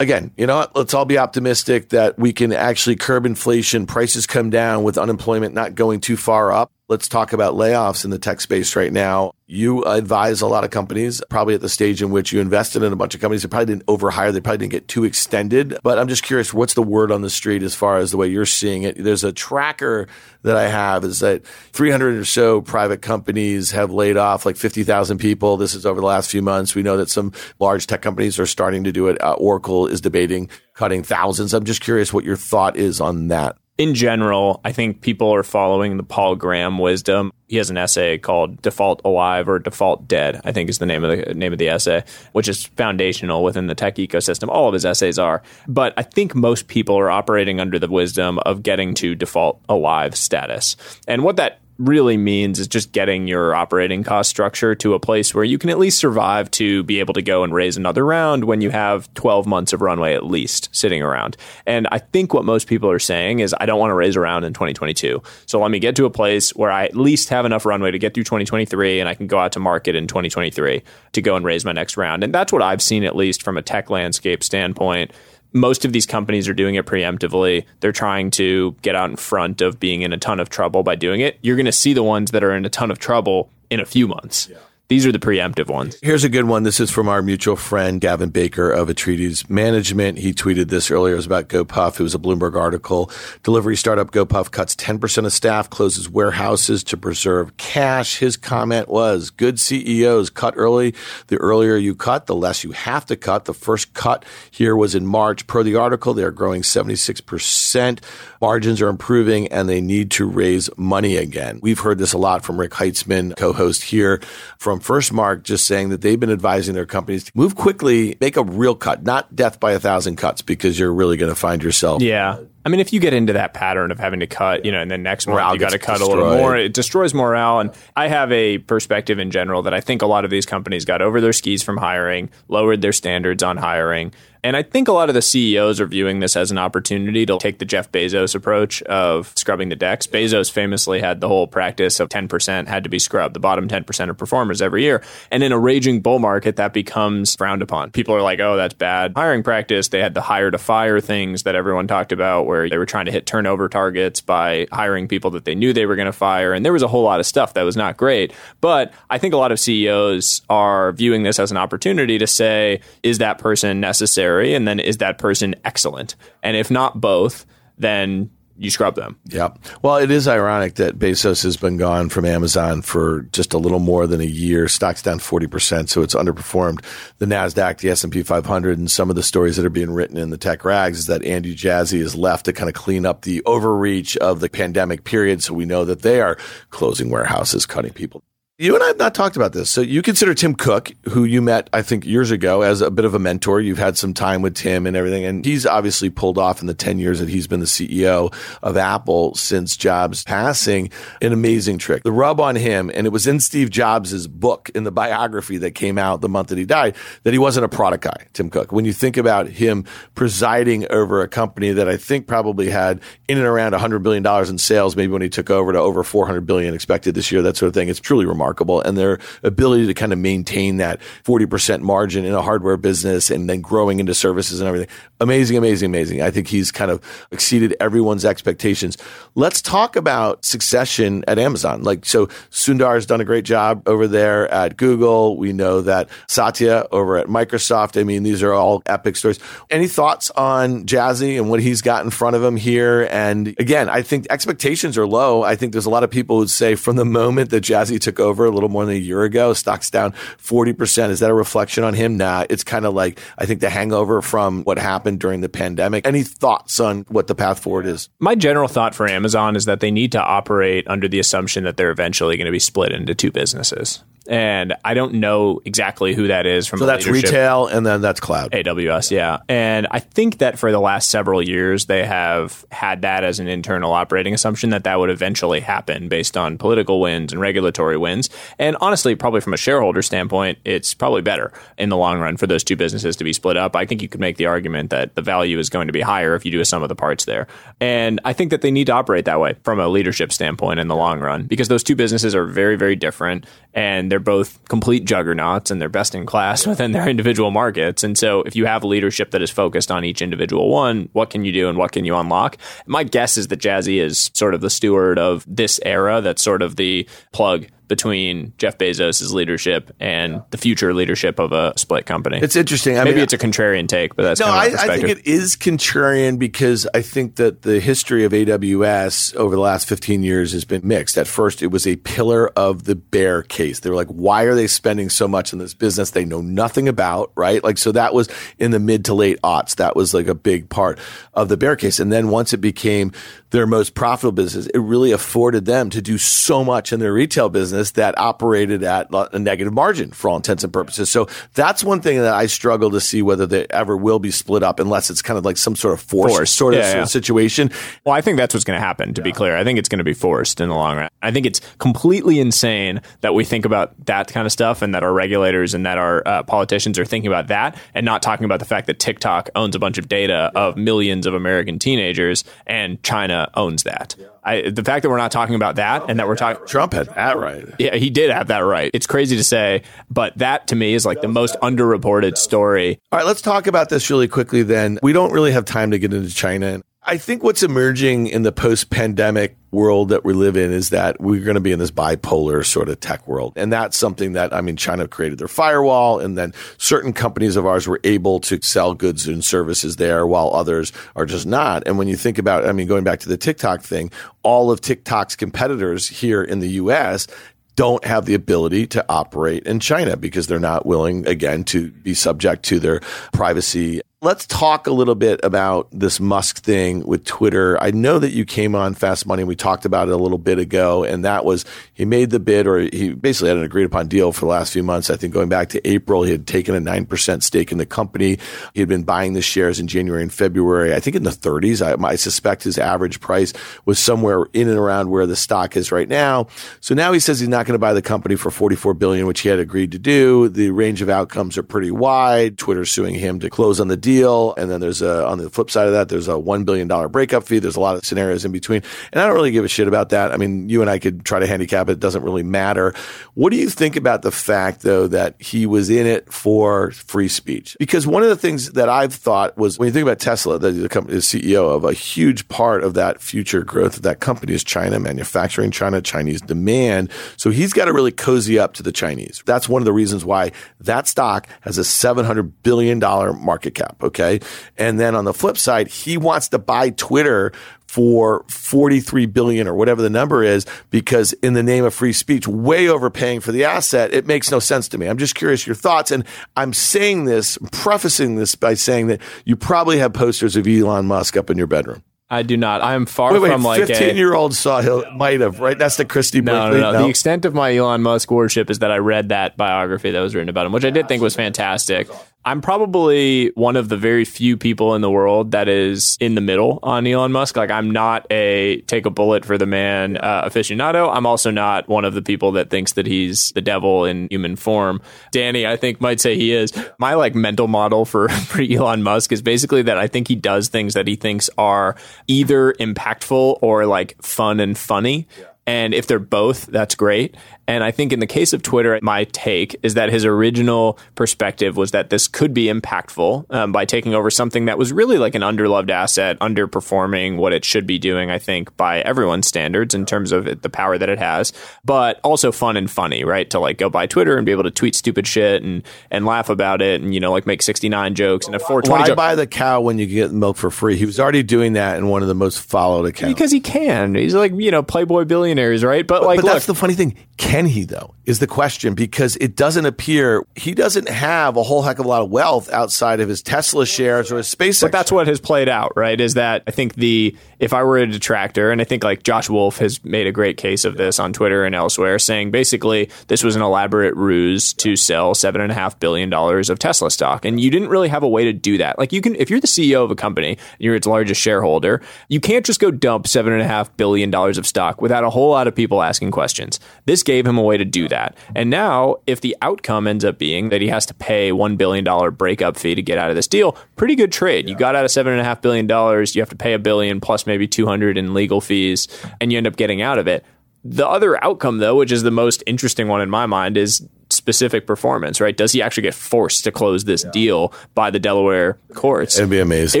Again, 0.00 0.32
you 0.36 0.46
know 0.46 0.56
what? 0.56 0.74
Let's 0.74 0.94
all 0.94 1.04
be 1.04 1.18
optimistic 1.18 1.90
that 1.90 2.18
we 2.18 2.32
can 2.32 2.52
actually 2.52 2.96
curb 2.96 3.24
inflation, 3.24 3.86
prices 3.86 4.26
come 4.26 4.50
down 4.50 4.82
with 4.82 4.98
unemployment 4.98 5.54
not 5.54 5.74
going 5.74 6.00
too 6.00 6.16
far 6.16 6.50
up. 6.50 6.72
Let's 6.92 7.08
talk 7.08 7.32
about 7.32 7.54
layoffs 7.54 8.04
in 8.04 8.10
the 8.10 8.18
tech 8.18 8.38
space 8.42 8.76
right 8.76 8.92
now. 8.92 9.32
You 9.46 9.82
advise 9.84 10.42
a 10.42 10.46
lot 10.46 10.62
of 10.62 10.68
companies, 10.68 11.22
probably 11.30 11.54
at 11.54 11.62
the 11.62 11.70
stage 11.70 12.02
in 12.02 12.10
which 12.10 12.32
you 12.32 12.40
invested 12.40 12.82
in 12.82 12.92
a 12.92 12.96
bunch 12.96 13.14
of 13.14 13.22
companies 13.22 13.40
that 13.40 13.48
probably 13.48 13.64
didn't 13.64 13.86
overhire, 13.86 14.30
they 14.30 14.42
probably 14.42 14.58
didn't 14.58 14.72
get 14.72 14.88
too 14.88 15.04
extended. 15.04 15.78
But 15.82 15.98
I'm 15.98 16.08
just 16.08 16.22
curious, 16.22 16.52
what's 16.52 16.74
the 16.74 16.82
word 16.82 17.10
on 17.10 17.22
the 17.22 17.30
street 17.30 17.62
as 17.62 17.74
far 17.74 17.96
as 17.96 18.10
the 18.10 18.18
way 18.18 18.28
you're 18.28 18.44
seeing 18.44 18.82
it? 18.82 19.02
There's 19.02 19.24
a 19.24 19.32
tracker 19.32 20.06
that 20.42 20.54
I 20.54 20.68
have 20.68 21.02
is 21.04 21.20
that 21.20 21.46
300 21.46 22.18
or 22.18 22.26
so 22.26 22.60
private 22.60 23.00
companies 23.00 23.70
have 23.70 23.90
laid 23.90 24.18
off 24.18 24.44
like 24.44 24.58
50,000 24.58 25.16
people. 25.16 25.56
This 25.56 25.72
is 25.72 25.86
over 25.86 25.98
the 25.98 26.06
last 26.06 26.30
few 26.30 26.42
months. 26.42 26.74
We 26.74 26.82
know 26.82 26.98
that 26.98 27.08
some 27.08 27.32
large 27.58 27.86
tech 27.86 28.02
companies 28.02 28.38
are 28.38 28.44
starting 28.44 28.84
to 28.84 28.92
do 28.92 29.08
it. 29.08 29.18
Uh, 29.18 29.32
Oracle 29.32 29.86
is 29.86 30.02
debating 30.02 30.50
cutting 30.74 31.02
thousands. 31.02 31.54
I'm 31.54 31.64
just 31.64 31.80
curious 31.80 32.12
what 32.12 32.24
your 32.24 32.36
thought 32.36 32.76
is 32.76 33.00
on 33.00 33.28
that 33.28 33.56
in 33.78 33.94
general, 33.94 34.60
I 34.64 34.72
think 34.72 35.00
people 35.00 35.34
are 35.34 35.42
following 35.42 35.96
the 35.96 36.02
Paul 36.02 36.36
Graham 36.36 36.78
wisdom. 36.78 37.32
He 37.48 37.56
has 37.56 37.70
an 37.70 37.78
essay 37.78 38.18
called 38.18 38.60
"Default 38.60 39.00
Alive" 39.04 39.48
or 39.48 39.58
"Default 39.58 40.06
Dead." 40.06 40.40
I 40.44 40.52
think 40.52 40.68
is 40.68 40.78
the 40.78 40.86
name 40.86 41.04
of 41.04 41.10
the 41.10 41.34
name 41.34 41.52
of 41.52 41.58
the 41.58 41.68
essay, 41.68 42.04
which 42.32 42.48
is 42.48 42.64
foundational 42.64 43.42
within 43.42 43.68
the 43.68 43.74
tech 43.74 43.96
ecosystem. 43.96 44.48
All 44.48 44.68
of 44.68 44.74
his 44.74 44.84
essays 44.84 45.18
are, 45.18 45.42
but 45.66 45.94
I 45.96 46.02
think 46.02 46.34
most 46.34 46.68
people 46.68 46.98
are 46.98 47.10
operating 47.10 47.60
under 47.60 47.78
the 47.78 47.88
wisdom 47.88 48.38
of 48.40 48.62
getting 48.62 48.92
to 48.94 49.14
default 49.14 49.60
alive 49.68 50.16
status, 50.16 50.76
and 51.08 51.24
what 51.24 51.36
that 51.36 51.61
really 51.86 52.16
means 52.16 52.58
is 52.58 52.68
just 52.68 52.92
getting 52.92 53.26
your 53.26 53.54
operating 53.54 54.04
cost 54.04 54.30
structure 54.30 54.74
to 54.76 54.94
a 54.94 55.00
place 55.00 55.34
where 55.34 55.44
you 55.44 55.58
can 55.58 55.70
at 55.70 55.78
least 55.78 55.98
survive 55.98 56.50
to 56.52 56.82
be 56.84 57.00
able 57.00 57.14
to 57.14 57.22
go 57.22 57.42
and 57.42 57.52
raise 57.52 57.76
another 57.76 58.04
round 58.04 58.44
when 58.44 58.60
you 58.60 58.70
have 58.70 59.12
12 59.14 59.46
months 59.46 59.72
of 59.72 59.82
runway 59.82 60.14
at 60.14 60.24
least 60.24 60.68
sitting 60.72 61.02
around. 61.02 61.36
And 61.66 61.88
I 61.90 61.98
think 61.98 62.32
what 62.32 62.44
most 62.44 62.68
people 62.68 62.90
are 62.90 62.98
saying 62.98 63.40
is, 63.40 63.54
I 63.58 63.66
don't 63.66 63.78
want 63.78 63.90
to 63.90 63.94
raise 63.94 64.16
a 64.16 64.20
round 64.20 64.44
in 64.44 64.52
2022. 64.52 65.22
So 65.46 65.60
let 65.60 65.70
me 65.70 65.78
get 65.78 65.96
to 65.96 66.04
a 66.04 66.10
place 66.10 66.54
where 66.54 66.70
I 66.70 66.84
at 66.84 66.96
least 66.96 67.28
have 67.30 67.44
enough 67.44 67.66
runway 67.66 67.90
to 67.90 67.98
get 67.98 68.14
through 68.14 68.24
2023 68.24 69.00
and 69.00 69.08
I 69.08 69.14
can 69.14 69.26
go 69.26 69.38
out 69.38 69.52
to 69.52 69.60
market 69.60 69.96
in 69.96 70.06
2023 70.06 70.82
to 71.12 71.22
go 71.22 71.36
and 71.36 71.44
raise 71.44 71.64
my 71.64 71.72
next 71.72 71.96
round. 71.96 72.22
And 72.22 72.34
that's 72.34 72.52
what 72.52 72.62
I've 72.62 72.82
seen, 72.82 73.04
at 73.04 73.16
least 73.16 73.42
from 73.42 73.56
a 73.56 73.62
tech 73.62 73.90
landscape 73.90 74.42
standpoint 74.42 75.12
most 75.52 75.84
of 75.84 75.92
these 75.92 76.06
companies 76.06 76.48
are 76.48 76.54
doing 76.54 76.74
it 76.74 76.86
preemptively. 76.86 77.64
They're 77.80 77.92
trying 77.92 78.30
to 78.32 78.74
get 78.82 78.94
out 78.94 79.10
in 79.10 79.16
front 79.16 79.60
of 79.60 79.78
being 79.78 80.02
in 80.02 80.12
a 80.12 80.18
ton 80.18 80.40
of 80.40 80.48
trouble 80.48 80.82
by 80.82 80.94
doing 80.94 81.20
it. 81.20 81.38
You're 81.42 81.56
going 81.56 81.66
to 81.66 81.72
see 81.72 81.92
the 81.92 82.02
ones 82.02 82.30
that 82.30 82.42
are 82.42 82.54
in 82.54 82.64
a 82.64 82.70
ton 82.70 82.90
of 82.90 82.98
trouble 82.98 83.50
in 83.70 83.80
a 83.80 83.84
few 83.84 84.08
months. 84.08 84.48
Yeah. 84.50 84.58
These 84.88 85.06
are 85.06 85.12
the 85.12 85.18
preemptive 85.18 85.68
ones. 85.68 85.96
Here's 86.02 86.22
a 86.22 86.28
good 86.28 86.44
one. 86.44 86.64
This 86.64 86.78
is 86.78 86.90
from 86.90 87.08
our 87.08 87.22
mutual 87.22 87.56
friend, 87.56 87.98
Gavin 87.98 88.28
Baker 88.28 88.70
of 88.70 88.88
Atreides 88.88 89.48
Management. 89.48 90.18
He 90.18 90.34
tweeted 90.34 90.68
this 90.68 90.90
earlier. 90.90 91.14
It 91.14 91.16
was 91.16 91.24
about 91.24 91.48
GoPuff. 91.48 91.98
It 91.98 92.02
was 92.02 92.14
a 92.14 92.18
Bloomberg 92.18 92.60
article. 92.60 93.10
Delivery 93.42 93.74
startup 93.74 94.10
GoPuff 94.10 94.50
cuts 94.50 94.76
10% 94.76 95.24
of 95.24 95.32
staff, 95.32 95.70
closes 95.70 96.10
warehouses 96.10 96.84
to 96.84 96.98
preserve 96.98 97.56
cash. 97.56 98.18
His 98.18 98.36
comment 98.36 98.88
was 98.88 99.30
good 99.30 99.58
CEOs 99.58 100.28
cut 100.28 100.52
early. 100.58 100.94
The 101.28 101.36
earlier 101.38 101.76
you 101.76 101.94
cut, 101.94 102.26
the 102.26 102.34
less 102.34 102.62
you 102.62 102.72
have 102.72 103.06
to 103.06 103.16
cut. 103.16 103.46
The 103.46 103.54
first 103.54 103.94
cut 103.94 104.26
here 104.50 104.76
was 104.76 104.94
in 104.94 105.06
March. 105.06 105.46
Per 105.46 105.62
the 105.62 105.76
article, 105.76 106.12
they're 106.12 106.30
growing 106.30 106.60
76%. 106.60 108.00
Margins 108.42 108.82
are 108.82 108.88
improving 108.88 109.48
and 109.48 109.70
they 109.70 109.80
need 109.80 110.10
to 110.10 110.26
raise 110.26 110.68
money 110.76 111.16
again. 111.16 111.60
We've 111.62 111.78
heard 111.80 111.96
this 111.96 112.12
a 112.12 112.18
lot 112.18 112.44
from 112.44 112.60
Rick 112.60 112.72
Heitzmann, 112.72 113.36
co-host 113.36 113.84
here 113.84 114.20
from 114.58 114.71
FirstMark, 114.80 115.42
just 115.42 115.66
saying 115.66 115.88
that 115.90 116.00
they've 116.00 116.18
been 116.18 116.30
advising 116.30 116.74
their 116.74 116.86
companies 116.86 117.24
to 117.24 117.32
move 117.34 117.54
quickly, 117.54 118.16
make 118.20 118.36
a 118.36 118.42
real 118.42 118.74
cut, 118.74 119.02
not 119.02 119.34
death 119.34 119.60
by 119.60 119.72
a 119.72 119.80
thousand 119.80 120.16
cuts, 120.16 120.42
because 120.42 120.78
you're 120.78 120.92
really 120.92 121.16
going 121.16 121.30
to 121.30 121.36
find 121.38 121.62
yourself. 121.62 122.02
Yeah. 122.02 122.38
I 122.64 122.68
mean, 122.68 122.78
if 122.78 122.92
you 122.92 123.00
get 123.00 123.12
into 123.12 123.32
that 123.32 123.54
pattern 123.54 123.90
of 123.90 123.98
having 123.98 124.20
to 124.20 124.26
cut, 124.28 124.64
you 124.64 124.70
know, 124.70 124.80
and 124.80 124.88
then 124.88 125.02
next 125.02 125.26
month 125.26 125.52
you 125.52 125.58
got 125.58 125.72
to 125.72 125.80
cut 125.80 126.00
a 126.00 126.06
little 126.06 126.36
more, 126.36 126.56
it 126.56 126.72
destroys 126.72 127.12
morale. 127.12 127.58
And 127.58 127.72
I 127.96 128.06
have 128.06 128.30
a 128.30 128.58
perspective 128.58 129.18
in 129.18 129.32
general 129.32 129.62
that 129.62 129.74
I 129.74 129.80
think 129.80 130.00
a 130.00 130.06
lot 130.06 130.24
of 130.24 130.30
these 130.30 130.46
companies 130.46 130.84
got 130.84 131.02
over 131.02 131.20
their 131.20 131.32
skis 131.32 131.64
from 131.64 131.76
hiring, 131.76 132.30
lowered 132.46 132.80
their 132.80 132.92
standards 132.92 133.42
on 133.42 133.56
hiring. 133.56 134.12
And 134.44 134.56
I 134.56 134.64
think 134.64 134.88
a 134.88 134.92
lot 134.92 135.08
of 135.08 135.14
the 135.14 135.22
CEOs 135.22 135.80
are 135.80 135.86
viewing 135.86 136.18
this 136.18 136.34
as 136.34 136.50
an 136.50 136.58
opportunity 136.58 137.24
to 137.26 137.38
take 137.38 137.60
the 137.60 137.64
Jeff 137.64 137.92
Bezos 137.92 138.34
approach 138.34 138.82
of 138.82 139.32
scrubbing 139.36 139.68
the 139.68 139.76
decks. 139.76 140.08
Bezos 140.08 140.50
famously 140.50 140.98
had 140.98 141.20
the 141.20 141.28
whole 141.28 141.46
practice 141.46 142.00
of 142.00 142.08
10% 142.08 142.66
had 142.66 142.82
to 142.82 142.90
be 142.90 142.98
scrubbed, 142.98 143.36
the 143.36 143.40
bottom 143.40 143.68
10% 143.68 144.10
of 144.10 144.18
performers 144.18 144.60
every 144.60 144.82
year. 144.82 145.00
And 145.30 145.44
in 145.44 145.52
a 145.52 145.58
raging 145.60 146.00
bull 146.00 146.18
market, 146.18 146.56
that 146.56 146.72
becomes 146.72 147.36
frowned 147.36 147.62
upon. 147.62 147.92
People 147.92 148.16
are 148.16 148.22
like, 148.22 148.40
oh, 148.40 148.56
that's 148.56 148.74
bad 148.74 149.12
hiring 149.14 149.44
practice. 149.44 149.88
They 149.88 150.00
had 150.00 150.14
the 150.14 150.20
hire 150.20 150.50
to 150.50 150.58
fire 150.58 150.98
things 150.98 151.44
that 151.44 151.54
everyone 151.54 151.86
talked 151.86 152.10
about 152.10 152.46
where 152.46 152.68
they 152.68 152.78
were 152.78 152.86
trying 152.86 153.06
to 153.06 153.12
hit 153.12 153.26
turnover 153.26 153.68
targets 153.68 154.20
by 154.20 154.66
hiring 154.72 155.06
people 155.06 155.30
that 155.30 155.44
they 155.44 155.54
knew 155.54 155.72
they 155.72 155.86
were 155.86 155.94
going 155.96 156.06
to 156.06 156.12
fire. 156.12 156.52
And 156.52 156.64
there 156.64 156.72
was 156.72 156.82
a 156.82 156.88
whole 156.88 157.04
lot 157.04 157.20
of 157.20 157.26
stuff 157.26 157.54
that 157.54 157.62
was 157.62 157.76
not 157.76 157.96
great. 157.96 158.32
But 158.60 158.92
I 159.08 159.18
think 159.18 159.34
a 159.34 159.36
lot 159.36 159.52
of 159.52 159.60
CEOs 159.60 160.42
are 160.50 160.90
viewing 160.90 161.22
this 161.22 161.38
as 161.38 161.52
an 161.52 161.56
opportunity 161.56 162.18
to 162.18 162.26
say, 162.26 162.80
is 163.04 163.18
that 163.18 163.38
person 163.38 163.78
necessary? 163.78 164.31
And 164.40 164.66
then 164.66 164.80
is 164.80 164.98
that 164.98 165.18
person 165.18 165.54
excellent? 165.64 166.16
And 166.42 166.56
if 166.56 166.70
not 166.70 167.00
both, 167.00 167.46
then 167.78 168.30
you 168.58 168.70
scrub 168.70 168.94
them. 168.94 169.18
Yep. 169.26 169.58
Well, 169.82 169.96
it 169.96 170.10
is 170.10 170.28
ironic 170.28 170.74
that 170.74 170.98
Bezos 170.98 171.42
has 171.42 171.56
been 171.56 171.78
gone 171.78 172.08
from 172.08 172.24
Amazon 172.24 172.82
for 172.82 173.22
just 173.32 173.54
a 173.54 173.58
little 173.58 173.78
more 173.78 174.06
than 174.06 174.20
a 174.20 174.24
year. 174.24 174.68
Stock's 174.68 175.02
down 175.02 175.18
40%, 175.18 175.88
so 175.88 176.02
it's 176.02 176.14
underperformed 176.14 176.84
the 177.18 177.26
NASDAQ, 177.26 177.78
the 177.78 177.90
S&P 177.90 178.22
500, 178.22 178.78
and 178.78 178.90
some 178.90 179.10
of 179.10 179.16
the 179.16 179.22
stories 179.22 179.56
that 179.56 179.66
are 179.66 179.70
being 179.70 179.90
written 179.90 180.16
in 180.16 180.30
the 180.30 180.38
tech 180.38 180.64
rags 180.64 181.00
is 181.00 181.06
that 181.06 181.24
Andy 181.24 181.54
Jassy 181.54 182.00
is 182.00 182.14
left 182.14 182.44
to 182.44 182.52
kind 182.52 182.68
of 182.68 182.74
clean 182.74 183.06
up 183.06 183.22
the 183.22 183.42
overreach 183.46 184.16
of 184.18 184.40
the 184.40 184.48
pandemic 184.48 185.04
period. 185.04 185.42
So 185.42 185.54
we 185.54 185.64
know 185.64 185.84
that 185.84 186.02
they 186.02 186.20
are 186.20 186.36
closing 186.70 187.10
warehouses, 187.10 187.66
cutting 187.66 187.92
people. 187.92 188.22
You 188.62 188.76
and 188.76 188.84
I 188.84 188.86
have 188.86 188.98
not 188.98 189.12
talked 189.12 189.34
about 189.34 189.52
this. 189.52 189.68
So 189.70 189.80
you 189.80 190.02
consider 190.02 190.34
Tim 190.34 190.54
Cook, 190.54 190.92
who 191.08 191.24
you 191.24 191.42
met, 191.42 191.68
I 191.72 191.82
think, 191.82 192.06
years 192.06 192.30
ago, 192.30 192.62
as 192.62 192.80
a 192.80 192.92
bit 192.92 193.04
of 193.04 193.12
a 193.12 193.18
mentor. 193.18 193.60
You've 193.60 193.76
had 193.76 193.98
some 193.98 194.14
time 194.14 194.40
with 194.40 194.54
Tim 194.54 194.86
and 194.86 194.96
everything. 194.96 195.24
And 195.24 195.44
he's 195.44 195.66
obviously 195.66 196.10
pulled 196.10 196.38
off 196.38 196.60
in 196.60 196.68
the 196.68 196.72
10 196.72 197.00
years 197.00 197.18
that 197.18 197.28
he's 197.28 197.48
been 197.48 197.58
the 197.58 197.66
CEO 197.66 198.32
of 198.62 198.76
Apple 198.76 199.34
since 199.34 199.76
Jobs' 199.76 200.22
passing 200.22 200.90
an 201.20 201.32
amazing 201.32 201.78
trick. 201.78 202.04
The 202.04 202.12
rub 202.12 202.38
on 202.38 202.54
him, 202.54 202.88
and 202.94 203.04
it 203.04 203.10
was 203.10 203.26
in 203.26 203.40
Steve 203.40 203.68
Jobs' 203.68 204.28
book, 204.28 204.70
in 204.76 204.84
the 204.84 204.92
biography 204.92 205.58
that 205.58 205.72
came 205.72 205.98
out 205.98 206.20
the 206.20 206.28
month 206.28 206.46
that 206.50 206.58
he 206.58 206.64
died, 206.64 206.94
that 207.24 207.32
he 207.32 207.40
wasn't 207.40 207.64
a 207.64 207.68
product 207.68 208.04
guy, 208.04 208.28
Tim 208.32 208.48
Cook. 208.48 208.70
When 208.70 208.84
you 208.84 208.92
think 208.92 209.16
about 209.16 209.48
him 209.48 209.84
presiding 210.14 210.86
over 210.88 211.20
a 211.20 211.26
company 211.26 211.72
that 211.72 211.88
I 211.88 211.96
think 211.96 212.28
probably 212.28 212.70
had 212.70 213.00
in 213.26 213.38
and 213.38 213.46
around 213.48 213.72
$100 213.72 214.04
billion 214.04 214.24
in 214.24 214.58
sales, 214.58 214.94
maybe 214.94 215.12
when 215.12 215.22
he 215.22 215.28
took 215.28 215.50
over 215.50 215.72
to 215.72 215.80
over 215.80 216.04
400 216.04 216.46
billion 216.46 216.74
expected 216.74 217.16
this 217.16 217.32
year, 217.32 217.42
that 217.42 217.56
sort 217.56 217.66
of 217.66 217.74
thing, 217.74 217.88
it's 217.88 217.98
truly 217.98 218.24
remarkable. 218.24 218.51
And 218.84 218.96
their 218.96 219.18
ability 219.42 219.86
to 219.86 219.94
kind 219.94 220.12
of 220.12 220.18
maintain 220.18 220.78
that 220.78 221.00
40% 221.24 221.80
margin 221.80 222.24
in 222.24 222.34
a 222.34 222.42
hardware 222.42 222.76
business 222.76 223.30
and 223.30 223.48
then 223.48 223.60
growing 223.60 224.00
into 224.00 224.14
services 224.14 224.60
and 224.60 224.68
everything. 224.68 224.88
Amazing, 225.20 225.56
amazing, 225.56 225.86
amazing. 225.86 226.22
I 226.22 226.30
think 226.30 226.48
he's 226.48 226.72
kind 226.72 226.90
of 226.90 227.00
exceeded 227.30 227.76
everyone's 227.80 228.24
expectations. 228.24 228.96
Let's 229.34 229.62
talk 229.62 229.96
about 229.96 230.44
succession 230.44 231.24
at 231.28 231.38
Amazon. 231.38 231.82
Like, 231.82 232.04
so 232.04 232.26
Sundar 232.50 232.94
has 232.94 233.06
done 233.06 233.20
a 233.20 233.24
great 233.24 233.44
job 233.44 233.88
over 233.88 234.06
there 234.06 234.48
at 234.48 234.76
Google. 234.76 235.36
We 235.36 235.52
know 235.52 235.80
that 235.82 236.08
Satya 236.28 236.86
over 236.90 237.18
at 237.18 237.28
Microsoft. 237.28 238.00
I 238.00 238.04
mean, 238.04 238.22
these 238.22 238.42
are 238.42 238.52
all 238.52 238.82
epic 238.86 239.16
stories. 239.16 239.38
Any 239.70 239.86
thoughts 239.86 240.30
on 240.32 240.86
Jassy 240.86 241.36
and 241.36 241.50
what 241.50 241.60
he's 241.60 241.82
got 241.82 242.04
in 242.04 242.10
front 242.10 242.34
of 242.34 242.42
him 242.42 242.56
here? 242.56 243.08
And 243.10 243.48
again, 243.58 243.88
I 243.88 244.02
think 244.02 244.26
expectations 244.30 244.98
are 244.98 245.06
low. 245.06 245.42
I 245.42 245.56
think 245.56 245.72
there's 245.72 245.86
a 245.86 245.90
lot 245.90 246.04
of 246.04 246.10
people 246.10 246.36
who 246.36 246.40
would 246.40 246.50
say 246.50 246.74
from 246.74 246.96
the 246.96 247.04
moment 247.04 247.50
that 247.50 247.60
Jassy 247.60 247.98
took 247.98 248.18
over 248.18 248.31
a 248.32 248.50
little 248.50 248.68
more 248.68 248.84
than 248.84 248.94
a 248.94 248.98
year 248.98 249.22
ago, 249.22 249.52
stock's 249.52 249.90
down 249.90 250.12
40%. 250.12 251.10
Is 251.10 251.20
that 251.20 251.30
a 251.30 251.34
reflection 251.34 251.84
on 251.84 251.94
him? 251.94 252.16
Nah, 252.16 252.46
it's 252.48 252.64
kind 252.64 252.84
of 252.84 252.94
like, 252.94 253.20
I 253.38 253.46
think 253.46 253.60
the 253.60 253.70
hangover 253.70 254.22
from 254.22 254.64
what 254.64 254.78
happened 254.78 255.20
during 255.20 255.40
the 255.40 255.48
pandemic. 255.48 256.06
Any 256.06 256.22
thoughts 256.22 256.80
on 256.80 257.02
what 257.08 257.26
the 257.26 257.34
path 257.34 257.60
forward 257.60 257.86
is? 257.86 258.08
My 258.18 258.34
general 258.34 258.68
thought 258.68 258.94
for 258.94 259.08
Amazon 259.08 259.56
is 259.56 259.64
that 259.66 259.80
they 259.80 259.90
need 259.90 260.12
to 260.12 260.22
operate 260.22 260.86
under 260.88 261.08
the 261.08 261.18
assumption 261.18 261.64
that 261.64 261.76
they're 261.76 261.90
eventually 261.90 262.36
going 262.36 262.46
to 262.46 262.52
be 262.52 262.58
split 262.58 262.92
into 262.92 263.14
two 263.14 263.30
businesses. 263.30 264.02
And 264.26 264.74
I 264.84 264.94
don't 264.94 265.14
know 265.14 265.60
exactly 265.64 266.14
who 266.14 266.28
that 266.28 266.46
is 266.46 266.66
from. 266.66 266.78
So 266.78 266.86
that's 266.86 267.06
leadership. 267.06 267.30
retail, 267.30 267.66
and 267.66 267.84
then 267.84 268.00
that's 268.00 268.20
cloud. 268.20 268.52
AWS, 268.52 269.10
yeah. 269.10 269.38
And 269.48 269.86
I 269.90 269.98
think 269.98 270.38
that 270.38 270.58
for 270.58 270.70
the 270.70 270.80
last 270.80 271.10
several 271.10 271.42
years, 271.42 271.86
they 271.86 272.04
have 272.04 272.64
had 272.70 273.02
that 273.02 273.24
as 273.24 273.40
an 273.40 273.48
internal 273.48 273.92
operating 273.92 274.34
assumption 274.34 274.70
that 274.70 274.84
that 274.84 274.98
would 274.98 275.10
eventually 275.10 275.60
happen 275.60 276.08
based 276.08 276.36
on 276.36 276.58
political 276.58 277.00
wins 277.00 277.32
and 277.32 277.40
regulatory 277.40 277.96
wins. 277.96 278.30
And 278.58 278.76
honestly, 278.80 279.14
probably 279.14 279.40
from 279.40 279.54
a 279.54 279.58
shareholder 279.58 280.02
standpoint, 280.02 280.58
it's 280.64 280.94
probably 280.94 281.22
better 281.22 281.52
in 281.76 281.88
the 281.88 281.96
long 281.96 282.20
run 282.20 282.36
for 282.36 282.46
those 282.46 282.64
two 282.64 282.76
businesses 282.76 283.16
to 283.16 283.24
be 283.24 283.32
split 283.32 283.56
up. 283.56 283.74
I 283.74 283.86
think 283.86 284.02
you 284.02 284.08
could 284.08 284.20
make 284.20 284.36
the 284.36 284.46
argument 284.46 284.90
that 284.90 285.14
the 285.14 285.22
value 285.22 285.58
is 285.58 285.68
going 285.68 285.88
to 285.88 285.92
be 285.92 286.00
higher 286.00 286.34
if 286.34 286.44
you 286.44 286.52
do 286.52 286.60
a 286.60 286.64
sum 286.64 286.82
of 286.82 286.88
the 286.88 286.94
parts 286.94 287.24
there. 287.24 287.46
And 287.80 288.20
I 288.24 288.32
think 288.32 288.50
that 288.50 288.62
they 288.62 288.70
need 288.70 288.86
to 288.86 288.92
operate 288.92 289.24
that 289.24 289.40
way 289.40 289.56
from 289.64 289.80
a 289.80 289.88
leadership 289.88 290.32
standpoint 290.32 290.80
in 290.80 290.88
the 290.88 290.96
long 290.96 291.20
run 291.20 291.44
because 291.44 291.68
those 291.68 291.82
two 291.82 291.96
businesses 291.96 292.34
are 292.34 292.44
very, 292.44 292.76
very 292.76 292.96
different 292.96 293.46
and 293.74 294.10
they're 294.10 294.20
both 294.20 294.62
complete 294.68 295.04
juggernauts 295.04 295.70
and 295.70 295.80
they're 295.80 295.88
best 295.88 296.14
in 296.14 296.26
class 296.26 296.66
within 296.72 296.92
their 296.92 297.08
individual 297.08 297.50
markets. 297.50 298.04
And 298.04 298.16
so 298.16 298.42
if 298.42 298.56
you 298.56 298.66
have 298.66 298.84
leadership 298.84 299.30
that 299.30 299.42
is 299.42 299.50
focused 299.50 299.90
on 299.90 300.04
each 300.04 300.22
individual 300.22 300.68
one, 300.70 301.08
what 301.12 301.30
can 301.30 301.44
you 301.44 301.52
do 301.52 301.68
and 301.68 301.78
what 301.78 301.92
can 301.92 302.04
you 302.04 302.16
unlock? 302.16 302.56
My 302.86 303.04
guess 303.04 303.36
is 303.36 303.48
that 303.48 303.56
Jassy 303.56 303.98
is 303.98 304.30
sort 304.34 304.54
of 304.54 304.60
the 304.60 304.70
steward 304.70 305.18
of 305.18 305.44
this 305.48 305.80
era 305.84 306.20
that's 306.20 306.42
sort 306.42 306.62
of 306.62 306.76
the 306.76 307.08
plug 307.32 307.66
between 307.92 308.54
Jeff 308.56 308.78
Bezos' 308.78 309.34
leadership 309.34 309.94
and 310.00 310.42
the 310.48 310.56
future 310.56 310.94
leadership 310.94 311.38
of 311.38 311.52
a 311.52 311.74
split 311.76 312.06
company. 312.06 312.38
It's 312.40 312.56
interesting. 312.56 312.96
I 312.96 313.04
Maybe 313.04 313.16
mean, 313.16 313.24
it's 313.24 313.34
a 313.34 313.38
contrarian 313.38 313.86
take, 313.86 314.16
but 314.16 314.22
that's 314.22 314.40
no, 314.40 314.46
kind 314.46 314.72
of 314.72 314.78
my 314.78 314.82
I, 314.82 314.84
I 314.86 314.96
think 314.96 315.10
it 315.10 315.26
is 315.26 315.56
contrarian 315.56 316.38
because 316.38 316.88
I 316.94 317.02
think 317.02 317.36
that 317.36 317.60
the 317.60 317.80
history 317.80 318.24
of 318.24 318.32
AWS 318.32 319.36
over 319.36 319.54
the 319.54 319.60
last 319.60 319.86
15 319.86 320.22
years 320.22 320.52
has 320.52 320.64
been 320.64 320.80
mixed. 320.88 321.18
At 321.18 321.26
first, 321.26 321.60
it 321.60 321.66
was 321.66 321.86
a 321.86 321.96
pillar 321.96 322.48
of 322.56 322.84
the 322.84 322.94
bear 322.94 323.42
case. 323.42 323.80
They 323.80 323.90
were 323.90 323.96
like, 323.96 324.08
why 324.08 324.44
are 324.44 324.54
they 324.54 324.68
spending 324.68 325.10
so 325.10 325.28
much 325.28 325.52
in 325.52 325.58
this 325.58 325.74
business 325.74 326.12
they 326.12 326.24
know 326.24 326.40
nothing 326.40 326.88
about, 326.88 327.30
right? 327.34 327.62
Like, 327.62 327.76
so 327.76 327.92
that 327.92 328.14
was 328.14 328.26
in 328.58 328.70
the 328.70 328.80
mid 328.80 329.04
to 329.04 329.12
late 329.12 329.38
aughts. 329.44 329.76
That 329.76 329.94
was 329.94 330.14
like 330.14 330.28
a 330.28 330.34
big 330.34 330.70
part 330.70 330.98
of 331.34 331.50
the 331.50 331.58
bear 331.58 331.76
case. 331.76 332.00
And 332.00 332.10
then 332.10 332.30
once 332.30 332.54
it 332.54 332.62
became 332.62 333.12
their 333.52 333.66
most 333.66 333.94
profitable 333.94 334.32
business, 334.32 334.66
it 334.66 334.78
really 334.78 335.12
afforded 335.12 335.64
them 335.66 335.90
to 335.90 336.02
do 336.02 336.18
so 336.18 336.64
much 336.64 336.92
in 336.92 337.00
their 337.00 337.12
retail 337.12 337.48
business 337.48 337.92
that 337.92 338.18
operated 338.18 338.82
at 338.82 339.08
a 339.12 339.38
negative 339.38 339.72
margin 339.72 340.10
for 340.10 340.30
all 340.30 340.36
intents 340.36 340.64
and 340.64 340.72
purposes. 340.72 341.08
So 341.10 341.28
that's 341.54 341.84
one 341.84 342.00
thing 342.00 342.18
that 342.18 342.32
I 342.34 342.46
struggle 342.46 342.90
to 342.90 343.00
see 343.00 343.22
whether 343.22 343.46
they 343.46 343.66
ever 343.70 343.96
will 343.96 344.18
be 344.18 344.30
split 344.30 344.62
up 344.62 344.80
unless 344.80 345.10
it's 345.10 345.22
kind 345.22 345.38
of 345.38 345.44
like 345.44 345.56
some 345.58 345.76
sort 345.76 345.94
of 345.94 346.00
forced, 346.00 346.34
Forced. 346.36 346.56
sort 346.56 346.74
of, 346.74 346.80
Yeah, 346.80 346.90
of 346.90 346.96
yeah. 346.96 347.04
situation. 347.04 347.70
Well, 348.04 348.14
I 348.14 348.22
think 348.22 348.38
that's 348.38 348.54
what's 348.54 348.64
going 348.64 348.78
to 348.78 348.84
happen, 348.84 349.14
to 349.14 349.22
be 349.22 349.32
clear. 349.32 349.56
I 349.56 349.64
think 349.64 349.78
it's 349.78 349.88
going 349.88 349.98
to 349.98 350.04
be 350.04 350.14
forced 350.14 350.60
in 350.60 350.68
the 350.70 350.74
long 350.74 350.96
run. 350.96 351.08
I 351.20 351.30
think 351.30 351.46
it's 351.46 351.60
completely 351.78 352.40
insane 352.40 353.00
that 353.20 353.34
we 353.34 353.44
think 353.44 353.64
about 353.64 353.94
that 354.06 354.28
kind 354.32 354.46
of 354.46 354.52
stuff 354.52 354.80
and 354.82 354.94
that 354.94 355.02
our 355.04 355.12
regulators 355.12 355.74
and 355.74 355.84
that 355.84 355.98
our 355.98 356.26
uh, 356.26 356.42
politicians 356.42 356.98
are 356.98 357.04
thinking 357.04 357.28
about 357.30 357.48
that 357.48 357.76
and 357.94 358.04
not 358.06 358.22
talking 358.22 358.44
about 358.46 358.58
the 358.60 358.64
fact 358.64 358.86
that 358.86 358.98
TikTok 358.98 359.50
owns 359.54 359.76
a 359.76 359.78
bunch 359.78 359.98
of 359.98 360.08
data 360.08 360.50
of 360.54 360.76
millions 360.76 361.26
of 361.26 361.34
American 361.34 361.78
teenagers 361.78 362.44
and 362.66 363.00
China 363.02 363.41
owns 363.54 363.84
that. 363.84 364.16
I, 364.44 364.70
the 364.70 364.82
fact 364.82 365.04
that 365.04 365.10
we're 365.10 365.18
not 365.18 365.30
talking 365.30 365.54
about 365.54 365.76
that 365.76 366.08
and 366.08 366.18
that 366.18 366.26
we're 366.26 366.36
talking. 366.36 366.66
Trump 366.66 366.92
had 366.92 367.06
that 367.14 367.38
right. 367.38 367.64
Yeah, 367.78 367.94
he 367.94 368.10
did 368.10 368.30
have 368.30 368.48
that 368.48 368.60
right. 368.60 368.90
It's 368.92 369.06
crazy 369.06 369.36
to 369.36 369.44
say, 369.44 369.82
but 370.10 370.36
that 370.38 370.66
to 370.68 370.76
me 370.76 370.94
is 370.94 371.06
like 371.06 371.20
the 371.20 371.28
most 371.28 371.56
underreported 371.62 372.36
story 372.36 372.98
All 373.10 373.18
right, 373.18 373.26
let's 373.26 373.42
talk 373.42 373.66
about 373.66 373.88
this 373.88 374.10
really 374.10 374.28
quickly 374.28 374.62
then. 374.62 374.98
We 375.02 375.12
don't 375.12 375.32
really 375.32 375.52
have 375.52 375.64
time 375.64 375.90
to 375.92 375.98
get 375.98 376.12
into 376.12 376.34
China. 376.34 376.82
I 377.04 377.18
think 377.18 377.42
what's 377.42 377.64
emerging 377.64 378.28
in 378.28 378.44
the 378.44 378.52
post 378.52 378.88
pandemic 378.88 379.56
world 379.72 380.10
that 380.10 380.24
we 380.24 380.34
live 380.34 380.56
in 380.56 380.72
is 380.72 380.90
that 380.90 381.20
we're 381.20 381.42
going 381.42 381.56
to 381.56 381.60
be 381.60 381.72
in 381.72 381.80
this 381.80 381.90
bipolar 381.90 382.64
sort 382.64 382.88
of 382.88 383.00
tech 383.00 383.26
world. 383.26 383.54
And 383.56 383.72
that's 383.72 383.96
something 383.96 384.34
that, 384.34 384.54
I 384.54 384.60
mean, 384.60 384.76
China 384.76 385.08
created 385.08 385.38
their 385.38 385.48
firewall 385.48 386.20
and 386.20 386.38
then 386.38 386.54
certain 386.78 387.12
companies 387.12 387.56
of 387.56 387.66
ours 387.66 387.88
were 387.88 388.00
able 388.04 388.38
to 388.40 388.62
sell 388.62 388.94
goods 388.94 389.26
and 389.26 389.44
services 389.44 389.96
there 389.96 390.28
while 390.28 390.52
others 390.54 390.92
are 391.16 391.26
just 391.26 391.44
not. 391.44 391.82
And 391.86 391.98
when 391.98 392.06
you 392.06 392.14
think 392.14 392.38
about, 392.38 392.68
I 392.68 392.72
mean, 392.72 392.86
going 392.86 393.02
back 393.02 393.18
to 393.20 393.28
the 393.28 393.36
TikTok 393.36 393.82
thing, 393.82 394.12
all 394.44 394.70
of 394.70 394.80
TikTok's 394.80 395.34
competitors 395.34 396.06
here 396.06 396.42
in 396.44 396.60
the 396.60 396.68
US 396.68 397.26
don't 397.74 398.04
have 398.04 398.26
the 398.26 398.34
ability 398.34 398.86
to 398.86 399.04
operate 399.08 399.64
in 399.66 399.80
China 399.80 400.16
because 400.16 400.46
they're 400.46 400.60
not 400.60 400.86
willing, 400.86 401.26
again, 401.26 401.64
to 401.64 401.90
be 401.90 402.14
subject 402.14 402.62
to 402.66 402.78
their 402.78 403.00
privacy. 403.32 404.02
Let's 404.24 404.46
talk 404.46 404.86
a 404.86 404.92
little 404.92 405.16
bit 405.16 405.40
about 405.42 405.88
this 405.90 406.20
Musk 406.20 406.62
thing 406.62 407.04
with 407.04 407.24
Twitter. 407.24 407.76
I 407.82 407.90
know 407.90 408.20
that 408.20 408.30
you 408.30 408.44
came 408.44 408.76
on 408.76 408.94
Fast 408.94 409.26
Money 409.26 409.42
and 409.42 409.48
we 409.48 409.56
talked 409.56 409.84
about 409.84 410.06
it 410.06 410.14
a 410.14 410.16
little 410.16 410.38
bit 410.38 410.60
ago, 410.60 411.02
and 411.02 411.24
that 411.24 411.44
was 411.44 411.64
he 411.92 412.04
made 412.04 412.30
the 412.30 412.38
bid 412.38 412.68
or 412.68 412.78
he 412.78 413.14
basically 413.14 413.48
had 413.48 413.56
an 413.56 413.64
agreed 413.64 413.82
upon 413.82 414.06
deal 414.06 414.30
for 414.30 414.42
the 414.42 414.46
last 414.46 414.72
few 414.72 414.84
months. 414.84 415.10
I 415.10 415.16
think 415.16 415.34
going 415.34 415.48
back 415.48 415.70
to 415.70 415.84
April, 415.84 416.22
he 416.22 416.30
had 416.30 416.46
taken 416.46 416.76
a 416.76 416.80
9% 416.80 417.42
stake 417.42 417.72
in 417.72 417.78
the 417.78 417.84
company. 417.84 418.38
He 418.74 418.78
had 418.78 418.88
been 418.88 419.02
buying 419.02 419.32
the 419.32 419.42
shares 419.42 419.80
in 419.80 419.88
January 419.88 420.22
and 420.22 420.32
February, 420.32 420.94
I 420.94 421.00
think 421.00 421.16
in 421.16 421.24
the 421.24 421.30
30s. 421.30 421.82
I, 421.84 422.00
I 422.06 422.14
suspect 422.14 422.62
his 422.62 422.78
average 422.78 423.18
price 423.18 423.52
was 423.86 423.98
somewhere 423.98 424.44
in 424.52 424.68
and 424.68 424.78
around 424.78 425.10
where 425.10 425.26
the 425.26 425.34
stock 425.34 425.76
is 425.76 425.90
right 425.90 426.08
now. 426.08 426.46
So 426.78 426.94
now 426.94 427.10
he 427.10 427.18
says 427.18 427.40
he's 427.40 427.48
not 427.48 427.66
going 427.66 427.74
to 427.74 427.80
buy 427.80 427.92
the 427.92 428.00
company 428.00 428.36
for 428.36 428.52
44 428.52 428.94
billion, 428.94 429.26
which 429.26 429.40
he 429.40 429.48
had 429.48 429.58
agreed 429.58 429.90
to 429.90 429.98
do. 429.98 430.48
The 430.48 430.70
range 430.70 431.02
of 431.02 431.08
outcomes 431.08 431.58
are 431.58 431.64
pretty 431.64 431.90
wide. 431.90 432.56
Twitter's 432.56 432.92
suing 432.92 433.16
him 433.16 433.40
to 433.40 433.50
close 433.50 433.80
on 433.80 433.88
the 433.88 433.96
deal. 433.96 434.11
And 434.20 434.70
then 434.70 434.80
there's 434.80 435.02
a, 435.02 435.26
on 435.26 435.38
the 435.38 435.50
flip 435.50 435.70
side 435.70 435.86
of 435.86 435.92
that, 435.92 436.08
there's 436.08 436.28
a 436.28 436.32
$1 436.32 436.64
billion 436.64 436.88
breakup 437.08 437.44
fee. 437.44 437.58
There's 437.58 437.76
a 437.76 437.80
lot 437.80 437.96
of 437.96 438.04
scenarios 438.04 438.44
in 438.44 438.52
between. 438.52 438.82
And 439.12 439.20
I 439.20 439.26
don't 439.26 439.34
really 439.34 439.50
give 439.50 439.64
a 439.64 439.68
shit 439.68 439.88
about 439.88 440.10
that. 440.10 440.32
I 440.32 440.36
mean, 440.36 440.68
you 440.68 440.80
and 440.80 440.90
I 440.90 440.98
could 440.98 441.24
try 441.24 441.38
to 441.38 441.46
handicap 441.46 441.88
it. 441.88 441.92
It 441.92 442.00
doesn't 442.00 442.22
really 442.22 442.42
matter. 442.42 442.94
What 443.34 443.50
do 443.50 443.56
you 443.56 443.70
think 443.70 443.96
about 443.96 444.22
the 444.22 444.30
fact 444.30 444.82
though 444.82 445.06
that 445.08 445.40
he 445.40 445.66
was 445.66 445.90
in 445.90 446.06
it 446.06 446.32
for 446.32 446.90
free 446.92 447.28
speech? 447.28 447.76
Because 447.78 448.06
one 448.06 448.22
of 448.22 448.28
the 448.28 448.36
things 448.36 448.72
that 448.72 448.88
I've 448.88 449.14
thought 449.14 449.56
was 449.56 449.78
when 449.78 449.86
you 449.86 449.92
think 449.92 450.04
about 450.04 450.18
Tesla, 450.18 450.58
the, 450.58 450.70
the 450.70 450.88
company, 450.88 451.16
the 451.16 451.22
CEO 451.22 451.74
of 451.74 451.84
a 451.84 451.92
huge 451.92 452.48
part 452.48 452.82
of 452.82 452.94
that 452.94 453.20
future 453.20 453.62
growth 453.62 453.96
of 453.96 454.02
that 454.02 454.20
company 454.20 454.52
is 454.52 454.64
China, 454.64 454.98
manufacturing 454.98 455.70
China, 455.70 456.02
Chinese 456.02 456.40
demand. 456.40 457.10
So 457.36 457.50
he's 457.50 457.72
got 457.72 457.86
to 457.86 457.92
really 457.92 458.12
cozy 458.12 458.58
up 458.58 458.74
to 458.74 458.82
the 458.82 458.92
Chinese. 458.92 459.42
That's 459.46 459.68
one 459.68 459.82
of 459.82 459.86
the 459.86 459.92
reasons 459.92 460.24
why 460.24 460.52
that 460.80 461.06
stock 461.06 461.48
has 461.62 461.78
a 461.78 461.82
$700 461.82 462.52
billion 462.62 462.98
market 462.98 463.74
cap. 463.74 464.01
Okay. 464.02 464.40
And 464.76 464.98
then 464.98 465.14
on 465.14 465.24
the 465.24 465.34
flip 465.34 465.56
side, 465.56 465.88
he 465.88 466.16
wants 466.16 466.48
to 466.48 466.58
buy 466.58 466.90
Twitter 466.90 467.52
for 467.86 468.42
43 468.48 469.26
billion 469.26 469.68
or 469.68 469.74
whatever 469.74 470.00
the 470.00 470.08
number 470.08 470.42
is 470.42 470.64
because 470.88 471.34
in 471.34 471.52
the 471.52 471.62
name 471.62 471.84
of 471.84 471.92
free 471.92 472.14
speech 472.14 472.48
way 472.48 472.88
overpaying 472.88 473.40
for 473.40 473.52
the 473.52 473.64
asset 473.64 474.14
it 474.14 474.26
makes 474.26 474.50
no 474.50 474.58
sense 474.58 474.88
to 474.88 474.96
me. 474.96 475.06
I'm 475.06 475.18
just 475.18 475.34
curious 475.34 475.66
your 475.66 475.76
thoughts. 475.76 476.10
And 476.10 476.24
i'm 476.56 476.72
saying 476.72 477.26
this 477.26 477.58
prefacing 477.70 478.36
this 478.36 478.54
by 478.54 478.72
saying 478.72 479.08
that 479.08 479.20
you 479.44 479.56
probably 479.56 479.98
have 479.98 480.14
posters 480.14 480.56
of 480.56 480.66
elon 480.66 481.04
musk 481.04 481.36
up 481.36 481.50
in 481.50 481.58
your 481.58 481.66
bedroom 481.66 482.02
I 482.32 482.42
do 482.42 482.56
not. 482.56 482.80
I 482.80 482.94
am 482.94 483.04
far 483.04 483.30
wait 483.30 483.42
wait 483.42 483.52
from 483.52 483.62
like 483.62 483.86
15 483.86 484.08
a, 484.08 484.12
year 484.14 484.32
old 484.32 484.54
saw 484.54 484.80
he 484.80 485.14
might 485.14 485.40
have 485.40 485.60
right 485.60 485.78
that's 485.78 485.98
the 485.98 486.06
Christie. 486.06 486.40
No, 486.40 486.70
Brinkley? 486.70 486.80
no, 486.80 486.92
no, 486.92 487.02
The 487.02 487.08
extent 487.08 487.44
of 487.44 487.52
my 487.52 487.76
Elon 487.76 488.00
Musk 488.00 488.30
worship 488.30 488.70
is 488.70 488.78
that 488.78 488.90
I 488.90 488.96
read 488.96 489.28
that 489.28 489.58
biography 489.58 490.10
that 490.10 490.20
was 490.20 490.34
written 490.34 490.48
about 490.48 490.64
him, 490.64 490.72
which 490.72 490.86
I 490.86 490.90
did 490.90 491.08
think 491.08 491.22
was 491.22 491.36
fantastic. 491.36 492.08
I'm 492.44 492.60
probably 492.60 493.52
one 493.54 493.76
of 493.76 493.88
the 493.88 493.96
very 493.96 494.24
few 494.24 494.56
people 494.56 494.96
in 494.96 495.00
the 495.00 495.10
world 495.10 495.52
that 495.52 495.68
is 495.68 496.16
in 496.18 496.34
the 496.34 496.40
middle 496.40 496.80
on 496.82 497.06
Elon 497.06 497.30
Musk. 497.30 497.56
Like, 497.56 497.70
I'm 497.70 497.92
not 497.92 498.26
a 498.32 498.80
take 498.88 499.06
a 499.06 499.10
bullet 499.10 499.44
for 499.44 499.56
the 499.56 499.66
man 499.66 500.16
uh, 500.16 500.44
aficionado. 500.44 501.14
I'm 501.14 501.24
also 501.24 501.52
not 501.52 501.88
one 501.88 502.04
of 502.04 502.14
the 502.14 502.22
people 502.22 502.52
that 502.52 502.68
thinks 502.68 502.94
that 502.94 503.06
he's 503.06 503.52
the 503.52 503.60
devil 503.60 504.04
in 504.04 504.26
human 504.28 504.56
form. 504.56 505.00
Danny, 505.30 505.68
I 505.68 505.76
think, 505.76 506.00
might 506.00 506.20
say 506.20 506.34
he 506.34 506.52
is. 506.52 506.72
My 506.98 507.14
like 507.14 507.36
mental 507.36 507.68
model 507.68 508.04
for, 508.04 508.28
for 508.48 508.60
Elon 508.60 509.04
Musk 509.04 509.30
is 509.30 509.40
basically 509.40 509.82
that 509.82 509.96
I 509.96 510.08
think 510.08 510.26
he 510.26 510.34
does 510.34 510.68
things 510.68 510.94
that 510.94 511.06
he 511.06 511.14
thinks 511.14 511.48
are 511.56 511.94
either 512.26 512.72
impactful 512.74 513.58
or 513.62 513.86
like 513.86 514.20
fun 514.22 514.60
and 514.60 514.76
funny. 514.76 515.28
And 515.66 515.94
if 515.94 516.06
they're 516.06 516.18
both, 516.18 516.66
that's 516.66 516.94
great. 516.94 517.36
And 517.68 517.84
I 517.84 517.90
think 517.90 518.12
in 518.12 518.20
the 518.20 518.26
case 518.26 518.52
of 518.52 518.62
Twitter, 518.62 518.98
my 519.02 519.24
take 519.24 519.76
is 519.82 519.94
that 519.94 520.10
his 520.10 520.24
original 520.24 520.98
perspective 521.14 521.76
was 521.76 521.92
that 521.92 522.10
this 522.10 522.26
could 522.28 522.52
be 522.52 522.66
impactful 522.66 523.46
um, 523.50 523.72
by 523.72 523.84
taking 523.84 524.14
over 524.14 524.30
something 524.30 524.64
that 524.64 524.78
was 524.78 524.92
really 524.92 525.18
like 525.18 525.34
an 525.34 525.42
underloved 525.42 525.90
asset, 525.90 526.38
underperforming 526.40 527.36
what 527.36 527.52
it 527.52 527.64
should 527.64 527.86
be 527.86 527.98
doing, 527.98 528.30
I 528.30 528.38
think, 528.38 528.76
by 528.76 529.00
everyone's 529.00 529.46
standards 529.46 529.94
in 529.94 530.06
terms 530.06 530.32
of 530.32 530.46
it, 530.46 530.62
the 530.62 530.70
power 530.70 530.98
that 530.98 531.08
it 531.08 531.18
has, 531.18 531.52
but 531.84 532.20
also 532.24 532.52
fun 532.52 532.76
and 532.76 532.90
funny, 532.90 533.24
right? 533.24 533.48
To 533.50 533.60
like 533.60 533.78
go 533.78 533.88
buy 533.88 534.06
Twitter 534.06 534.36
and 534.36 534.46
be 534.46 534.52
able 534.52 534.64
to 534.64 534.70
tweet 534.70 534.94
stupid 534.94 535.26
shit 535.26 535.62
and, 535.62 535.82
and 536.10 536.26
laugh 536.26 536.48
about 536.48 536.82
it 536.82 537.00
and, 537.00 537.14
you 537.14 537.20
know, 537.20 537.32
like 537.32 537.46
make 537.46 537.62
69 537.62 538.14
jokes 538.14 538.46
and 538.46 538.54
a 538.56 538.58
420 538.58 539.00
why 539.00 539.06
joke. 539.06 539.16
buy 539.16 539.34
the 539.34 539.46
cow 539.46 539.80
when 539.80 539.98
you 539.98 540.06
get 540.06 540.32
milk 540.32 540.56
for 540.56 540.70
free 540.70 540.96
he 540.96 541.06
was 541.06 541.20
already 541.20 541.42
doing 541.42 541.74
that 541.74 541.98
in 541.98 542.08
one 542.08 542.22
of 542.22 542.28
the 542.28 542.34
most 542.34 542.58
followed 542.58 543.06
accounts 543.06 543.32
Because 543.32 543.50
he 543.50 543.60
can. 543.60 544.14
He's 544.14 544.34
like, 544.34 544.52
you 544.54 544.70
know, 544.70 544.82
Playboy 544.82 545.24
billionaires, 545.24 545.84
right? 545.84 546.06
But 546.06 546.22
like, 546.22 546.38
but 546.38 546.44
look, 546.44 546.52
that's 546.54 546.66
the 546.66 546.74
funny 546.74 546.94
thing. 546.94 547.16
Can 547.42 547.66
he 547.66 547.82
though? 547.82 548.14
Is 548.24 548.38
the 548.38 548.46
question 548.46 548.94
because 548.94 549.34
it 549.36 549.56
doesn't 549.56 549.84
appear 549.84 550.46
he 550.54 550.74
doesn't 550.74 551.08
have 551.08 551.56
a 551.56 551.64
whole 551.64 551.82
heck 551.82 551.98
of 551.98 552.06
a 552.06 552.08
lot 552.08 552.22
of 552.22 552.30
wealth 552.30 552.70
outside 552.72 553.18
of 553.18 553.28
his 553.28 553.42
Tesla 553.42 553.84
shares 553.84 554.30
or 554.30 554.36
his 554.36 554.46
SpaceX. 554.46 554.82
But 554.82 554.92
that's 554.92 555.10
what 555.10 555.26
has 555.26 555.40
played 555.40 555.68
out, 555.68 555.92
right? 555.96 556.20
Is 556.20 556.34
that 556.34 556.62
I 556.68 556.70
think 556.70 556.94
the 556.94 557.36
if 557.58 557.72
I 557.72 557.82
were 557.82 557.98
a 557.98 558.06
detractor, 558.06 558.70
and 558.70 558.80
I 558.80 558.84
think 558.84 559.02
like 559.02 559.24
Josh 559.24 559.50
Wolfe 559.50 559.78
has 559.78 560.04
made 560.04 560.28
a 560.28 560.32
great 560.32 560.56
case 560.56 560.84
of 560.84 560.96
this 560.96 561.18
on 561.18 561.32
Twitter 561.32 561.64
and 561.64 561.74
elsewhere, 561.74 562.20
saying 562.20 562.52
basically 562.52 563.10
this 563.26 563.42
was 563.42 563.56
an 563.56 563.62
elaborate 563.62 564.14
ruse 564.14 564.72
to 564.74 564.94
sell 564.94 565.34
seven 565.34 565.60
and 565.60 565.72
a 565.72 565.74
half 565.74 565.98
billion 565.98 566.30
dollars 566.30 566.70
of 566.70 566.78
Tesla 566.78 567.10
stock, 567.10 567.44
and 567.44 567.60
you 567.60 567.72
didn't 567.72 567.88
really 567.88 568.08
have 568.08 568.22
a 568.22 568.28
way 568.28 568.44
to 568.44 568.52
do 568.52 568.78
that. 568.78 569.00
Like 569.00 569.12
you 569.12 569.20
can, 569.20 569.34
if 569.34 569.50
you're 569.50 569.60
the 569.60 569.66
CEO 569.66 570.04
of 570.04 570.12
a 570.12 570.16
company, 570.16 570.58
you're 570.78 570.94
its 570.94 571.08
largest 571.08 571.40
shareholder, 571.40 572.00
you 572.28 572.38
can't 572.38 572.64
just 572.64 572.78
go 572.78 572.92
dump 572.92 573.26
seven 573.26 573.52
and 573.52 573.62
a 573.62 573.66
half 573.66 573.96
billion 573.96 574.30
dollars 574.30 574.58
of 574.58 574.66
stock 574.66 575.02
without 575.02 575.24
a 575.24 575.30
whole 575.30 575.50
lot 575.50 575.66
of 575.66 575.74
people 575.74 576.02
asking 576.02 576.30
questions. 576.30 576.78
This 577.04 577.24
gave 577.32 577.46
him 577.46 577.56
a 577.56 577.62
way 577.62 577.78
to 577.78 577.84
do 577.84 578.08
that, 578.08 578.36
and 578.54 578.68
now 578.68 579.16
if 579.26 579.40
the 579.40 579.56
outcome 579.62 580.06
ends 580.06 580.22
up 580.22 580.36
being 580.38 580.68
that 580.68 580.82
he 580.82 580.88
has 580.88 581.06
to 581.06 581.14
pay 581.14 581.50
one 581.50 581.76
billion 581.76 582.04
dollar 582.04 582.30
breakup 582.30 582.76
fee 582.76 582.94
to 582.94 583.00
get 583.00 583.16
out 583.16 583.30
of 583.30 583.36
this 583.36 583.48
deal, 583.48 583.72
pretty 583.96 584.14
good 584.14 584.30
trade. 584.30 584.68
You 584.68 584.74
got 584.76 584.94
out 584.94 585.04
of 585.06 585.10
seven 585.10 585.32
and 585.32 585.40
a 585.40 585.44
half 585.44 585.62
billion 585.62 585.86
dollars, 585.86 586.34
you 586.34 586.42
have 586.42 586.50
to 586.50 586.56
pay 586.56 586.74
a 586.74 586.78
billion 586.78 587.20
plus 587.20 587.46
maybe 587.46 587.66
two 587.66 587.86
hundred 587.86 588.18
in 588.18 588.34
legal 588.34 588.60
fees, 588.60 589.08
and 589.40 589.50
you 589.50 589.56
end 589.56 589.66
up 589.66 589.76
getting 589.76 590.02
out 590.02 590.18
of 590.18 590.28
it. 590.28 590.44
The 590.84 591.08
other 591.08 591.42
outcome, 591.42 591.78
though, 591.78 591.96
which 591.96 592.12
is 592.12 592.22
the 592.22 592.30
most 592.30 592.62
interesting 592.66 593.08
one 593.08 593.22
in 593.22 593.30
my 593.30 593.46
mind, 593.46 593.76
is 593.76 594.06
specific 594.42 594.88
performance, 594.88 595.40
right? 595.40 595.56
Does 595.56 595.70
he 595.70 595.80
actually 595.80 596.02
get 596.02 596.14
forced 596.14 596.64
to 596.64 596.72
close 596.72 597.04
this 597.04 597.22
yeah. 597.22 597.30
deal 597.30 597.72
by 597.94 598.10
the 598.10 598.18
Delaware 598.18 598.76
courts? 598.92 599.38
It'd 599.38 599.48
be 599.48 599.60
amazing. 599.60 600.00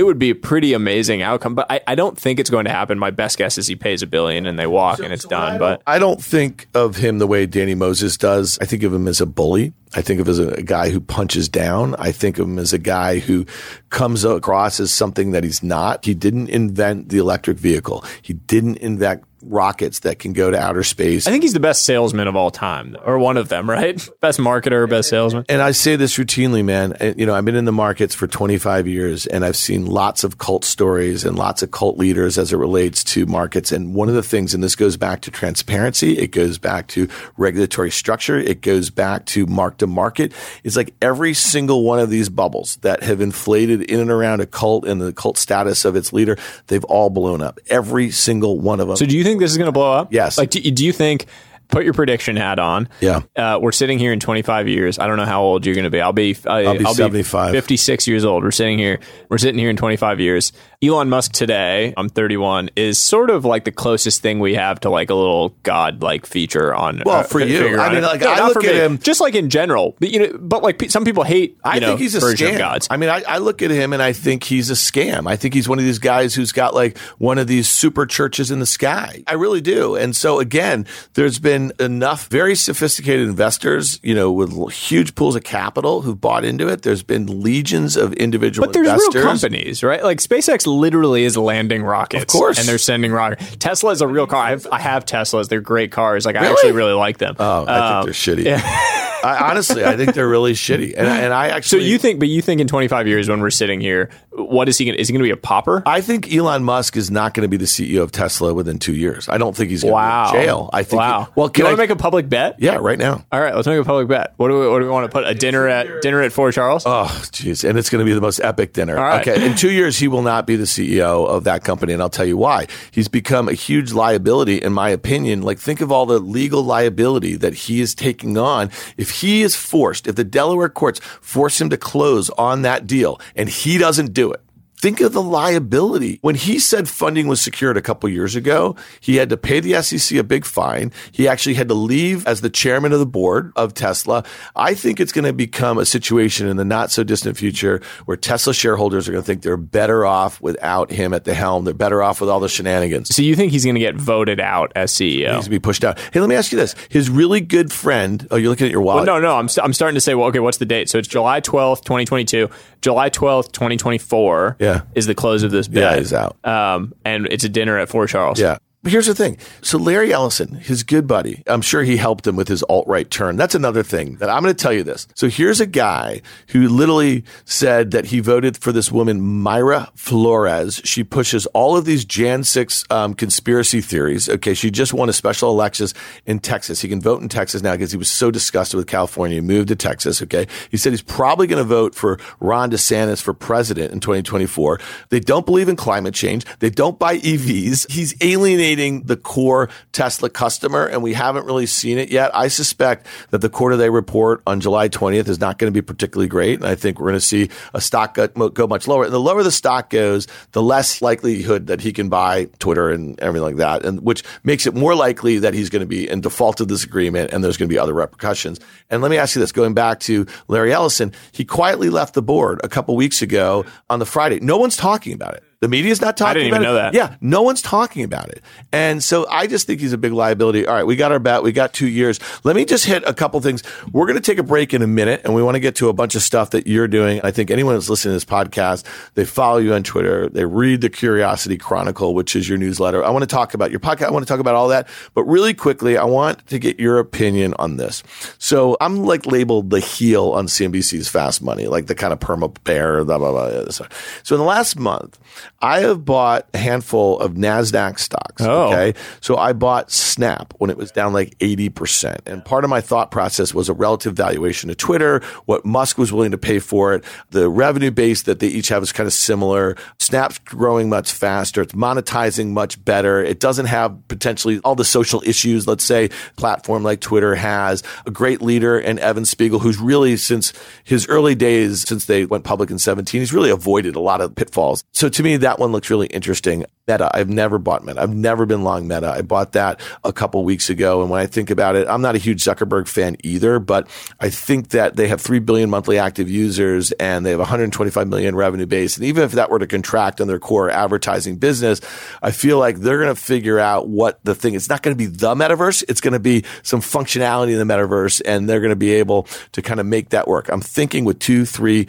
It 0.00 0.02
would 0.02 0.18
be 0.18 0.30
a 0.30 0.34
pretty 0.34 0.72
amazing 0.72 1.22
outcome, 1.22 1.54
but 1.54 1.70
I, 1.70 1.80
I 1.86 1.94
don't 1.94 2.18
think 2.18 2.40
it's 2.40 2.50
going 2.50 2.64
to 2.64 2.72
happen. 2.72 2.98
My 2.98 3.12
best 3.12 3.38
guess 3.38 3.56
is 3.56 3.68
he 3.68 3.76
pays 3.76 4.02
a 4.02 4.06
billion 4.08 4.46
and 4.46 4.58
they 4.58 4.66
walk 4.66 4.98
so, 4.98 5.04
and 5.04 5.12
it's 5.12 5.22
so 5.22 5.28
done. 5.28 5.54
I 5.54 5.58
but 5.58 5.82
I 5.86 6.00
don't 6.00 6.20
think 6.20 6.66
of 6.74 6.96
him 6.96 7.20
the 7.20 7.28
way 7.28 7.46
Danny 7.46 7.76
Moses 7.76 8.16
does. 8.16 8.58
I 8.60 8.64
think 8.64 8.82
of 8.82 8.92
him 8.92 9.06
as 9.06 9.20
a 9.20 9.26
bully. 9.26 9.74
I 9.94 10.02
think 10.02 10.18
of 10.18 10.26
him 10.26 10.32
as 10.32 10.38
a 10.40 10.62
guy 10.62 10.90
who 10.90 11.00
punches 11.00 11.48
down. 11.48 11.94
I 12.00 12.10
think 12.10 12.40
of 12.40 12.48
him 12.48 12.58
as 12.58 12.72
a 12.72 12.78
guy 12.78 13.20
who 13.20 13.46
comes 13.90 14.24
across 14.24 14.80
as 14.80 14.90
something 14.90 15.30
that 15.32 15.44
he's 15.44 15.62
not. 15.62 16.04
He 16.04 16.14
didn't 16.14 16.48
invent 16.48 17.10
the 17.10 17.18
electric 17.18 17.58
vehicle. 17.58 18.04
He 18.22 18.32
didn't 18.32 18.78
invent 18.78 19.22
rockets 19.42 20.00
that 20.00 20.18
can 20.18 20.32
go 20.32 20.50
to 20.50 20.58
outer 20.58 20.82
space. 20.82 21.26
I 21.26 21.30
think 21.30 21.42
he's 21.42 21.52
the 21.52 21.60
best 21.60 21.84
salesman 21.84 22.28
of 22.28 22.36
all 22.36 22.50
time, 22.50 22.96
or 23.04 23.18
one 23.18 23.36
of 23.36 23.48
them, 23.48 23.68
right? 23.68 23.92
Best 24.20 24.38
marketer, 24.38 24.88
best 24.88 25.08
salesman. 25.08 25.44
And 25.48 25.60
I 25.60 25.72
say 25.72 25.96
this 25.96 26.16
routinely, 26.16 26.64
man. 26.64 26.94
Uh, 27.00 27.12
you 27.16 27.26
know, 27.26 27.34
I've 27.34 27.44
been 27.44 27.56
in 27.56 27.64
the 27.64 27.72
markets 27.72 28.14
for 28.14 28.26
25 28.26 28.86
years 28.86 29.26
and 29.26 29.44
I've 29.44 29.56
seen 29.56 29.86
lots 29.86 30.22
of 30.22 30.38
cult 30.38 30.64
stories 30.64 31.24
and 31.24 31.36
lots 31.36 31.62
of 31.62 31.72
cult 31.72 31.98
leaders 31.98 32.38
as 32.38 32.52
it 32.52 32.56
relates 32.56 33.02
to 33.04 33.26
markets. 33.26 33.72
And 33.72 33.94
one 33.94 34.08
of 34.08 34.14
the 34.14 34.22
things, 34.22 34.54
and 34.54 34.62
this 34.62 34.76
goes 34.76 34.96
back 34.96 35.22
to 35.22 35.30
transparency, 35.30 36.18
it 36.18 36.28
goes 36.28 36.58
back 36.58 36.86
to 36.88 37.08
regulatory 37.36 37.90
structure, 37.90 38.38
it 38.38 38.60
goes 38.60 38.90
back 38.90 39.26
to 39.26 39.46
mark 39.46 39.78
to 39.78 39.86
market. 39.86 40.32
It's 40.62 40.76
like 40.76 40.94
every 41.02 41.34
single 41.34 41.82
one 41.82 41.98
of 41.98 42.10
these 42.10 42.28
bubbles 42.28 42.76
that 42.76 43.02
have 43.02 43.20
inflated 43.20 43.82
in 43.82 43.98
and 43.98 44.10
around 44.10 44.40
a 44.40 44.46
cult 44.46 44.86
and 44.86 45.00
the 45.00 45.12
cult 45.12 45.36
status 45.36 45.84
of 45.84 45.96
its 45.96 46.12
leader, 46.12 46.36
they've 46.68 46.84
all 46.84 47.10
blown 47.10 47.42
up. 47.42 47.58
Every 47.68 48.10
single 48.10 48.58
one 48.60 48.78
of 48.78 48.86
them. 48.86 48.96
So 48.96 49.06
do 49.06 49.16
you 49.16 49.24
think 49.24 49.31
think 49.32 49.40
this 49.40 49.50
is 49.50 49.58
going 49.58 49.68
to 49.68 49.72
blow 49.72 49.92
up? 49.92 50.12
Yes. 50.12 50.38
Like, 50.38 50.50
do, 50.50 50.60
do 50.60 50.84
you 50.84 50.92
think 50.92 51.26
put 51.72 51.84
your 51.84 51.94
prediction 51.94 52.36
hat 52.36 52.60
on. 52.60 52.88
Yeah. 53.00 53.22
Uh, 53.34 53.58
we're 53.60 53.72
sitting 53.72 53.98
here 53.98 54.12
in 54.12 54.20
25 54.20 54.68
years. 54.68 54.98
I 54.98 55.08
don't 55.08 55.16
know 55.16 55.24
how 55.24 55.42
old 55.42 55.66
you're 55.66 55.74
going 55.74 55.84
to 55.84 55.90
be. 55.90 56.00
I'll 56.00 56.12
be, 56.12 56.36
uh, 56.46 56.50
I'll 56.50 56.78
be 56.78 56.84
I'll 56.84 56.94
75. 56.94 57.52
Be 57.52 57.56
56 57.56 58.06
years 58.06 58.24
old. 58.24 58.44
We're 58.44 58.50
sitting 58.52 58.78
here. 58.78 59.00
We're 59.28 59.38
sitting 59.38 59.58
here 59.58 59.70
in 59.70 59.76
25 59.76 60.20
years. 60.20 60.52
Elon 60.84 61.08
Musk 61.08 61.30
today, 61.30 61.94
I'm 61.96 62.08
31, 62.08 62.70
is 62.74 62.98
sort 62.98 63.30
of 63.30 63.44
like 63.44 63.64
the 63.64 63.70
closest 63.70 64.20
thing 64.20 64.40
we 64.40 64.54
have 64.54 64.80
to 64.80 64.90
like 64.90 65.10
a 65.10 65.14
little 65.14 65.50
god 65.62 66.02
like 66.02 66.26
feature 66.26 66.74
on. 66.74 67.02
Well, 67.06 67.20
uh, 67.20 67.22
for 67.22 67.38
you, 67.38 67.78
I 67.78 67.92
mean, 67.92 68.02
like 68.02 68.20
no, 68.20 68.32
I 68.32 68.48
look 68.48 68.64
at 68.64 68.74
me. 68.74 68.80
him 68.80 68.98
just 68.98 69.20
like 69.20 69.36
in 69.36 69.48
general, 69.48 69.94
but 70.00 70.10
you 70.10 70.18
know, 70.18 70.38
but 70.40 70.64
like 70.64 70.90
some 70.90 71.04
people 71.04 71.22
hate. 71.22 71.56
I 71.62 71.78
know, 71.78 71.88
think 71.88 72.00
he's 72.00 72.16
a 72.16 72.20
scam. 72.20 72.58
Gods. 72.58 72.88
I 72.90 72.96
mean, 72.96 73.10
I, 73.10 73.22
I 73.28 73.38
look 73.38 73.62
at 73.62 73.70
him 73.70 73.92
and 73.92 74.02
I 74.02 74.12
think 74.12 74.42
he's 74.42 74.70
a 74.70 74.74
scam. 74.74 75.30
I 75.30 75.36
think 75.36 75.54
he's 75.54 75.68
one 75.68 75.78
of 75.78 75.84
these 75.84 76.00
guys 76.00 76.34
who's 76.34 76.50
got 76.50 76.74
like 76.74 76.98
one 77.18 77.38
of 77.38 77.46
these 77.46 77.68
super 77.68 78.04
churches 78.04 78.50
in 78.50 78.58
the 78.58 78.66
sky. 78.66 79.22
I 79.28 79.34
really 79.34 79.60
do. 79.60 79.94
And 79.94 80.16
so 80.16 80.40
again, 80.40 80.86
there's 81.14 81.38
been 81.38 81.72
enough 81.78 82.26
very 82.26 82.56
sophisticated 82.56 83.28
investors, 83.28 84.00
you 84.02 84.16
know, 84.16 84.32
with 84.32 84.72
huge 84.72 85.14
pools 85.14 85.36
of 85.36 85.44
capital 85.44 86.02
who've 86.02 86.20
bought 86.20 86.44
into 86.44 86.66
it. 86.66 86.82
There's 86.82 87.04
been 87.04 87.40
legions 87.40 87.96
of 87.96 88.12
individual 88.14 88.66
but 88.66 88.72
there's 88.72 88.88
investors. 88.88 89.14
real 89.14 89.24
companies, 89.24 89.84
right? 89.84 90.02
Like 90.02 90.18
SpaceX 90.18 90.71
literally 90.78 91.24
is 91.24 91.36
landing 91.36 91.82
rockets. 91.82 92.22
Of 92.22 92.28
course. 92.28 92.58
And 92.58 92.68
they're 92.68 92.78
sending 92.78 93.12
rockets. 93.12 93.56
Tesla 93.56 93.92
is 93.92 94.00
a 94.00 94.08
real 94.08 94.26
car. 94.26 94.42
I 94.42 94.50
have, 94.50 94.66
I 94.70 94.78
have 94.78 95.04
Teslas. 95.04 95.48
They're 95.48 95.60
great 95.60 95.92
cars. 95.92 96.26
Like, 96.26 96.34
really? 96.34 96.46
I 96.46 96.50
actually 96.50 96.72
really 96.72 96.92
like 96.92 97.18
them. 97.18 97.36
Oh, 97.38 97.64
I 97.64 97.98
um, 97.98 98.04
think 98.04 98.14
they're 98.14 98.36
shitty. 98.36 98.44
Yeah. 98.44 99.08
I, 99.22 99.50
honestly, 99.50 99.84
I 99.84 99.96
think 99.96 100.14
they're 100.14 100.28
really 100.28 100.52
shitty. 100.52 100.94
And, 100.96 101.06
and 101.06 101.32
I 101.32 101.48
actually. 101.48 101.80
So 101.80 101.86
you 101.86 101.98
think, 101.98 102.18
but 102.18 102.28
you 102.28 102.42
think 102.42 102.60
in 102.60 102.66
25 102.66 103.06
years 103.06 103.28
when 103.28 103.40
we're 103.40 103.50
sitting 103.50 103.80
here, 103.80 104.10
what 104.30 104.68
is 104.68 104.78
he 104.78 104.86
going 104.86 104.96
to, 104.96 105.00
is 105.00 105.08
he 105.08 105.12
going 105.12 105.22
to 105.22 105.26
be 105.26 105.30
a 105.30 105.36
popper? 105.36 105.82
I 105.86 106.00
think 106.00 106.32
Elon 106.32 106.64
Musk 106.64 106.96
is 106.96 107.10
not 107.10 107.34
going 107.34 107.42
to 107.42 107.48
be 107.48 107.56
the 107.56 107.66
CEO 107.66 108.02
of 108.02 108.12
Tesla 108.12 108.54
within 108.54 108.78
two 108.78 108.94
years. 108.94 109.28
I 109.28 109.38
don't 109.38 109.56
think 109.56 109.70
he's 109.70 109.82
going 109.82 109.90
to 109.90 109.94
wow. 109.94 110.32
be 110.32 110.38
in 110.38 110.44
jail. 110.44 110.70
I 110.72 110.82
think. 110.82 111.00
Wow. 111.00 111.24
He, 111.24 111.32
well, 111.34 111.48
can 111.48 111.62
you 111.62 111.66
want 111.66 111.76
to 111.76 111.82
make 111.82 111.90
a 111.90 111.96
public 111.96 112.28
bet? 112.28 112.56
Yeah, 112.58 112.76
right 112.76 112.98
now. 112.98 113.24
All 113.30 113.40
right, 113.40 113.54
let's 113.54 113.66
make 113.66 113.78
a 113.78 113.84
public 113.84 114.08
bet. 114.08 114.34
What 114.36 114.48
do 114.48 114.58
we, 114.58 114.68
what 114.68 114.78
do 114.78 114.86
we 114.86 114.90
want 114.90 115.10
to 115.10 115.12
put? 115.12 115.26
A 115.26 115.34
dinner 115.34 115.68
at 115.68 116.02
dinner 116.02 116.22
at 116.22 116.32
4 116.32 116.52
Charles? 116.52 116.84
Oh, 116.86 117.06
jeez. 117.32 117.68
And 117.68 117.78
it's 117.78 117.90
going 117.90 118.04
to 118.04 118.08
be 118.08 118.14
the 118.14 118.20
most 118.20 118.40
epic 118.40 118.72
dinner. 118.72 118.98
All 118.98 119.04
right. 119.04 119.26
Okay. 119.26 119.46
In 119.46 119.56
two 119.56 119.70
years, 119.70 119.98
he 119.98 120.08
will 120.08 120.22
not 120.22 120.46
be 120.46 120.56
the 120.56 120.64
CEO 120.64 121.26
of 121.26 121.44
that 121.44 121.64
company. 121.64 121.92
And 121.92 122.02
I'll 122.02 122.10
tell 122.10 122.26
you 122.26 122.36
why. 122.36 122.66
He's 122.90 123.08
become 123.08 123.48
a 123.48 123.54
huge 123.54 123.92
liability, 123.92 124.58
in 124.58 124.72
my 124.72 124.88
opinion. 124.88 125.42
Like, 125.42 125.58
think 125.58 125.80
of 125.80 125.92
all 125.92 126.06
the 126.06 126.18
legal 126.18 126.62
liability 126.62 127.36
that 127.36 127.54
he 127.54 127.80
is 127.80 127.94
taking 127.94 128.38
on. 128.38 128.70
If 128.96 129.10
he 129.12 129.42
is 129.42 129.54
forced 129.54 130.06
if 130.06 130.16
the 130.16 130.24
Delaware 130.24 130.68
courts 130.68 131.00
force 131.20 131.60
him 131.60 131.70
to 131.70 131.76
close 131.76 132.30
on 132.30 132.62
that 132.62 132.86
deal 132.86 133.20
and 133.36 133.48
he 133.48 133.78
doesn't 133.78 134.12
do 134.12 134.32
it, 134.32 134.40
Think 134.82 135.00
of 135.00 135.12
the 135.12 135.22
liability. 135.22 136.18
When 136.22 136.34
he 136.34 136.58
said 136.58 136.88
funding 136.88 137.28
was 137.28 137.40
secured 137.40 137.76
a 137.76 137.80
couple 137.80 138.08
years 138.08 138.34
ago, 138.34 138.74
he 138.98 139.14
had 139.14 139.30
to 139.30 139.36
pay 139.36 139.60
the 139.60 139.80
SEC 139.80 140.18
a 140.18 140.24
big 140.24 140.44
fine. 140.44 140.90
He 141.12 141.28
actually 141.28 141.54
had 141.54 141.68
to 141.68 141.74
leave 141.74 142.26
as 142.26 142.40
the 142.40 142.50
chairman 142.50 142.92
of 142.92 142.98
the 142.98 143.06
board 143.06 143.52
of 143.54 143.74
Tesla. 143.74 144.24
I 144.56 144.74
think 144.74 144.98
it's 144.98 145.12
going 145.12 145.24
to 145.24 145.32
become 145.32 145.78
a 145.78 145.86
situation 145.86 146.48
in 146.48 146.56
the 146.56 146.64
not 146.64 146.90
so 146.90 147.04
distant 147.04 147.36
future 147.36 147.80
where 148.06 148.16
Tesla 148.16 148.52
shareholders 148.52 149.08
are 149.08 149.12
going 149.12 149.22
to 149.22 149.26
think 149.26 149.42
they're 149.42 149.56
better 149.56 150.04
off 150.04 150.40
without 150.40 150.90
him 150.90 151.14
at 151.14 151.22
the 151.22 151.34
helm. 151.34 151.64
They're 151.64 151.74
better 151.74 152.02
off 152.02 152.20
with 152.20 152.28
all 152.28 152.40
the 152.40 152.48
shenanigans. 152.48 153.14
So 153.14 153.22
you 153.22 153.36
think 153.36 153.52
he's 153.52 153.64
going 153.64 153.76
to 153.76 153.80
get 153.80 153.94
voted 153.94 154.40
out 154.40 154.72
as 154.74 154.90
CEO? 154.90 155.28
He 155.28 155.32
needs 155.32 155.44
to 155.44 155.50
be 155.50 155.60
pushed 155.60 155.84
out. 155.84 156.00
Hey, 156.12 156.18
let 156.18 156.28
me 156.28 156.34
ask 156.34 156.50
you 156.50 156.58
this. 156.58 156.74
His 156.88 157.08
really 157.08 157.40
good 157.40 157.72
friend, 157.72 158.26
oh, 158.32 158.36
you're 158.36 158.50
looking 158.50 158.66
at 158.66 158.72
your 158.72 158.80
wallet. 158.80 159.06
Well, 159.06 159.20
no, 159.20 159.28
no, 159.28 159.36
I'm, 159.36 159.46
st- 159.46 159.64
I'm 159.64 159.74
starting 159.74 159.94
to 159.94 160.00
say, 160.00 160.16
well, 160.16 160.26
okay, 160.26 160.40
what's 160.40 160.58
the 160.58 160.66
date? 160.66 160.88
So 160.88 160.98
it's 160.98 161.06
July 161.06 161.40
12th, 161.40 161.84
2022. 161.84 162.50
July 162.82 163.10
12th, 163.10 163.52
2024 163.52 164.56
yeah. 164.58 164.82
is 164.94 165.06
the 165.06 165.14
close 165.14 165.44
of 165.44 165.52
this 165.52 165.68
bid. 165.68 165.80
Yeah, 165.80 165.96
he's 165.96 166.12
out. 166.12 166.36
Um, 166.44 166.94
and 167.04 167.26
it's 167.26 167.44
a 167.44 167.48
dinner 167.48 167.78
at 167.78 167.88
4 167.88 168.06
Charles. 168.08 168.40
Yeah. 168.40 168.58
But 168.82 168.90
here's 168.90 169.06
the 169.06 169.14
thing. 169.14 169.38
So 169.60 169.78
Larry 169.78 170.12
Ellison, 170.12 170.54
his 170.54 170.82
good 170.82 171.06
buddy, 171.06 171.44
I'm 171.46 171.62
sure 171.62 171.84
he 171.84 171.96
helped 171.96 172.26
him 172.26 172.34
with 172.34 172.48
his 172.48 172.64
alt-right 172.64 173.12
turn. 173.12 173.36
That's 173.36 173.54
another 173.54 173.84
thing 173.84 174.16
that 174.16 174.28
I'm 174.28 174.42
going 174.42 174.52
to 174.52 174.60
tell 174.60 174.72
you 174.72 174.82
this. 174.82 175.06
So 175.14 175.28
here's 175.28 175.60
a 175.60 175.66
guy 175.66 176.20
who 176.48 176.68
literally 176.68 177.22
said 177.44 177.92
that 177.92 178.06
he 178.06 178.18
voted 178.18 178.56
for 178.56 178.72
this 178.72 178.90
woman, 178.90 179.20
Mayra 179.20 179.88
Flores. 179.96 180.80
She 180.84 181.04
pushes 181.04 181.46
all 181.46 181.76
of 181.76 181.84
these 181.84 182.04
Jan 182.04 182.42
6 182.42 182.84
um, 182.90 183.14
conspiracy 183.14 183.80
theories. 183.80 184.28
Okay. 184.28 184.52
She 184.52 184.68
just 184.68 184.92
won 184.92 185.08
a 185.08 185.12
special 185.12 185.50
elections 185.50 185.94
in 186.26 186.40
Texas. 186.40 186.80
He 186.80 186.88
can 186.88 187.00
vote 187.00 187.22
in 187.22 187.28
Texas 187.28 187.62
now 187.62 187.72
because 187.74 187.92
he 187.92 187.98
was 187.98 188.10
so 188.10 188.32
disgusted 188.32 188.78
with 188.78 188.88
California. 188.88 189.36
He 189.36 189.40
moved 189.40 189.68
to 189.68 189.76
Texas. 189.76 190.20
Okay. 190.22 190.48
He 190.72 190.76
said 190.76 190.92
he's 190.92 191.02
probably 191.02 191.46
going 191.46 191.62
to 191.62 191.68
vote 191.68 191.94
for 191.94 192.18
Ron 192.40 192.72
DeSantis 192.72 193.22
for 193.22 193.32
president 193.32 193.92
in 193.92 194.00
2024. 194.00 194.80
They 195.10 195.20
don't 195.20 195.46
believe 195.46 195.68
in 195.68 195.76
climate 195.76 196.14
change. 196.14 196.44
They 196.58 196.70
don't 196.70 196.98
buy 196.98 197.18
EVs. 197.18 197.88
He's 197.88 198.20
alienating 198.20 198.71
the 198.74 199.16
core 199.16 199.68
Tesla 199.92 200.30
customer, 200.30 200.86
and 200.86 201.02
we 201.02 201.12
haven't 201.12 201.46
really 201.46 201.66
seen 201.66 201.98
it 201.98 202.10
yet. 202.10 202.34
I 202.34 202.48
suspect 202.48 203.06
that 203.30 203.38
the 203.38 203.50
quarter 203.50 203.76
they 203.76 203.90
report 203.90 204.42
on 204.46 204.60
July 204.60 204.88
20th 204.88 205.28
is 205.28 205.40
not 205.40 205.58
going 205.58 205.72
to 205.72 205.74
be 205.74 205.84
particularly 205.84 206.28
great. 206.28 206.60
And 206.60 206.66
I 206.66 206.74
think 206.74 206.98
we're 206.98 207.08
going 207.08 207.20
to 207.20 207.20
see 207.20 207.50
a 207.74 207.80
stock 207.80 208.14
go, 208.14 208.28
go 208.48 208.66
much 208.66 208.88
lower. 208.88 209.04
And 209.04 209.12
the 209.12 209.20
lower 209.20 209.42
the 209.42 209.50
stock 209.50 209.90
goes, 209.90 210.26
the 210.52 210.62
less 210.62 211.02
likelihood 211.02 211.66
that 211.66 211.80
he 211.80 211.92
can 211.92 212.08
buy 212.08 212.46
Twitter 212.58 212.90
and 212.90 213.18
everything 213.20 213.44
like 213.44 213.56
that, 213.56 213.84
and 213.84 214.00
which 214.00 214.22
makes 214.44 214.66
it 214.66 214.74
more 214.74 214.94
likely 214.94 215.38
that 215.38 215.54
he's 215.54 215.70
going 215.70 215.80
to 215.80 215.86
be 215.86 216.08
in 216.08 216.20
default 216.20 216.60
of 216.60 216.68
this 216.68 216.84
agreement 216.84 217.32
and 217.32 217.42
there's 217.42 217.56
going 217.56 217.68
to 217.68 217.72
be 217.72 217.78
other 217.78 217.94
repercussions. 217.94 218.60
And 218.90 219.02
let 219.02 219.10
me 219.10 219.18
ask 219.18 219.34
you 219.34 219.40
this, 219.40 219.52
going 219.52 219.74
back 219.74 220.00
to 220.00 220.26
Larry 220.48 220.72
Ellison, 220.72 221.12
he 221.32 221.44
quietly 221.44 221.90
left 221.90 222.14
the 222.14 222.22
board 222.22 222.60
a 222.64 222.68
couple 222.68 222.96
weeks 222.96 223.22
ago 223.22 223.64
on 223.90 223.98
the 223.98 224.06
Friday. 224.06 224.40
No 224.40 224.58
one's 224.58 224.76
talking 224.76 225.12
about 225.12 225.34
it. 225.34 225.44
The 225.62 225.68
media's 225.68 226.00
not 226.00 226.16
talking 226.16 226.30
I 226.30 226.34
didn't 226.34 226.48
about 226.48 226.56
even 226.56 226.62
it. 226.62 226.66
know 226.66 226.74
that. 226.74 226.94
Yeah, 226.94 227.14
no 227.20 227.42
one's 227.42 227.62
talking 227.62 228.02
about 228.02 228.30
it. 228.30 228.42
And 228.72 229.02
so 229.02 229.28
I 229.28 229.46
just 229.46 229.64
think 229.64 229.80
he's 229.80 229.92
a 229.92 229.96
big 229.96 230.12
liability. 230.12 230.66
All 230.66 230.74
right, 230.74 230.82
we 230.82 230.96
got 230.96 231.12
our 231.12 231.20
bet. 231.20 231.44
We 231.44 231.52
got 231.52 231.72
two 231.72 231.86
years. 231.86 232.18
Let 232.42 232.56
me 232.56 232.64
just 232.64 232.84
hit 232.84 233.04
a 233.06 233.14
couple 233.14 233.40
things. 233.40 233.62
We're 233.92 234.06
going 234.06 234.16
to 234.18 234.20
take 234.20 234.38
a 234.38 234.42
break 234.42 234.74
in 234.74 234.82
a 234.82 234.88
minute 234.88 235.20
and 235.24 235.36
we 235.36 235.42
want 235.42 235.54
to 235.54 235.60
get 235.60 235.76
to 235.76 235.88
a 235.88 235.92
bunch 235.92 236.16
of 236.16 236.22
stuff 236.22 236.50
that 236.50 236.66
you're 236.66 236.88
doing. 236.88 237.20
I 237.22 237.30
think 237.30 237.52
anyone 237.52 237.74
that's 237.74 237.88
listening 237.88 238.10
to 238.10 238.16
this 238.16 238.24
podcast, 238.24 238.84
they 239.14 239.24
follow 239.24 239.58
you 239.58 239.72
on 239.72 239.84
Twitter. 239.84 240.28
They 240.28 240.44
read 240.46 240.80
the 240.80 240.90
Curiosity 240.90 241.56
Chronicle, 241.58 242.12
which 242.12 242.34
is 242.34 242.48
your 242.48 242.58
newsletter. 242.58 243.04
I 243.04 243.10
want 243.10 243.22
to 243.22 243.28
talk 243.28 243.54
about 243.54 243.70
your 243.70 243.78
podcast. 243.78 244.06
I 244.06 244.10
want 244.10 244.26
to 244.26 244.28
talk 244.28 244.40
about 244.40 244.56
all 244.56 244.66
that. 244.66 244.88
But 245.14 245.22
really 245.26 245.54
quickly, 245.54 245.96
I 245.96 246.04
want 246.04 246.44
to 246.48 246.58
get 246.58 246.80
your 246.80 246.98
opinion 246.98 247.54
on 247.60 247.76
this. 247.76 248.02
So 248.36 248.76
I'm 248.80 249.04
like 249.04 249.26
labeled 249.26 249.70
the 249.70 249.78
heel 249.78 250.30
on 250.30 250.48
CNBC's 250.48 251.08
Fast 251.08 251.40
Money, 251.40 251.68
like 251.68 251.86
the 251.86 251.94
kind 251.94 252.12
of 252.12 252.18
perma 252.18 252.52
bear, 252.64 253.04
blah, 253.04 253.18
blah, 253.18 253.30
blah. 253.30 253.70
So 253.70 254.34
in 254.34 254.40
the 254.40 254.44
last 254.44 254.76
month, 254.76 255.20
I 255.62 255.80
have 255.80 256.04
bought 256.04 256.48
a 256.52 256.58
handful 256.58 257.20
of 257.20 257.34
NASDAQ 257.34 257.98
stocks. 257.98 258.42
Oh. 258.42 258.72
Okay. 258.72 258.98
So 259.20 259.36
I 259.36 259.52
bought 259.52 259.92
Snap 259.92 260.52
when 260.58 260.70
it 260.70 260.76
was 260.76 260.90
down 260.90 261.12
like 261.12 261.38
80%. 261.38 262.18
And 262.26 262.44
part 262.44 262.64
of 262.64 262.70
my 262.70 262.80
thought 262.80 263.12
process 263.12 263.54
was 263.54 263.68
a 263.68 263.72
relative 263.72 264.14
valuation 264.14 264.68
to 264.68 264.74
Twitter, 264.74 265.22
what 265.44 265.64
Musk 265.64 265.98
was 265.98 266.12
willing 266.12 266.32
to 266.32 266.38
pay 266.38 266.58
for 266.58 266.94
it. 266.94 267.04
The 267.30 267.48
revenue 267.48 267.92
base 267.92 268.22
that 268.22 268.40
they 268.40 268.48
each 268.48 268.68
have 268.68 268.82
is 268.82 268.90
kind 268.90 269.06
of 269.06 269.12
similar. 269.12 269.76
Snap's 269.98 270.38
growing 270.38 270.88
much 270.88 271.12
faster. 271.12 271.62
It's 271.62 271.74
monetizing 271.74 272.50
much 272.50 272.84
better. 272.84 273.22
It 273.22 273.38
doesn't 273.38 273.66
have 273.66 273.96
potentially 274.08 274.58
all 274.64 274.74
the 274.74 274.84
social 274.84 275.22
issues, 275.24 275.68
let's 275.68 275.84
say, 275.84 276.10
platform 276.36 276.82
like 276.82 277.00
Twitter 277.00 277.36
has. 277.36 277.84
A 278.04 278.10
great 278.10 278.42
leader 278.42 278.78
in 278.78 278.98
Evan 278.98 279.24
Spiegel, 279.24 279.60
who's 279.60 279.78
really 279.78 280.16
since 280.16 280.52
his 280.82 281.06
early 281.08 281.36
days, 281.36 281.86
since 281.88 282.06
they 282.06 282.26
went 282.26 282.42
public 282.42 282.70
in 282.70 282.78
17, 282.78 283.20
he's 283.20 283.32
really 283.32 283.50
avoided 283.50 283.94
a 283.94 284.00
lot 284.00 284.20
of 284.20 284.34
pitfalls. 284.34 284.82
So 284.92 285.08
to 285.08 285.22
me, 285.22 285.36
that 285.36 285.51
one 285.58 285.72
looks 285.72 285.90
really 285.90 286.06
interesting. 286.08 286.64
Meta. 286.88 287.10
I've 287.14 287.28
never 287.28 287.58
bought 287.58 287.84
Meta. 287.84 288.02
I've 288.02 288.14
never 288.14 288.44
been 288.44 288.64
long 288.64 288.88
Meta. 288.88 289.10
I 289.10 289.22
bought 289.22 289.52
that 289.52 289.80
a 290.02 290.12
couple 290.12 290.44
weeks 290.44 290.68
ago. 290.68 291.00
And 291.00 291.10
when 291.10 291.20
I 291.20 291.26
think 291.26 291.50
about 291.50 291.76
it, 291.76 291.86
I'm 291.88 292.02
not 292.02 292.16
a 292.16 292.18
huge 292.18 292.42
Zuckerberg 292.42 292.88
fan 292.88 293.16
either, 293.22 293.60
but 293.60 293.88
I 294.20 294.30
think 294.30 294.70
that 294.70 294.96
they 294.96 295.06
have 295.08 295.20
3 295.20 295.38
billion 295.38 295.70
monthly 295.70 295.98
active 295.98 296.28
users 296.28 296.90
and 296.92 297.24
they 297.24 297.30
have 297.30 297.38
125 297.38 298.08
million 298.08 298.34
revenue 298.34 298.66
base. 298.66 298.96
And 298.96 299.06
even 299.06 299.22
if 299.22 299.32
that 299.32 299.50
were 299.50 299.60
to 299.60 299.66
contract 299.66 300.20
on 300.20 300.26
their 300.26 300.40
core 300.40 300.70
advertising 300.70 301.36
business, 301.36 301.80
I 302.20 302.32
feel 302.32 302.58
like 302.58 302.78
they're 302.78 302.98
going 302.98 303.14
to 303.14 303.20
figure 303.20 303.60
out 303.60 303.88
what 303.88 304.22
the 304.24 304.34
thing, 304.34 304.54
it's 304.54 304.68
not 304.68 304.82
going 304.82 304.96
to 304.96 304.98
be 304.98 305.06
the 305.06 305.34
metaverse. 305.34 305.84
It's 305.88 306.00
going 306.00 306.14
to 306.14 306.20
be 306.20 306.44
some 306.62 306.80
functionality 306.80 307.52
in 307.52 307.66
the 307.66 307.74
metaverse 307.74 308.22
and 308.24 308.48
they're 308.48 308.60
going 308.60 308.70
to 308.70 308.76
be 308.76 308.92
able 308.92 309.28
to 309.52 309.62
kind 309.62 309.78
of 309.78 309.86
make 309.86 310.10
that 310.10 310.26
work. 310.26 310.48
I'm 310.48 310.60
thinking 310.60 311.04
with 311.04 311.20
two, 311.20 311.44
three, 311.44 311.86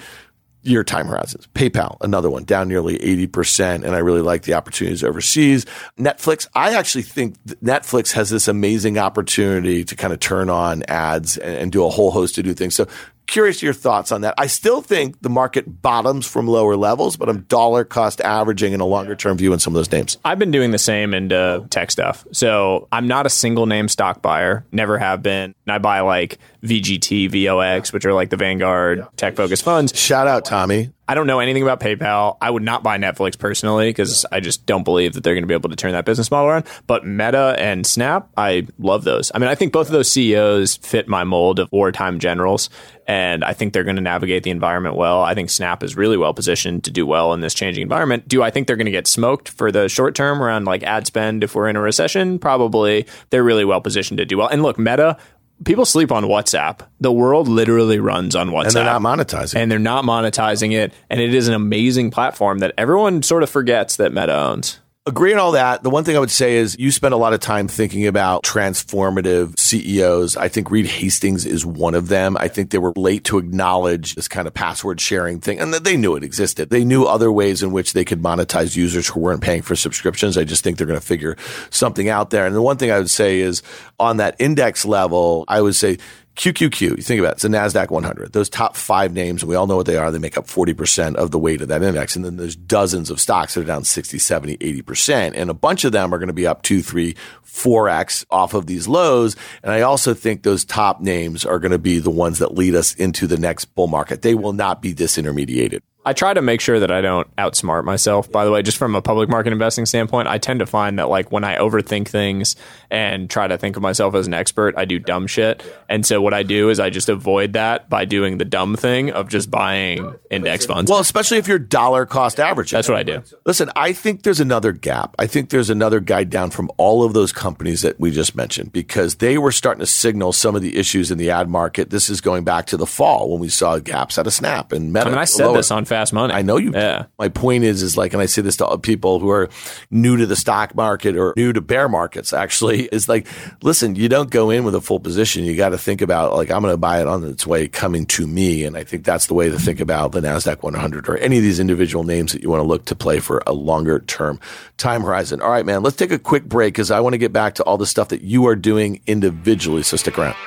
year 0.63 0.83
time 0.83 1.07
horizons. 1.07 1.47
PayPal, 1.53 1.97
another 2.01 2.29
one, 2.29 2.43
down 2.43 2.67
nearly 2.67 2.97
80%. 2.99 3.83
And 3.83 3.95
I 3.95 3.99
really 3.99 4.21
like 4.21 4.43
the 4.43 4.53
opportunities 4.53 5.03
overseas. 5.03 5.65
Netflix, 5.99 6.47
I 6.55 6.75
actually 6.75 7.03
think 7.03 7.37
Netflix 7.43 8.13
has 8.13 8.29
this 8.29 8.47
amazing 8.47 8.97
opportunity 8.97 9.83
to 9.83 9.95
kind 9.95 10.13
of 10.13 10.19
turn 10.19 10.49
on 10.49 10.83
ads 10.83 11.37
and, 11.37 11.55
and 11.55 11.71
do 11.71 11.85
a 11.85 11.89
whole 11.89 12.11
host 12.11 12.37
of 12.37 12.45
new 12.45 12.53
things. 12.53 12.75
So 12.75 12.87
curious 13.27 13.61
your 13.61 13.73
thoughts 13.73 14.11
on 14.11 14.21
that. 14.21 14.33
I 14.37 14.47
still 14.47 14.81
think 14.81 15.21
the 15.21 15.29
market 15.29 15.81
bottoms 15.81 16.25
from 16.25 16.47
lower 16.47 16.75
levels, 16.75 17.17
but 17.17 17.29
I'm 17.29 17.41
dollar 17.41 17.83
cost 17.83 18.21
averaging 18.21 18.73
in 18.73 18.79
a 18.79 18.85
longer 18.85 19.15
term 19.15 19.37
view 19.37 19.53
in 19.53 19.59
some 19.59 19.73
of 19.73 19.75
those 19.75 19.91
names. 19.91 20.17
I've 20.23 20.39
been 20.39 20.51
doing 20.51 20.71
the 20.71 20.77
same 20.77 21.13
into 21.13 21.35
uh, 21.35 21.67
tech 21.69 21.91
stuff. 21.91 22.25
So 22.31 22.87
I'm 22.91 23.07
not 23.07 23.25
a 23.25 23.29
single 23.29 23.65
name 23.65 23.87
stock 23.87 24.21
buyer, 24.21 24.65
never 24.71 24.97
have 24.97 25.23
been. 25.23 25.55
And 25.65 25.73
I 25.73 25.77
buy 25.77 26.01
like 26.01 26.37
VGT, 26.63 27.29
VOX, 27.29 27.91
which 27.91 28.05
are 28.05 28.13
like 28.13 28.29
the 28.29 28.37
Vanguard 28.37 29.07
tech 29.17 29.35
focused 29.35 29.63
funds. 29.63 29.97
Shout 29.97 30.27
out, 30.27 30.45
Tommy. 30.45 30.91
I 31.07 31.15
don't 31.15 31.27
know 31.27 31.39
anything 31.39 31.63
about 31.63 31.81
PayPal. 31.81 32.37
I 32.39 32.49
would 32.49 32.63
not 32.63 32.81
buy 32.81 32.97
Netflix 32.97 33.37
personally 33.37 33.89
because 33.89 34.25
I 34.31 34.39
just 34.39 34.65
don't 34.65 34.83
believe 34.83 35.13
that 35.13 35.23
they're 35.23 35.33
going 35.33 35.43
to 35.43 35.47
be 35.47 35.53
able 35.53 35.69
to 35.69 35.75
turn 35.75 35.91
that 35.91 36.05
business 36.05 36.31
model 36.31 36.49
around. 36.49 36.65
But 36.87 37.05
Meta 37.05 37.55
and 37.59 37.85
Snap, 37.85 38.29
I 38.37 38.67
love 38.79 39.03
those. 39.03 39.31
I 39.35 39.39
mean, 39.39 39.49
I 39.49 39.55
think 39.55 39.73
both 39.73 39.87
of 39.87 39.93
those 39.93 40.09
CEOs 40.09 40.77
fit 40.77 41.09
my 41.09 41.25
mold 41.25 41.59
of 41.59 41.69
wartime 41.73 42.19
generals, 42.19 42.69
and 43.05 43.43
I 43.43 43.51
think 43.51 43.73
they're 43.73 43.83
going 43.83 43.97
to 43.97 44.01
navigate 44.01 44.43
the 44.43 44.51
environment 44.51 44.95
well. 44.95 45.21
I 45.21 45.33
think 45.33 45.49
Snap 45.49 45.83
is 45.83 45.97
really 45.97 46.15
well 46.15 46.33
positioned 46.33 46.85
to 46.85 46.91
do 46.91 47.05
well 47.05 47.33
in 47.33 47.41
this 47.41 47.53
changing 47.53 47.81
environment. 47.81 48.27
Do 48.27 48.41
I 48.41 48.49
think 48.49 48.67
they're 48.67 48.77
going 48.77 48.85
to 48.85 48.91
get 48.91 49.07
smoked 49.07 49.49
for 49.49 49.73
the 49.73 49.89
short 49.89 50.15
term 50.15 50.41
around 50.41 50.65
like 50.65 50.83
ad 50.83 51.05
spend 51.05 51.43
if 51.43 51.53
we're 51.53 51.67
in 51.67 51.75
a 51.75 51.81
recession? 51.81 52.39
Probably. 52.39 53.05
They're 53.29 53.43
really 53.43 53.65
well 53.65 53.81
positioned 53.81 54.19
to 54.19 54.25
do 54.25 54.37
well. 54.37 54.47
And 54.47 54.63
look, 54.63 54.79
Meta, 54.79 55.17
people 55.65 55.85
sleep 55.85 56.11
on 56.11 56.23
WhatsApp. 56.25 56.79
The 56.99 57.11
world 57.11 57.47
literally 57.47 57.99
runs 57.99 58.35
on 58.35 58.49
WhatsApp. 58.49 58.65
And 58.65 58.75
they're 58.75 58.85
not 58.85 59.01
monetizing. 59.01 59.55
And 59.55 59.71
they're 59.71 59.79
not 59.79 60.05
monetizing 60.05 60.73
it. 60.73 60.93
And 61.09 61.19
it 61.19 61.33
is 61.33 61.47
an 61.47 61.53
amazing 61.53 62.11
platform 62.11 62.59
that 62.59 62.73
everyone 62.77 63.23
sort 63.23 63.43
of 63.43 63.49
forgets 63.49 63.97
that 63.97 64.13
Meta 64.13 64.35
owns. 64.35 64.79
Agree 65.05 65.33
on 65.33 65.39
all 65.39 65.51
that. 65.51 65.83
The 65.83 65.89
one 65.89 66.05
thing 66.05 66.15
I 66.15 66.19
would 66.19 66.31
say 66.31 66.55
is 66.55 66.77
you 66.79 66.89
spend 66.89 67.13
a 67.13 67.17
lot 67.17 67.33
of 67.33 67.41
time 67.41 67.67
thinking 67.67 68.07
about 68.07 68.43
transformative 68.43 69.59
CEOs. 69.59 70.37
I 70.37 70.47
think 70.47 70.71
Reed 70.71 70.85
Hastings 70.85 71.45
is 71.45 71.65
one 71.65 71.93
of 71.93 72.07
them. 72.07 72.37
I 72.39 72.47
think 72.47 72.69
they 72.69 72.77
were 72.77 72.93
late 72.95 73.25
to 73.25 73.37
acknowledge 73.37 74.15
this 74.15 74.29
kind 74.29 74.47
of 74.47 74.53
password 74.53 75.01
sharing 75.01 75.41
thing 75.41 75.59
and 75.59 75.73
that 75.73 75.83
they 75.83 75.97
knew 75.97 76.15
it 76.15 76.23
existed. 76.23 76.69
They 76.69 76.85
knew 76.85 77.03
other 77.03 77.33
ways 77.33 77.61
in 77.61 77.73
which 77.73 77.91
they 77.91 78.05
could 78.05 78.21
monetize 78.21 78.77
users 78.77 79.09
who 79.09 79.19
weren't 79.19 79.41
paying 79.41 79.61
for 79.61 79.75
subscriptions. 79.75 80.37
I 80.37 80.45
just 80.45 80.63
think 80.63 80.77
they're 80.77 80.87
going 80.87 80.97
to 80.97 81.05
figure 81.05 81.35
something 81.69 82.07
out 82.07 82.29
there. 82.29 82.45
And 82.45 82.55
the 82.55 82.61
one 82.61 82.77
thing 82.77 82.89
I 82.89 82.97
would 82.97 83.09
say 83.09 83.41
is 83.41 83.61
on 83.99 84.17
that 84.17 84.37
index 84.39 84.85
level, 84.85 85.43
I 85.49 85.59
would 85.59 85.75
say 85.75 85.97
QQQ, 86.35 86.81
you 86.81 86.97
think 86.97 87.19
about 87.19 87.33
it, 87.33 87.35
it's 87.35 87.45
a 87.45 87.49
NASDAQ 87.49 87.91
100. 87.91 88.33
Those 88.33 88.49
top 88.49 88.75
five 88.75 89.13
names, 89.13 89.45
we 89.45 89.55
all 89.55 89.67
know 89.67 89.75
what 89.75 89.85
they 89.85 89.97
are, 89.97 90.09
they 90.09 90.17
make 90.17 90.37
up 90.37 90.47
40% 90.47 91.15
of 91.15 91.29
the 91.29 91.37
weight 91.37 91.61
of 91.61 91.67
that 91.67 91.83
index. 91.83 92.15
And 92.15 92.25
then 92.25 92.37
there's 92.37 92.55
dozens 92.55 93.11
of 93.11 93.21
stocks 93.21 93.53
that 93.53 93.61
are 93.61 93.65
down 93.65 93.83
60, 93.83 94.17
70, 94.17 94.57
80%. 94.57 95.33
And 95.35 95.49
a 95.49 95.53
bunch 95.53 95.85
of 95.85 95.91
them 95.91 96.13
are 96.13 96.17
going 96.17 96.27
to 96.27 96.33
be 96.33 96.47
up 96.47 96.63
two, 96.63 96.81
three, 96.81 97.15
four 97.43 97.87
X 97.87 98.25
off 98.31 98.55
of 98.55 98.65
these 98.65 98.87
lows. 98.87 99.35
And 99.61 99.71
I 99.71 99.81
also 99.81 100.15
think 100.15 100.41
those 100.41 100.65
top 100.65 101.01
names 101.01 101.45
are 101.45 101.59
going 101.59 101.71
to 101.71 101.77
be 101.77 101.99
the 101.99 102.09
ones 102.09 102.39
that 102.39 102.55
lead 102.55 102.73
us 102.73 102.95
into 102.95 103.27
the 103.27 103.37
next 103.37 103.65
bull 103.65 103.87
market. 103.87 104.23
They 104.23 104.33
will 104.33 104.53
not 104.53 104.81
be 104.81 104.93
disintermediated. 104.95 105.81
I 106.05 106.13
try 106.13 106.33
to 106.33 106.41
make 106.41 106.59
sure 106.59 106.79
that 106.79 106.91
I 106.91 107.01
don't 107.01 107.33
outsmart 107.37 107.85
myself. 107.85 108.29
By 108.31 108.43
the 108.43 108.51
way, 108.51 108.61
just 108.61 108.77
from 108.77 108.93
a 108.93 109.01
public 109.01 109.29
market 109.29 109.53
investing 109.53 109.85
standpoint, 109.85 110.27
I 110.27 110.37
tend 110.37 110.59
to 110.59 110.65
find 110.65 110.99
that 110.99 111.07
like 111.07 111.31
when 111.31 111.43
I 111.43 111.57
overthink 111.57 112.09
things 112.09 112.57
and 112.91 113.29
try 113.29 113.47
to 113.47 113.57
think 113.57 113.77
of 113.77 113.81
myself 113.81 114.13
as 114.13 114.27
an 114.27 114.33
expert, 114.33 114.75
I 114.77 114.85
do 114.85 114.99
dumb 114.99 115.27
shit. 115.27 115.63
And 115.87 116.05
so 116.05 116.21
what 116.21 116.33
I 116.33 116.43
do 116.43 116.69
is 116.69 116.79
I 116.79 116.89
just 116.89 117.07
avoid 117.07 117.53
that 117.53 117.89
by 117.89 118.03
doing 118.03 118.37
the 118.37 118.45
dumb 118.45 118.75
thing 118.75 119.11
of 119.11 119.29
just 119.29 119.49
buying 119.49 120.13
index 120.29 120.65
funds. 120.65 120.91
Well, 120.91 120.99
especially 120.99 121.37
if 121.37 121.47
you're 121.47 121.59
dollar 121.59 122.05
cost 122.05 122.39
averaging. 122.39 122.75
That's 122.77 122.89
what 122.89 122.97
I 122.97 123.03
do. 123.03 123.23
Listen, 123.45 123.71
I 123.75 123.93
think 123.93 124.23
there's 124.23 124.41
another 124.41 124.73
gap. 124.73 125.15
I 125.19 125.27
think 125.27 125.51
there's 125.51 125.69
another 125.69 126.01
guide 126.01 126.29
down 126.29 126.49
from 126.49 126.69
all 126.77 127.03
of 127.03 127.13
those 127.13 127.31
companies 127.31 127.81
that 127.81 127.99
we 127.99 128.11
just 128.11 128.35
mentioned 128.35 128.73
because 128.73 129.15
they 129.15 129.37
were 129.37 129.51
starting 129.53 129.79
to 129.79 129.85
signal 129.85 130.33
some 130.33 130.55
of 130.55 130.61
the 130.61 130.75
issues 130.75 131.11
in 131.11 131.17
the 131.17 131.29
ad 131.29 131.47
market. 131.47 131.91
This 131.91 132.09
is 132.09 132.19
going 132.19 132.43
back 132.43 132.65
to 132.67 132.77
the 132.77 132.85
fall 132.85 133.31
when 133.31 133.39
we 133.39 133.49
saw 133.49 133.79
gaps 133.79 134.17
out 134.17 134.27
of 134.27 134.33
Snap 134.33 134.73
and 134.73 134.91
Meta. 134.91 135.05
I 135.05 135.09
mean, 135.09 135.17
I 135.17 135.25
said 135.25 135.45
lower. 135.45 135.57
this 135.57 135.71
on 135.71 135.85
Fast 135.93 136.11
Money. 136.11 136.33
I 136.33 136.41
know 136.41 136.57
you. 136.57 136.71
Yeah. 136.73 137.05
My 137.19 137.29
point 137.29 137.63
is, 137.65 137.83
is 137.83 137.95
like, 137.95 138.13
and 138.13 138.21
I 138.21 138.25
say 138.25 138.41
this 138.41 138.57
to 138.57 138.77
people 138.79 139.19
who 139.19 139.29
are 139.29 139.47
new 139.91 140.17
to 140.17 140.25
the 140.25 140.35
stock 140.35 140.73
market 140.73 141.15
or 141.15 141.35
new 141.37 141.53
to 141.53 141.61
bear 141.61 141.87
markets. 141.87 142.33
Actually, 142.33 142.85
is 142.91 143.07
like, 143.07 143.27
listen, 143.61 143.95
you 143.95 144.09
don't 144.09 144.31
go 144.31 144.49
in 144.49 144.63
with 144.63 144.73
a 144.73 144.81
full 144.81 144.99
position. 144.99 145.43
You 145.43 145.55
got 145.55 145.69
to 145.69 145.77
think 145.77 146.01
about 146.01 146.33
like, 146.33 146.49
I'm 146.49 146.63
going 146.63 146.73
to 146.73 146.77
buy 146.77 146.99
it 146.99 147.07
on 147.07 147.23
its 147.23 147.45
way 147.45 147.67
coming 147.67 148.07
to 148.07 148.25
me, 148.25 148.63
and 148.63 148.75
I 148.75 148.83
think 148.83 149.05
that's 149.05 149.27
the 149.27 149.35
way 149.35 149.51
to 149.51 149.59
think 149.59 149.79
about 149.79 150.13
the 150.13 150.21
Nasdaq 150.21 150.63
100 150.63 151.07
or 151.07 151.17
any 151.17 151.37
of 151.37 151.43
these 151.43 151.59
individual 151.59 152.03
names 152.03 152.31
that 152.31 152.41
you 152.41 152.49
want 152.49 152.61
to 152.61 152.67
look 152.67 152.85
to 152.85 152.95
play 152.95 153.19
for 153.19 153.43
a 153.45 153.53
longer 153.53 153.99
term 153.99 154.39
time 154.77 155.03
horizon. 155.03 155.41
All 155.41 155.51
right, 155.51 155.65
man, 155.65 155.83
let's 155.83 155.95
take 155.95 156.11
a 156.11 156.17
quick 156.17 156.45
break 156.45 156.73
because 156.73 156.89
I 156.89 157.01
want 157.01 157.13
to 157.13 157.19
get 157.19 157.31
back 157.31 157.53
to 157.55 157.63
all 157.65 157.77
the 157.77 157.85
stuff 157.85 158.07
that 158.07 158.21
you 158.21 158.47
are 158.47 158.55
doing 158.55 158.99
individually. 159.05 159.83
So 159.83 159.95
stick 159.97 160.17
around. 160.17 160.37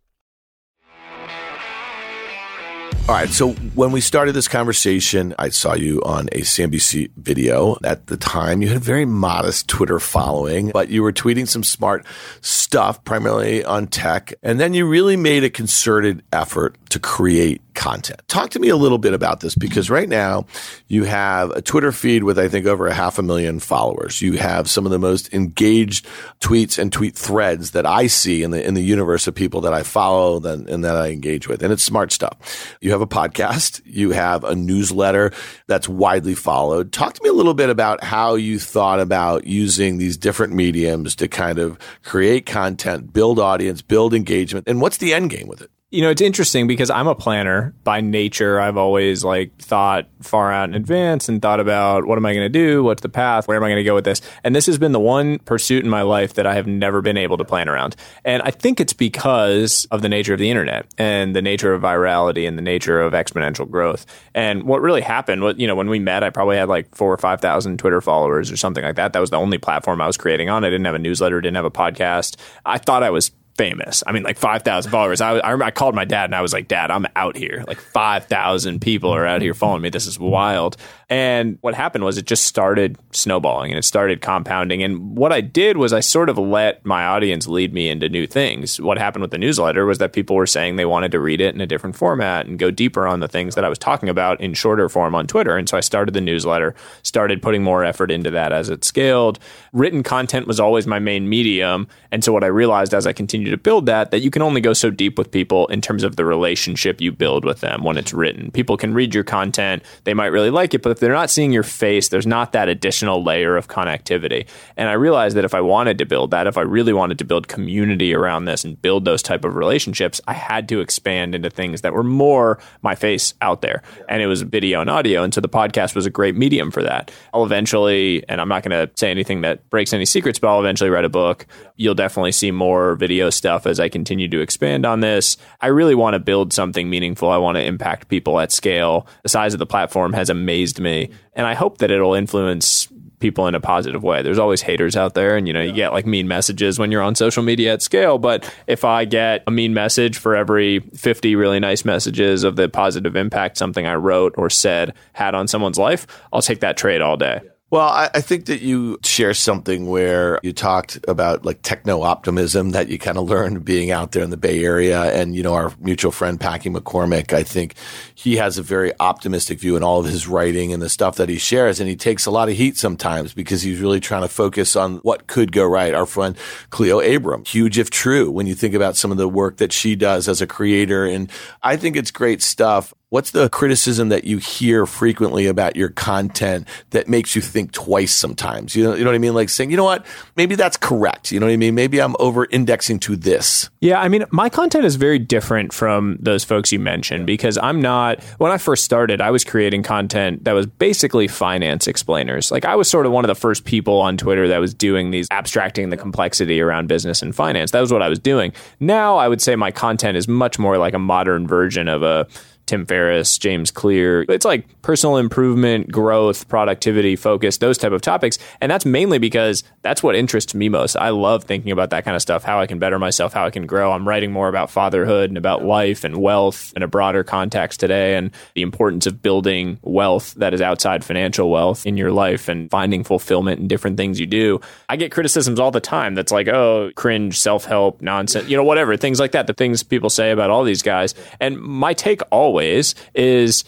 All 3.08 3.14
right. 3.14 3.28
So 3.28 3.52
when 3.76 3.92
we 3.92 4.00
started 4.00 4.32
this 4.32 4.48
conversation, 4.48 5.32
I 5.38 5.50
saw 5.50 5.74
you 5.74 6.02
on 6.02 6.26
a 6.32 6.40
CNBC 6.40 7.12
video. 7.16 7.76
At 7.84 8.08
the 8.08 8.16
time, 8.16 8.62
you 8.62 8.68
had 8.68 8.78
a 8.78 8.80
very 8.80 9.04
modest 9.04 9.68
Twitter 9.68 10.00
following, 10.00 10.72
but 10.72 10.88
you 10.88 11.04
were 11.04 11.12
tweeting 11.12 11.46
some 11.46 11.62
smart 11.62 12.04
stuff, 12.40 13.04
primarily 13.04 13.64
on 13.64 13.86
tech. 13.86 14.34
And 14.42 14.58
then 14.58 14.74
you 14.74 14.88
really 14.88 15.16
made 15.16 15.44
a 15.44 15.50
concerted 15.50 16.24
effort 16.32 16.74
to 16.96 17.00
create 17.00 17.60
content. 17.74 18.22
Talk 18.26 18.48
to 18.50 18.58
me 18.58 18.70
a 18.70 18.76
little 18.76 18.96
bit 18.96 19.12
about 19.12 19.40
this 19.40 19.54
because 19.54 19.90
right 19.90 20.08
now 20.08 20.46
you 20.88 21.04
have 21.04 21.50
a 21.50 21.60
Twitter 21.60 21.92
feed 21.92 22.24
with, 22.24 22.38
I 22.38 22.48
think, 22.48 22.64
over 22.64 22.86
a 22.86 22.94
half 22.94 23.18
a 23.18 23.22
million 23.22 23.60
followers. 23.60 24.22
You 24.22 24.38
have 24.38 24.70
some 24.70 24.86
of 24.86 24.92
the 24.92 24.98
most 24.98 25.34
engaged 25.34 26.06
tweets 26.40 26.78
and 26.78 26.90
tweet 26.90 27.14
threads 27.14 27.72
that 27.72 27.84
I 27.84 28.06
see 28.06 28.42
in 28.42 28.50
the, 28.50 28.66
in 28.66 28.72
the 28.72 28.82
universe 28.82 29.26
of 29.26 29.34
people 29.34 29.60
that 29.60 29.74
I 29.74 29.82
follow 29.82 30.42
and 30.42 30.84
that 30.84 30.96
I 30.96 31.08
engage 31.08 31.48
with. 31.48 31.62
And 31.62 31.70
it's 31.70 31.82
smart 31.82 32.12
stuff. 32.12 32.78
You 32.80 32.92
have 32.92 33.02
a 33.02 33.06
podcast. 33.06 33.82
You 33.84 34.12
have 34.12 34.42
a 34.42 34.54
newsletter 34.54 35.32
that's 35.66 35.86
widely 35.86 36.34
followed. 36.34 36.92
Talk 36.92 37.12
to 37.12 37.22
me 37.22 37.28
a 37.28 37.34
little 37.34 37.52
bit 37.52 37.68
about 37.68 38.02
how 38.02 38.36
you 38.36 38.58
thought 38.58 39.00
about 39.00 39.46
using 39.46 39.98
these 39.98 40.16
different 40.16 40.54
mediums 40.54 41.14
to 41.16 41.28
kind 41.28 41.58
of 41.58 41.78
create 42.02 42.46
content, 42.46 43.12
build 43.12 43.38
audience, 43.38 43.82
build 43.82 44.14
engagement, 44.14 44.66
and 44.66 44.80
what's 44.80 44.96
the 44.96 45.12
end 45.12 45.28
game 45.28 45.46
with 45.46 45.60
it? 45.60 45.70
You 45.92 46.02
know, 46.02 46.10
it's 46.10 46.20
interesting 46.20 46.66
because 46.66 46.90
I'm 46.90 47.06
a 47.06 47.14
planner 47.14 47.72
by 47.84 48.00
nature. 48.00 48.58
I've 48.58 48.76
always 48.76 49.22
like 49.22 49.56
thought 49.58 50.08
far 50.20 50.50
out 50.50 50.68
in 50.68 50.74
advance 50.74 51.28
and 51.28 51.40
thought 51.40 51.60
about 51.60 52.06
what 52.06 52.18
am 52.18 52.26
I 52.26 52.34
going 52.34 52.44
to 52.44 52.48
do? 52.48 52.82
What's 52.82 53.02
the 53.02 53.08
path? 53.08 53.46
Where 53.46 53.56
am 53.56 53.62
I 53.62 53.68
going 53.68 53.76
to 53.76 53.84
go 53.84 53.94
with 53.94 54.04
this? 54.04 54.20
And 54.42 54.54
this 54.54 54.66
has 54.66 54.78
been 54.78 54.90
the 54.90 54.98
one 54.98 55.38
pursuit 55.38 55.84
in 55.84 55.90
my 55.90 56.02
life 56.02 56.34
that 56.34 56.44
I 56.44 56.54
have 56.54 56.66
never 56.66 57.02
been 57.02 57.16
able 57.16 57.36
to 57.36 57.44
plan 57.44 57.68
around. 57.68 57.94
And 58.24 58.42
I 58.42 58.50
think 58.50 58.80
it's 58.80 58.92
because 58.92 59.86
of 59.92 60.02
the 60.02 60.08
nature 60.08 60.32
of 60.32 60.40
the 60.40 60.50
internet 60.50 60.92
and 60.98 61.36
the 61.36 61.42
nature 61.42 61.72
of 61.72 61.82
virality 61.82 62.48
and 62.48 62.58
the 62.58 62.62
nature 62.62 63.00
of 63.00 63.12
exponential 63.12 63.70
growth. 63.70 64.06
And 64.34 64.64
what 64.64 64.82
really 64.82 65.02
happened 65.02 65.42
was, 65.42 65.56
you 65.56 65.68
know, 65.68 65.76
when 65.76 65.88
we 65.88 66.00
met, 66.00 66.24
I 66.24 66.30
probably 66.30 66.56
had 66.56 66.68
like 66.68 66.96
four 66.96 67.12
or 67.12 67.18
5,000 67.18 67.78
Twitter 67.78 68.00
followers 68.00 68.50
or 68.50 68.56
something 68.56 68.82
like 68.82 68.96
that. 68.96 69.12
That 69.12 69.20
was 69.20 69.30
the 69.30 69.36
only 69.36 69.58
platform 69.58 70.00
I 70.00 70.08
was 70.08 70.16
creating 70.16 70.50
on. 70.50 70.64
I 70.64 70.68
didn't 70.68 70.86
have 70.86 70.96
a 70.96 70.98
newsletter, 70.98 71.40
didn't 71.40 71.54
have 71.54 71.64
a 71.64 71.70
podcast. 71.70 72.34
I 72.64 72.78
thought 72.78 73.04
I 73.04 73.10
was 73.10 73.30
famous. 73.56 74.02
I 74.06 74.12
mean, 74.12 74.22
like 74.22 74.38
5,000 74.38 74.90
followers. 74.90 75.20
I, 75.20 75.38
I, 75.38 75.66
I 75.66 75.70
called 75.70 75.94
my 75.94 76.04
dad 76.04 76.26
and 76.26 76.34
I 76.34 76.42
was 76.42 76.52
like, 76.52 76.68
Dad, 76.68 76.90
I'm 76.90 77.06
out 77.16 77.36
here. 77.36 77.64
Like 77.66 77.80
5,000 77.80 78.80
people 78.80 79.10
are 79.10 79.26
out 79.26 79.42
here 79.42 79.54
following 79.54 79.82
me. 79.82 79.90
This 79.90 80.06
is 80.06 80.18
wild. 80.18 80.76
And 81.08 81.58
what 81.60 81.74
happened 81.74 82.04
was 82.04 82.18
it 82.18 82.26
just 82.26 82.46
started 82.46 82.98
snowballing 83.12 83.70
and 83.70 83.78
it 83.78 83.84
started 83.84 84.20
compounding. 84.20 84.82
And 84.82 85.16
what 85.16 85.32
I 85.32 85.40
did 85.40 85.76
was 85.76 85.92
I 85.92 86.00
sort 86.00 86.28
of 86.28 86.36
let 86.36 86.84
my 86.84 87.06
audience 87.06 87.46
lead 87.46 87.72
me 87.72 87.88
into 87.88 88.08
new 88.08 88.26
things. 88.26 88.80
What 88.80 88.98
happened 88.98 89.22
with 89.22 89.30
the 89.30 89.38
newsletter 89.38 89.86
was 89.86 89.98
that 89.98 90.12
people 90.12 90.34
were 90.34 90.46
saying 90.46 90.76
they 90.76 90.84
wanted 90.84 91.12
to 91.12 91.20
read 91.20 91.40
it 91.40 91.54
in 91.54 91.60
a 91.60 91.66
different 91.66 91.94
format 91.94 92.46
and 92.46 92.58
go 92.58 92.72
deeper 92.72 93.06
on 93.06 93.20
the 93.20 93.28
things 93.28 93.54
that 93.54 93.64
I 93.64 93.68
was 93.68 93.78
talking 93.78 94.08
about 94.08 94.40
in 94.40 94.54
shorter 94.54 94.88
form 94.88 95.14
on 95.14 95.28
Twitter. 95.28 95.56
And 95.56 95.68
so 95.68 95.76
I 95.76 95.80
started 95.80 96.12
the 96.12 96.20
newsletter, 96.20 96.74
started 97.02 97.40
putting 97.40 97.62
more 97.62 97.84
effort 97.84 98.10
into 98.10 98.30
that 98.32 98.52
as 98.52 98.68
it 98.68 98.84
scaled. 98.84 99.38
Written 99.72 100.02
content 100.02 100.48
was 100.48 100.58
always 100.58 100.88
my 100.88 100.98
main 100.98 101.28
medium. 101.28 101.86
And 102.10 102.24
so 102.24 102.32
what 102.32 102.42
I 102.42 102.48
realized 102.48 102.94
as 102.94 103.06
I 103.06 103.12
continued 103.12 103.45
to 103.50 103.56
build 103.56 103.86
that, 103.86 104.10
that 104.10 104.20
you 104.20 104.30
can 104.30 104.42
only 104.42 104.60
go 104.60 104.72
so 104.72 104.90
deep 104.90 105.18
with 105.18 105.30
people 105.30 105.66
in 105.68 105.80
terms 105.80 106.02
of 106.02 106.16
the 106.16 106.24
relationship 106.24 107.00
you 107.00 107.12
build 107.12 107.44
with 107.44 107.60
them 107.60 107.84
when 107.84 107.96
it's 107.96 108.12
written. 108.12 108.50
People 108.50 108.76
can 108.76 108.94
read 108.94 109.14
your 109.14 109.24
content, 109.24 109.82
they 110.04 110.14
might 110.14 110.26
really 110.26 110.50
like 110.50 110.74
it, 110.74 110.82
but 110.82 110.90
if 110.90 111.00
they're 111.00 111.12
not 111.12 111.30
seeing 111.30 111.52
your 111.52 111.62
face, 111.62 112.08
there's 112.08 112.26
not 112.26 112.52
that 112.52 112.68
additional 112.68 113.22
layer 113.22 113.56
of 113.56 113.68
connectivity. 113.68 114.46
And 114.76 114.88
I 114.88 114.92
realized 114.92 115.36
that 115.36 115.44
if 115.44 115.54
I 115.54 115.60
wanted 115.60 115.98
to 115.98 116.06
build 116.06 116.30
that, 116.30 116.46
if 116.46 116.58
I 116.58 116.62
really 116.62 116.92
wanted 116.92 117.18
to 117.18 117.24
build 117.24 117.48
community 117.48 118.14
around 118.14 118.44
this 118.44 118.64
and 118.64 118.80
build 118.80 119.04
those 119.04 119.22
type 119.22 119.44
of 119.44 119.56
relationships, 119.56 120.20
I 120.26 120.32
had 120.32 120.68
to 120.68 120.80
expand 120.80 121.34
into 121.34 121.50
things 121.50 121.82
that 121.82 121.92
were 121.92 122.02
more 122.02 122.58
my 122.82 122.94
face 122.94 123.34
out 123.40 123.62
there. 123.62 123.82
And 124.08 124.22
it 124.22 124.26
was 124.26 124.42
video 124.42 124.80
and 124.80 124.90
audio. 124.90 125.22
And 125.22 125.34
so 125.34 125.40
the 125.40 125.48
podcast 125.48 125.94
was 125.94 126.06
a 126.06 126.10
great 126.10 126.34
medium 126.34 126.70
for 126.70 126.82
that. 126.82 127.10
I'll 127.32 127.44
eventually, 127.44 128.24
and 128.28 128.40
I'm 128.40 128.48
not 128.48 128.62
going 128.62 128.86
to 128.86 128.92
say 128.98 129.10
anything 129.10 129.42
that 129.42 129.68
breaks 129.70 129.92
any 129.92 130.04
secrets, 130.04 130.38
but 130.38 130.48
I'll 130.48 130.60
eventually 130.60 130.90
write 130.90 131.04
a 131.04 131.08
book. 131.08 131.46
You'll 131.76 131.94
definitely 131.94 132.32
see 132.32 132.50
more 132.50 132.94
video 132.94 133.30
stuff 133.36 133.66
as 133.66 133.78
I 133.78 133.88
continue 133.88 134.28
to 134.28 134.40
expand 134.40 134.86
on 134.86 135.00
this. 135.00 135.36
I 135.60 135.68
really 135.68 135.94
want 135.94 136.14
to 136.14 136.18
build 136.18 136.52
something 136.52 136.90
meaningful. 136.90 137.30
I 137.30 137.36
want 137.36 137.56
to 137.56 137.64
impact 137.64 138.08
people 138.08 138.40
at 138.40 138.52
scale. 138.52 139.06
The 139.22 139.28
size 139.28 139.54
of 139.54 139.58
the 139.58 139.66
platform 139.66 140.12
has 140.12 140.30
amazed 140.30 140.80
me 140.80 141.10
and 141.34 141.46
I 141.46 141.54
hope 141.54 141.78
that 141.78 141.90
it'll 141.90 142.14
influence 142.14 142.88
people 143.18 143.46
in 143.46 143.54
a 143.54 143.60
positive 143.60 144.02
way. 144.02 144.22
There's 144.22 144.38
always 144.38 144.62
haters 144.62 144.96
out 144.96 145.14
there, 145.14 145.36
and 145.36 145.46
you 145.46 145.54
know, 145.54 145.60
you 145.60 145.72
get 145.72 145.92
like 145.92 146.06
mean 146.06 146.28
messages 146.28 146.78
when 146.78 146.90
you're 146.90 147.02
on 147.02 147.14
social 147.14 147.42
media 147.42 147.72
at 147.74 147.82
scale. 147.82 148.18
But 148.18 148.52
if 148.66 148.84
I 148.84 149.04
get 149.04 149.42
a 149.46 149.50
mean 149.50 149.74
message 149.74 150.18
for 150.18 150.34
every 150.36 150.80
50 150.80 151.36
really 151.36 151.60
nice 151.60 151.84
messages 151.84 152.44
of 152.44 152.56
the 152.56 152.68
positive 152.68 153.16
impact 153.16 153.56
something 153.56 153.86
I 153.86 153.94
wrote 153.94 154.34
or 154.36 154.50
said 154.50 154.94
had 155.12 155.34
on 155.34 155.48
someone's 155.48 155.78
life, 155.78 156.06
I'll 156.32 156.42
take 156.42 156.60
that 156.60 156.76
trade 156.76 157.00
all 157.00 157.16
day. 157.16 157.40
Well, 157.76 157.88
I, 157.88 158.08
I, 158.14 158.22
think 158.22 158.46
that 158.46 158.62
you 158.62 158.98
share 159.04 159.34
something 159.34 159.86
where 159.86 160.40
you 160.42 160.54
talked 160.54 160.98
about 161.06 161.44
like 161.44 161.60
techno 161.60 162.00
optimism 162.00 162.70
that 162.70 162.88
you 162.88 162.98
kind 162.98 163.18
of 163.18 163.28
learned 163.28 163.66
being 163.66 163.90
out 163.90 164.12
there 164.12 164.22
in 164.22 164.30
the 164.30 164.38
Bay 164.38 164.64
Area. 164.64 165.02
And, 165.12 165.36
you 165.36 165.42
know, 165.42 165.52
our 165.52 165.70
mutual 165.78 166.10
friend, 166.10 166.40
Packy 166.40 166.70
McCormick, 166.70 167.34
I 167.34 167.42
think 167.42 167.74
he 168.14 168.36
has 168.36 168.56
a 168.56 168.62
very 168.62 168.94
optimistic 168.98 169.60
view 169.60 169.76
in 169.76 169.82
all 169.82 170.00
of 170.00 170.06
his 170.06 170.26
writing 170.26 170.72
and 170.72 170.80
the 170.80 170.88
stuff 170.88 171.16
that 171.16 171.28
he 171.28 171.36
shares. 171.36 171.78
And 171.78 171.86
he 171.86 171.96
takes 171.96 172.24
a 172.24 172.30
lot 172.30 172.48
of 172.48 172.56
heat 172.56 172.78
sometimes 172.78 173.34
because 173.34 173.60
he's 173.60 173.78
really 173.78 174.00
trying 174.00 174.22
to 174.22 174.28
focus 174.28 174.74
on 174.74 174.96
what 175.00 175.26
could 175.26 175.52
go 175.52 175.66
right. 175.66 175.92
Our 175.92 176.06
friend 176.06 176.34
Cleo 176.70 177.00
Abram, 177.00 177.44
huge 177.44 177.78
if 177.78 177.90
true, 177.90 178.30
when 178.30 178.46
you 178.46 178.54
think 178.54 178.72
about 178.72 178.96
some 178.96 179.10
of 179.10 179.18
the 179.18 179.28
work 179.28 179.58
that 179.58 179.74
she 179.74 179.96
does 179.96 180.28
as 180.28 180.40
a 180.40 180.46
creator. 180.46 181.04
And 181.04 181.30
I 181.62 181.76
think 181.76 181.96
it's 181.96 182.10
great 182.10 182.40
stuff. 182.40 182.94
What's 183.10 183.30
the 183.30 183.48
criticism 183.48 184.08
that 184.08 184.24
you 184.24 184.38
hear 184.38 184.84
frequently 184.84 185.46
about 185.46 185.76
your 185.76 185.90
content 185.90 186.66
that 186.90 187.06
makes 187.06 187.36
you 187.36 187.40
think 187.40 187.70
twice 187.70 188.12
sometimes? 188.12 188.74
You 188.74 188.82
know, 188.82 188.94
you 188.94 189.04
know 189.04 189.10
what 189.10 189.14
I 189.14 189.18
mean? 189.18 189.32
Like 189.32 189.48
saying, 189.48 189.70
you 189.70 189.76
know 189.76 189.84
what, 189.84 190.04
maybe 190.34 190.56
that's 190.56 190.76
correct. 190.76 191.30
You 191.30 191.38
know 191.38 191.46
what 191.46 191.52
I 191.52 191.56
mean? 191.56 191.76
Maybe 191.76 192.02
I'm 192.02 192.16
over 192.18 192.46
indexing 192.50 192.98
to 193.00 193.14
this. 193.14 193.70
Yeah, 193.80 194.00
I 194.00 194.08
mean, 194.08 194.24
my 194.32 194.48
content 194.48 194.86
is 194.86 194.96
very 194.96 195.20
different 195.20 195.72
from 195.72 196.18
those 196.18 196.42
folks 196.42 196.72
you 196.72 196.80
mentioned 196.80 197.28
because 197.28 197.56
I'm 197.58 197.80
not, 197.80 198.20
when 198.38 198.50
I 198.50 198.58
first 198.58 198.82
started, 198.82 199.20
I 199.20 199.30
was 199.30 199.44
creating 199.44 199.84
content 199.84 200.42
that 200.42 200.54
was 200.54 200.66
basically 200.66 201.28
finance 201.28 201.86
explainers. 201.86 202.50
Like 202.50 202.64
I 202.64 202.74
was 202.74 202.90
sort 202.90 203.06
of 203.06 203.12
one 203.12 203.24
of 203.24 203.28
the 203.28 203.36
first 203.36 203.64
people 203.64 204.00
on 204.00 204.16
Twitter 204.16 204.48
that 204.48 204.58
was 204.58 204.74
doing 204.74 205.12
these 205.12 205.28
abstracting 205.30 205.90
the 205.90 205.96
complexity 205.96 206.60
around 206.60 206.88
business 206.88 207.22
and 207.22 207.32
finance. 207.32 207.70
That 207.70 207.82
was 207.82 207.92
what 207.92 208.02
I 208.02 208.08
was 208.08 208.18
doing. 208.18 208.52
Now 208.80 209.16
I 209.16 209.28
would 209.28 209.40
say 209.40 209.54
my 209.54 209.70
content 209.70 210.16
is 210.16 210.26
much 210.26 210.58
more 210.58 210.76
like 210.76 210.94
a 210.94 210.98
modern 210.98 211.46
version 211.46 211.86
of 211.86 212.02
a, 212.02 212.26
Tim 212.66 212.84
Ferriss, 212.84 213.38
James 213.38 213.70
Clear. 213.70 214.24
It's 214.28 214.44
like 214.44 214.66
personal 214.82 215.16
improvement, 215.16 215.90
growth, 215.90 216.48
productivity, 216.48 217.14
focus, 217.14 217.58
those 217.58 217.78
type 217.78 217.92
of 217.92 218.02
topics. 218.02 218.38
And 218.60 218.70
that's 218.70 218.84
mainly 218.84 219.18
because 219.18 219.62
that's 219.82 220.02
what 220.02 220.16
interests 220.16 220.54
me 220.54 220.68
most. 220.68 220.96
I 220.96 221.10
love 221.10 221.44
thinking 221.44 221.70
about 221.70 221.90
that 221.90 222.04
kind 222.04 222.16
of 222.16 222.22
stuff, 222.22 222.42
how 222.42 222.60
I 222.60 222.66
can 222.66 222.80
better 222.80 222.98
myself, 222.98 223.32
how 223.32 223.46
I 223.46 223.50
can 223.50 223.66
grow. 223.66 223.92
I'm 223.92 224.06
writing 224.06 224.32
more 224.32 224.48
about 224.48 224.70
fatherhood 224.70 225.30
and 225.30 225.38
about 225.38 225.64
life 225.64 226.02
and 226.02 226.16
wealth 226.16 226.72
in 226.74 226.82
a 226.82 226.88
broader 226.88 227.22
context 227.22 227.78
today 227.78 228.16
and 228.16 228.32
the 228.54 228.62
importance 228.62 229.06
of 229.06 229.22
building 229.22 229.78
wealth 229.82 230.34
that 230.34 230.52
is 230.52 230.60
outside 230.60 231.04
financial 231.04 231.50
wealth 231.50 231.86
in 231.86 231.96
your 231.96 232.10
life 232.10 232.48
and 232.48 232.68
finding 232.70 233.04
fulfillment 233.04 233.60
in 233.60 233.68
different 233.68 233.96
things 233.96 234.18
you 234.18 234.26
do. 234.26 234.60
I 234.88 234.96
get 234.96 235.12
criticisms 235.12 235.60
all 235.60 235.70
the 235.70 235.80
time 235.80 236.16
that's 236.16 236.32
like, 236.32 236.48
oh, 236.48 236.90
cringe, 236.96 237.38
self 237.38 237.64
help, 237.64 238.02
nonsense, 238.02 238.48
you 238.48 238.56
know, 238.56 238.64
whatever, 238.64 238.96
things 238.96 239.20
like 239.20 239.32
that, 239.32 239.46
the 239.46 239.54
things 239.54 239.84
people 239.84 240.10
say 240.10 240.32
about 240.32 240.50
all 240.50 240.64
these 240.64 240.82
guys. 240.82 241.14
And 241.38 241.58
my 241.58 241.92
take 241.92 242.22
always 242.32 242.55
always 242.56 242.94
is 243.14 243.64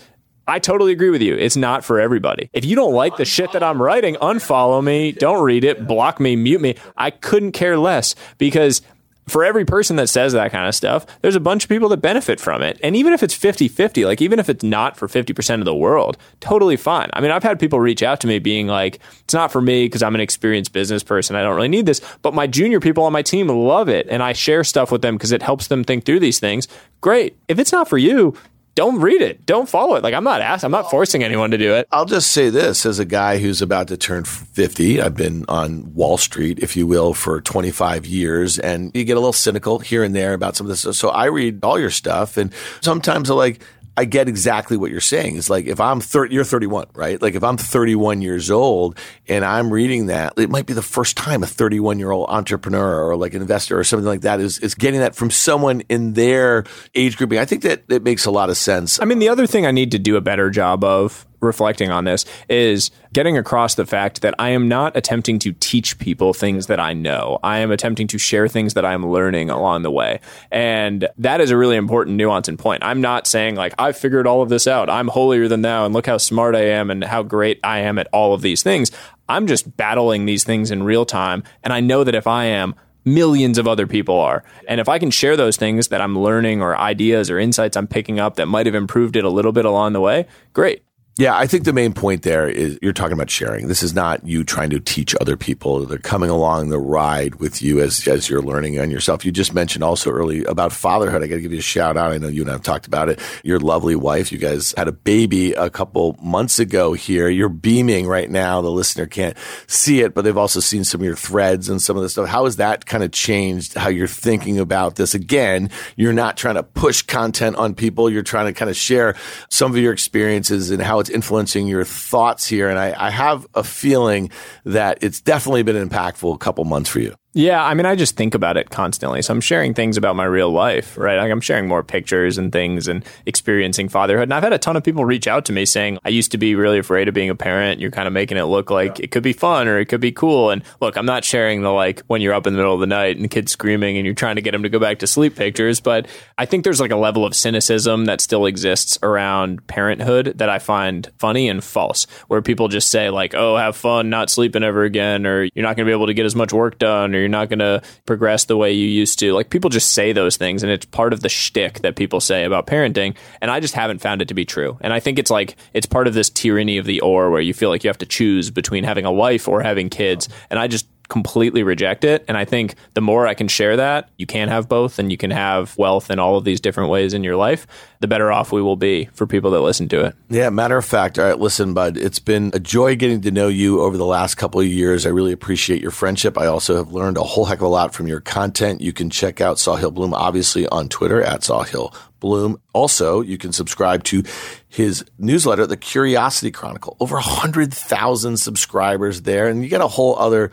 I 0.46 0.58
totally 0.58 0.92
agree 0.92 1.10
with 1.10 1.20
you. 1.20 1.36
It's 1.36 1.56
not 1.56 1.84
for 1.84 2.00
everybody. 2.00 2.48
If 2.54 2.64
you 2.64 2.74
don't 2.74 2.94
like 2.94 3.18
the 3.18 3.26
shit 3.26 3.52
that 3.52 3.62
I'm 3.62 3.82
writing, 3.82 4.14
unfollow 4.16 4.82
me, 4.82 5.12
don't 5.12 5.44
read 5.44 5.62
it, 5.62 5.86
block 5.86 6.18
me, 6.18 6.36
mute 6.36 6.62
me. 6.62 6.74
I 6.96 7.10
couldn't 7.10 7.52
care 7.52 7.76
less 7.76 8.14
because 8.38 8.80
for 9.28 9.44
every 9.44 9.66
person 9.66 9.96
that 9.96 10.08
says 10.08 10.32
that 10.32 10.50
kind 10.50 10.66
of 10.66 10.74
stuff, 10.74 11.04
there's 11.20 11.36
a 11.36 11.40
bunch 11.40 11.64
of 11.64 11.68
people 11.68 11.90
that 11.90 11.98
benefit 11.98 12.40
from 12.40 12.62
it. 12.62 12.80
And 12.82 12.96
even 12.96 13.12
if 13.12 13.22
it's 13.22 13.34
50 13.34 13.68
50, 13.68 14.06
like 14.06 14.22
even 14.22 14.38
if 14.38 14.48
it's 14.48 14.64
not 14.64 14.96
for 14.96 15.06
50% 15.06 15.58
of 15.58 15.66
the 15.66 15.74
world, 15.74 16.16
totally 16.40 16.78
fine. 16.78 17.10
I 17.12 17.20
mean, 17.20 17.30
I've 17.30 17.42
had 17.42 17.60
people 17.60 17.78
reach 17.78 18.02
out 18.02 18.20
to 18.22 18.26
me 18.26 18.38
being 18.38 18.68
like, 18.68 19.00
it's 19.20 19.34
not 19.34 19.52
for 19.52 19.60
me 19.60 19.84
because 19.84 20.02
I'm 20.02 20.14
an 20.14 20.22
experienced 20.22 20.72
business 20.72 21.02
person. 21.02 21.36
I 21.36 21.42
don't 21.42 21.56
really 21.56 21.68
need 21.68 21.84
this. 21.84 22.00
But 22.22 22.32
my 22.32 22.46
junior 22.46 22.80
people 22.80 23.04
on 23.04 23.12
my 23.12 23.20
team 23.20 23.48
love 23.48 23.90
it. 23.90 24.06
And 24.08 24.22
I 24.22 24.32
share 24.32 24.64
stuff 24.64 24.90
with 24.90 25.02
them 25.02 25.16
because 25.16 25.32
it 25.32 25.42
helps 25.42 25.66
them 25.66 25.84
think 25.84 26.06
through 26.06 26.20
these 26.20 26.40
things. 26.40 26.66
Great. 27.02 27.36
If 27.48 27.58
it's 27.58 27.72
not 27.72 27.86
for 27.86 27.98
you, 27.98 28.34
don't 28.78 29.00
read 29.00 29.20
it. 29.22 29.44
Don't 29.44 29.68
follow 29.68 29.96
it. 29.96 30.04
Like 30.04 30.14
I'm 30.14 30.22
not 30.22 30.40
asking, 30.40 30.66
I'm 30.66 30.70
not 30.70 30.88
forcing 30.88 31.24
anyone 31.24 31.50
to 31.50 31.58
do 31.58 31.74
it. 31.74 31.88
I'll 31.90 32.04
just 32.04 32.30
say 32.30 32.48
this 32.48 32.86
as 32.86 33.00
a 33.00 33.04
guy 33.04 33.38
who's 33.38 33.60
about 33.60 33.88
to 33.88 33.96
turn 33.96 34.22
50. 34.22 35.02
I've 35.02 35.16
been 35.16 35.44
on 35.48 35.92
Wall 35.94 36.16
Street, 36.16 36.60
if 36.60 36.76
you 36.76 36.86
will, 36.86 37.12
for 37.12 37.40
25 37.40 38.06
years 38.06 38.56
and 38.56 38.92
you 38.94 39.02
get 39.02 39.16
a 39.16 39.20
little 39.20 39.32
cynical 39.32 39.80
here 39.80 40.04
and 40.04 40.14
there 40.14 40.32
about 40.32 40.54
some 40.54 40.64
of 40.64 40.68
this. 40.68 40.96
So 40.96 41.08
I 41.08 41.24
read 41.24 41.64
all 41.64 41.76
your 41.76 41.90
stuff 41.90 42.36
and 42.36 42.52
sometimes 42.80 43.30
I'm 43.30 43.36
like, 43.36 43.60
I 43.98 44.04
get 44.04 44.28
exactly 44.28 44.76
what 44.76 44.92
you're 44.92 45.00
saying. 45.00 45.38
It's 45.38 45.50
like 45.50 45.66
if 45.66 45.80
I'm 45.80 46.00
30, 46.00 46.32
you're 46.32 46.44
31, 46.44 46.86
right? 46.94 47.20
Like 47.20 47.34
if 47.34 47.42
I'm 47.42 47.56
31 47.56 48.22
years 48.22 48.48
old 48.48 48.96
and 49.26 49.44
I'm 49.44 49.72
reading 49.72 50.06
that, 50.06 50.34
it 50.36 50.48
might 50.48 50.66
be 50.66 50.72
the 50.72 50.82
first 50.82 51.16
time 51.16 51.42
a 51.42 51.48
31 51.48 51.98
year 51.98 52.12
old 52.12 52.30
entrepreneur 52.30 53.02
or 53.02 53.16
like 53.16 53.34
an 53.34 53.42
investor 53.42 53.76
or 53.76 53.82
something 53.82 54.06
like 54.06 54.20
that 54.20 54.38
is, 54.38 54.60
is 54.60 54.76
getting 54.76 55.00
that 55.00 55.16
from 55.16 55.32
someone 55.32 55.80
in 55.88 56.12
their 56.12 56.62
age 56.94 57.16
grouping. 57.16 57.40
I 57.40 57.44
think 57.44 57.62
that 57.62 57.86
it 57.88 58.04
makes 58.04 58.24
a 58.24 58.30
lot 58.30 58.50
of 58.50 58.56
sense. 58.56 59.00
I 59.02 59.04
mean, 59.04 59.18
the 59.18 59.30
other 59.30 59.48
thing 59.48 59.66
I 59.66 59.72
need 59.72 59.90
to 59.90 59.98
do 59.98 60.14
a 60.14 60.20
better 60.20 60.48
job 60.48 60.84
of 60.84 61.26
reflecting 61.40 61.90
on 61.90 62.04
this 62.04 62.24
is 62.48 62.90
getting 63.12 63.38
across 63.38 63.74
the 63.74 63.86
fact 63.86 64.22
that 64.22 64.34
I 64.38 64.50
am 64.50 64.68
not 64.68 64.96
attempting 64.96 65.38
to 65.40 65.52
teach 65.52 65.98
people 65.98 66.34
things 66.34 66.66
that 66.66 66.80
I 66.80 66.92
know. 66.92 67.38
I 67.42 67.58
am 67.58 67.70
attempting 67.70 68.06
to 68.08 68.18
share 68.18 68.48
things 68.48 68.74
that 68.74 68.84
I'm 68.84 69.06
learning 69.06 69.50
along 69.50 69.82
the 69.82 69.90
way. 69.90 70.20
And 70.50 71.08
that 71.18 71.40
is 71.40 71.50
a 71.50 71.56
really 71.56 71.76
important 71.76 72.16
nuance 72.16 72.48
and 72.48 72.58
point. 72.58 72.82
I'm 72.82 73.00
not 73.00 73.26
saying 73.26 73.54
like 73.54 73.74
I've 73.78 73.96
figured 73.96 74.26
all 74.26 74.42
of 74.42 74.48
this 74.48 74.66
out. 74.66 74.90
I'm 74.90 75.08
holier 75.08 75.48
than 75.48 75.62
thou 75.62 75.84
and 75.84 75.94
look 75.94 76.06
how 76.06 76.18
smart 76.18 76.54
I 76.54 76.66
am 76.66 76.90
and 76.90 77.04
how 77.04 77.22
great 77.22 77.60
I 77.64 77.80
am 77.80 77.98
at 77.98 78.08
all 78.12 78.34
of 78.34 78.42
these 78.42 78.62
things. 78.62 78.90
I'm 79.28 79.46
just 79.46 79.76
battling 79.76 80.24
these 80.24 80.44
things 80.44 80.70
in 80.70 80.82
real 80.82 81.04
time 81.04 81.42
and 81.62 81.72
I 81.72 81.80
know 81.80 82.04
that 82.04 82.14
if 82.14 82.26
I 82.26 82.44
am 82.44 82.74
millions 83.14 83.58
of 83.58 83.66
other 83.66 83.86
people 83.86 84.18
are. 84.18 84.44
And 84.66 84.80
if 84.80 84.88
I 84.88 84.98
can 84.98 85.10
share 85.10 85.36
those 85.36 85.56
things 85.56 85.88
that 85.88 86.00
I'm 86.00 86.18
learning 86.18 86.62
or 86.62 86.76
ideas 86.76 87.30
or 87.30 87.38
insights 87.38 87.76
I'm 87.76 87.86
picking 87.86 88.20
up 88.20 88.36
that 88.36 88.46
might 88.46 88.66
have 88.66 88.74
improved 88.74 89.16
it 89.16 89.24
a 89.24 89.30
little 89.30 89.52
bit 89.52 89.64
along 89.64 89.92
the 89.92 90.00
way, 90.00 90.26
great. 90.52 90.82
Yeah, 91.18 91.36
I 91.36 91.48
think 91.48 91.64
the 91.64 91.72
main 91.72 91.94
point 91.94 92.22
there 92.22 92.48
is 92.48 92.78
you're 92.80 92.92
talking 92.92 93.14
about 93.14 93.28
sharing. 93.28 93.66
This 93.66 93.82
is 93.82 93.92
not 93.92 94.24
you 94.24 94.44
trying 94.44 94.70
to 94.70 94.78
teach 94.78 95.16
other 95.20 95.36
people. 95.36 95.84
They're 95.84 95.98
coming 95.98 96.30
along 96.30 96.68
the 96.68 96.78
ride 96.78 97.34
with 97.40 97.60
you 97.60 97.80
as 97.80 98.06
as 98.06 98.30
you're 98.30 98.40
learning 98.40 98.78
on 98.78 98.88
yourself. 98.88 99.24
You 99.24 99.32
just 99.32 99.52
mentioned 99.52 99.82
also 99.82 100.12
early 100.12 100.44
about 100.44 100.72
fatherhood. 100.72 101.24
I 101.24 101.26
got 101.26 101.34
to 101.34 101.40
give 101.40 101.50
you 101.52 101.58
a 101.58 101.60
shout 101.60 101.96
out. 101.96 102.12
I 102.12 102.18
know 102.18 102.28
you 102.28 102.42
and 102.42 102.50
I 102.50 102.52
have 102.52 102.62
talked 102.62 102.86
about 102.86 103.08
it. 103.08 103.18
Your 103.42 103.58
lovely 103.58 103.96
wife. 103.96 104.30
You 104.30 104.38
guys 104.38 104.72
had 104.76 104.86
a 104.86 104.92
baby 104.92 105.54
a 105.54 105.68
couple 105.68 106.16
months 106.22 106.60
ago 106.60 106.92
here. 106.92 107.28
You're 107.28 107.48
beaming 107.48 108.06
right 108.06 108.30
now. 108.30 108.62
The 108.62 108.70
listener 108.70 109.06
can't 109.06 109.36
see 109.66 110.02
it, 110.02 110.14
but 110.14 110.22
they've 110.22 110.38
also 110.38 110.60
seen 110.60 110.84
some 110.84 111.00
of 111.00 111.04
your 111.04 111.16
threads 111.16 111.68
and 111.68 111.82
some 111.82 111.96
of 111.96 112.04
the 112.04 112.10
stuff. 112.10 112.28
How 112.28 112.44
has 112.44 112.58
that 112.58 112.86
kind 112.86 113.02
of 113.02 113.10
changed 113.10 113.74
how 113.74 113.88
you're 113.88 114.06
thinking 114.06 114.60
about 114.60 114.94
this? 114.94 115.16
Again, 115.16 115.70
you're 115.96 116.12
not 116.12 116.36
trying 116.36 116.54
to 116.54 116.62
push 116.62 117.02
content 117.02 117.56
on 117.56 117.74
people. 117.74 118.08
You're 118.08 118.22
trying 118.22 118.46
to 118.46 118.52
kind 118.52 118.70
of 118.70 118.76
share 118.76 119.16
some 119.50 119.72
of 119.72 119.78
your 119.78 119.92
experiences 119.92 120.70
and 120.70 120.80
how 120.80 121.00
it's 121.00 121.07
influencing 121.10 121.66
your 121.66 121.84
thoughts 121.84 122.46
here. 122.46 122.68
And 122.68 122.78
I, 122.78 122.94
I 122.96 123.10
have 123.10 123.46
a 123.54 123.64
feeling 123.64 124.30
that 124.64 124.98
it's 125.00 125.20
definitely 125.20 125.62
been 125.62 125.76
an 125.76 125.88
impactful 125.88 126.38
couple 126.40 126.64
months 126.64 126.90
for 126.90 127.00
you. 127.00 127.14
Yeah, 127.34 127.62
I 127.62 127.74
mean, 127.74 127.84
I 127.84 127.94
just 127.94 128.16
think 128.16 128.34
about 128.34 128.56
it 128.56 128.70
constantly. 128.70 129.20
So 129.20 129.34
I'm 129.34 129.42
sharing 129.42 129.74
things 129.74 129.98
about 129.98 130.16
my 130.16 130.24
real 130.24 130.50
life, 130.50 130.96
right? 130.96 131.18
Like 131.18 131.30
I'm 131.30 131.42
sharing 131.42 131.68
more 131.68 131.84
pictures 131.84 132.38
and 132.38 132.50
things 132.50 132.88
and 132.88 133.04
experiencing 133.26 133.90
fatherhood. 133.90 134.24
And 134.24 134.34
I've 134.34 134.42
had 134.42 134.54
a 134.54 134.58
ton 134.58 134.76
of 134.76 134.82
people 134.82 135.04
reach 135.04 135.28
out 135.28 135.44
to 135.44 135.52
me 135.52 135.66
saying, 135.66 135.98
I 136.06 136.08
used 136.08 136.32
to 136.32 136.38
be 136.38 136.54
really 136.54 136.78
afraid 136.78 137.06
of 137.06 137.14
being 137.14 137.28
a 137.28 137.34
parent. 137.34 137.80
You're 137.80 137.90
kind 137.90 138.06
of 138.08 138.14
making 138.14 138.38
it 138.38 138.44
look 138.44 138.70
like 138.70 138.98
it 138.98 139.10
could 139.10 139.22
be 139.22 139.34
fun 139.34 139.68
or 139.68 139.78
it 139.78 139.86
could 139.86 140.00
be 140.00 140.10
cool. 140.10 140.48
And 140.48 140.62
look, 140.80 140.96
I'm 140.96 141.04
not 141.04 141.22
sharing 141.22 141.60
the 141.60 141.70
like 141.70 142.00
when 142.06 142.22
you're 142.22 142.32
up 142.32 142.46
in 142.46 142.54
the 142.54 142.56
middle 142.56 142.72
of 142.72 142.80
the 142.80 142.86
night 142.86 143.16
and 143.16 143.24
the 143.26 143.28
kid's 143.28 143.52
screaming 143.52 143.98
and 143.98 144.06
you're 144.06 144.14
trying 144.14 144.36
to 144.36 144.42
get 144.42 144.54
him 144.54 144.62
to 144.62 144.70
go 144.70 144.78
back 144.78 145.00
to 145.00 145.06
sleep 145.06 145.36
pictures. 145.36 145.80
But 145.80 146.08
I 146.38 146.46
think 146.46 146.64
there's 146.64 146.80
like 146.80 146.92
a 146.92 146.96
level 146.96 147.26
of 147.26 147.36
cynicism 147.36 148.06
that 148.06 148.22
still 148.22 148.46
exists 148.46 148.98
around 149.02 149.66
parenthood 149.66 150.38
that 150.38 150.48
I 150.48 150.60
find 150.60 151.08
funny 151.18 151.50
and 151.50 151.62
false, 151.62 152.06
where 152.28 152.40
people 152.40 152.68
just 152.68 152.90
say, 152.90 153.10
like, 153.10 153.34
oh, 153.34 153.56
have 153.58 153.76
fun, 153.76 154.08
not 154.08 154.30
sleeping 154.30 154.62
ever 154.62 154.84
again, 154.84 155.26
or 155.26 155.44
you're 155.44 155.62
not 155.62 155.76
going 155.76 155.84
to 155.84 155.90
be 155.90 155.92
able 155.92 156.06
to 156.06 156.14
get 156.14 156.24
as 156.24 156.34
much 156.34 156.54
work 156.54 156.78
done, 156.78 157.14
or 157.18 157.20
you're 157.20 157.28
not 157.28 157.48
going 157.48 157.58
to 157.58 157.82
progress 158.06 158.44
the 158.44 158.56
way 158.56 158.72
you 158.72 158.86
used 158.86 159.18
to. 159.18 159.32
Like 159.32 159.50
people 159.50 159.70
just 159.70 159.92
say 159.92 160.12
those 160.12 160.36
things, 160.36 160.62
and 160.62 160.72
it's 160.72 160.86
part 160.86 161.12
of 161.12 161.20
the 161.20 161.28
shtick 161.28 161.80
that 161.80 161.96
people 161.96 162.20
say 162.20 162.44
about 162.44 162.66
parenting. 162.66 163.16
And 163.40 163.50
I 163.50 163.60
just 163.60 163.74
haven't 163.74 163.98
found 164.00 164.22
it 164.22 164.28
to 164.28 164.34
be 164.34 164.44
true. 164.44 164.78
And 164.80 164.92
I 164.92 165.00
think 165.00 165.18
it's 165.18 165.30
like 165.30 165.56
it's 165.74 165.86
part 165.86 166.06
of 166.06 166.14
this 166.14 166.30
tyranny 166.30 166.78
of 166.78 166.86
the 166.86 167.00
or, 167.00 167.30
where 167.30 167.40
you 167.40 167.54
feel 167.54 167.68
like 167.68 167.84
you 167.84 167.88
have 167.88 167.98
to 167.98 168.06
choose 168.06 168.50
between 168.50 168.84
having 168.84 169.04
a 169.04 169.10
life 169.10 169.48
or 169.48 169.60
having 169.60 169.90
kids. 169.90 170.28
And 170.50 170.58
I 170.58 170.66
just 170.66 170.86
completely 171.08 171.62
reject 171.62 172.04
it. 172.04 172.24
And 172.28 172.36
I 172.36 172.44
think 172.44 172.74
the 172.94 173.00
more 173.00 173.26
I 173.26 173.34
can 173.34 173.48
share 173.48 173.76
that, 173.76 174.10
you 174.18 174.26
can 174.26 174.48
have 174.48 174.68
both 174.68 174.98
and 174.98 175.10
you 175.10 175.16
can 175.16 175.30
have 175.30 175.76
wealth 175.78 176.10
in 176.10 176.18
all 176.18 176.36
of 176.36 176.44
these 176.44 176.60
different 176.60 176.90
ways 176.90 177.14
in 177.14 177.24
your 177.24 177.36
life, 177.36 177.66
the 178.00 178.06
better 178.06 178.30
off 178.30 178.52
we 178.52 178.62
will 178.62 178.76
be 178.76 179.06
for 179.14 179.26
people 179.26 179.50
that 179.52 179.60
listen 179.60 179.88
to 179.88 180.04
it. 180.04 180.14
Yeah, 180.28 180.50
matter 180.50 180.76
of 180.76 180.84
fact. 180.84 181.18
All 181.18 181.24
right, 181.24 181.38
listen, 181.38 181.74
bud, 181.74 181.96
it's 181.96 182.18
been 182.18 182.50
a 182.52 182.60
joy 182.60 182.94
getting 182.96 183.22
to 183.22 183.30
know 183.30 183.48
you 183.48 183.80
over 183.80 183.96
the 183.96 184.06
last 184.06 184.34
couple 184.34 184.60
of 184.60 184.66
years. 184.66 185.06
I 185.06 185.10
really 185.10 185.32
appreciate 185.32 185.80
your 185.80 185.90
friendship. 185.90 186.36
I 186.36 186.46
also 186.46 186.76
have 186.76 186.92
learned 186.92 187.16
a 187.16 187.22
whole 187.22 187.46
heck 187.46 187.58
of 187.58 187.64
a 187.64 187.68
lot 187.68 187.94
from 187.94 188.06
your 188.06 188.20
content. 188.20 188.80
You 188.80 188.92
can 188.92 189.10
check 189.10 189.40
out 189.40 189.56
Sahil 189.56 189.92
Bloom, 189.92 190.12
obviously, 190.12 190.66
on 190.68 190.88
Twitter 190.88 191.22
at 191.22 191.40
Sahil 191.40 191.94
Bloom. 192.20 192.60
Also, 192.72 193.20
you 193.20 193.38
can 193.38 193.52
subscribe 193.52 194.04
to 194.04 194.22
his 194.68 195.04
newsletter, 195.18 195.66
The 195.66 195.76
Curiosity 195.76 196.50
Chronicle. 196.50 196.96
Over 197.00 197.14
100,000 197.14 198.36
subscribers 198.36 199.22
there. 199.22 199.48
And 199.48 199.62
you 199.62 199.68
get 199.68 199.80
a 199.80 199.88
whole 199.88 200.16
other 200.18 200.50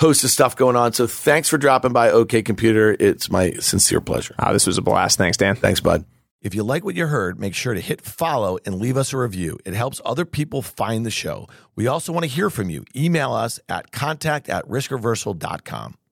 host 0.00 0.24
of 0.24 0.30
stuff 0.30 0.56
going 0.56 0.76
on. 0.76 0.94
So 0.94 1.06
thanks 1.06 1.48
for 1.48 1.58
dropping 1.58 1.92
by 1.92 2.10
OK 2.10 2.42
Computer. 2.42 2.96
It's 2.98 3.30
my 3.30 3.52
sincere 3.52 4.00
pleasure. 4.00 4.34
Ah, 4.38 4.52
this 4.52 4.66
was 4.66 4.78
a 4.78 4.82
blast. 4.82 5.18
Thanks, 5.18 5.36
Dan. 5.36 5.54
Thanks, 5.56 5.80
bud. 5.80 6.06
If 6.40 6.54
you 6.54 6.62
like 6.62 6.84
what 6.84 6.94
you 6.94 7.06
heard, 7.06 7.38
make 7.38 7.54
sure 7.54 7.74
to 7.74 7.80
hit 7.80 8.00
follow 8.00 8.58
and 8.64 8.76
leave 8.76 8.96
us 8.96 9.12
a 9.12 9.18
review. 9.18 9.58
It 9.66 9.74
helps 9.74 10.00
other 10.06 10.24
people 10.24 10.62
find 10.62 11.04
the 11.04 11.10
show. 11.10 11.46
We 11.76 11.86
also 11.86 12.14
want 12.14 12.24
to 12.24 12.30
hear 12.30 12.48
from 12.48 12.70
you. 12.70 12.86
Email 12.96 13.34
us 13.34 13.60
at 13.68 13.92
contact 13.92 14.48
at 14.48 14.66
riskreversal.com. 14.66 15.96